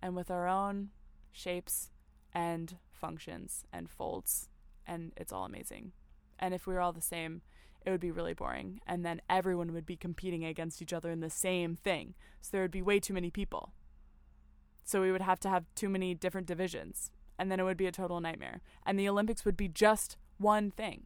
and 0.01 0.15
with 0.15 0.31
our 0.31 0.47
own 0.47 0.89
shapes 1.31 1.91
and 2.33 2.77
functions 2.91 3.65
and 3.73 3.89
folds, 3.89 4.49
and 4.87 5.11
it's 5.17 5.33
all 5.33 5.45
amazing. 5.45 5.91
And 6.39 6.53
if 6.53 6.65
we 6.65 6.73
were 6.73 6.79
all 6.79 6.93
the 6.93 7.01
same, 7.01 7.41
it 7.85 7.91
would 7.91 7.99
be 7.99 8.11
really 8.11 8.33
boring, 8.33 8.79
and 8.87 9.05
then 9.05 9.21
everyone 9.29 9.73
would 9.73 9.85
be 9.85 9.97
competing 9.97 10.45
against 10.45 10.81
each 10.81 10.93
other 10.93 11.11
in 11.11 11.19
the 11.19 11.29
same 11.29 11.75
thing. 11.75 12.13
So 12.39 12.49
there 12.51 12.61
would 12.61 12.71
be 12.71 12.81
way 12.81 12.99
too 12.99 13.13
many 13.13 13.29
people. 13.29 13.73
So 14.83 15.01
we 15.01 15.11
would 15.11 15.21
have 15.21 15.39
to 15.41 15.49
have 15.49 15.65
too 15.75 15.89
many 15.89 16.13
different 16.13 16.47
divisions, 16.47 17.09
and 17.39 17.51
then 17.51 17.59
it 17.59 17.63
would 17.63 17.77
be 17.77 17.87
a 17.87 17.91
total 17.91 18.19
nightmare. 18.19 18.61
And 18.85 18.99
the 18.99 19.07
Olympics 19.09 19.45
would 19.45 19.57
be 19.57 19.67
just 19.67 20.17
one 20.37 20.71
thing. 20.71 21.05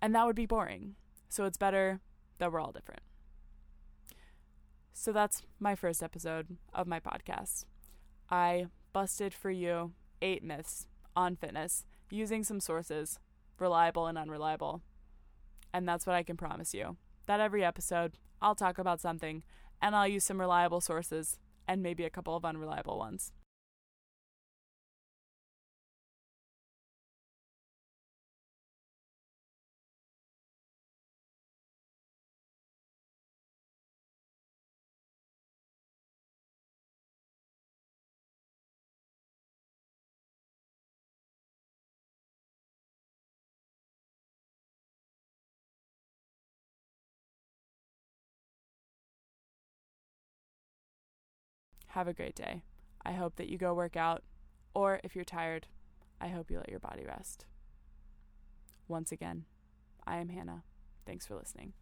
And 0.00 0.14
that 0.14 0.26
would 0.26 0.36
be 0.36 0.46
boring. 0.46 0.96
So 1.28 1.44
it's 1.44 1.56
better 1.56 2.00
that 2.38 2.52
we're 2.52 2.60
all 2.60 2.72
different. 2.72 3.02
So 4.92 5.12
that's 5.12 5.42
my 5.60 5.74
first 5.74 6.02
episode 6.02 6.56
of 6.72 6.86
my 6.86 7.00
podcast. 7.00 7.64
I 8.30 8.66
busted 8.92 9.34
for 9.34 9.50
you 9.50 9.92
eight 10.22 10.42
myths 10.42 10.86
on 11.14 11.36
fitness 11.36 11.84
using 12.10 12.42
some 12.44 12.60
sources, 12.60 13.18
reliable 13.58 14.06
and 14.06 14.18
unreliable. 14.18 14.82
And 15.72 15.88
that's 15.88 16.06
what 16.06 16.16
I 16.16 16.22
can 16.22 16.36
promise 16.36 16.74
you 16.74 16.96
that 17.26 17.40
every 17.40 17.64
episode 17.64 18.18
I'll 18.40 18.54
talk 18.54 18.78
about 18.78 19.00
something 19.00 19.42
and 19.82 19.94
I'll 19.94 20.08
use 20.08 20.24
some 20.24 20.40
reliable 20.40 20.80
sources 20.80 21.38
and 21.68 21.82
maybe 21.82 22.04
a 22.04 22.10
couple 22.10 22.36
of 22.36 22.44
unreliable 22.44 22.98
ones. 22.98 23.32
Have 51.96 52.08
a 52.08 52.12
great 52.12 52.34
day. 52.34 52.62
I 53.06 53.12
hope 53.12 53.36
that 53.36 53.48
you 53.48 53.56
go 53.56 53.72
work 53.72 53.96
out, 53.96 54.22
or 54.74 55.00
if 55.02 55.16
you're 55.16 55.24
tired, 55.24 55.66
I 56.20 56.28
hope 56.28 56.50
you 56.50 56.58
let 56.58 56.68
your 56.68 56.78
body 56.78 57.06
rest. 57.06 57.46
Once 58.86 59.12
again, 59.12 59.46
I 60.06 60.18
am 60.18 60.28
Hannah. 60.28 60.62
Thanks 61.06 61.26
for 61.26 61.36
listening. 61.36 61.72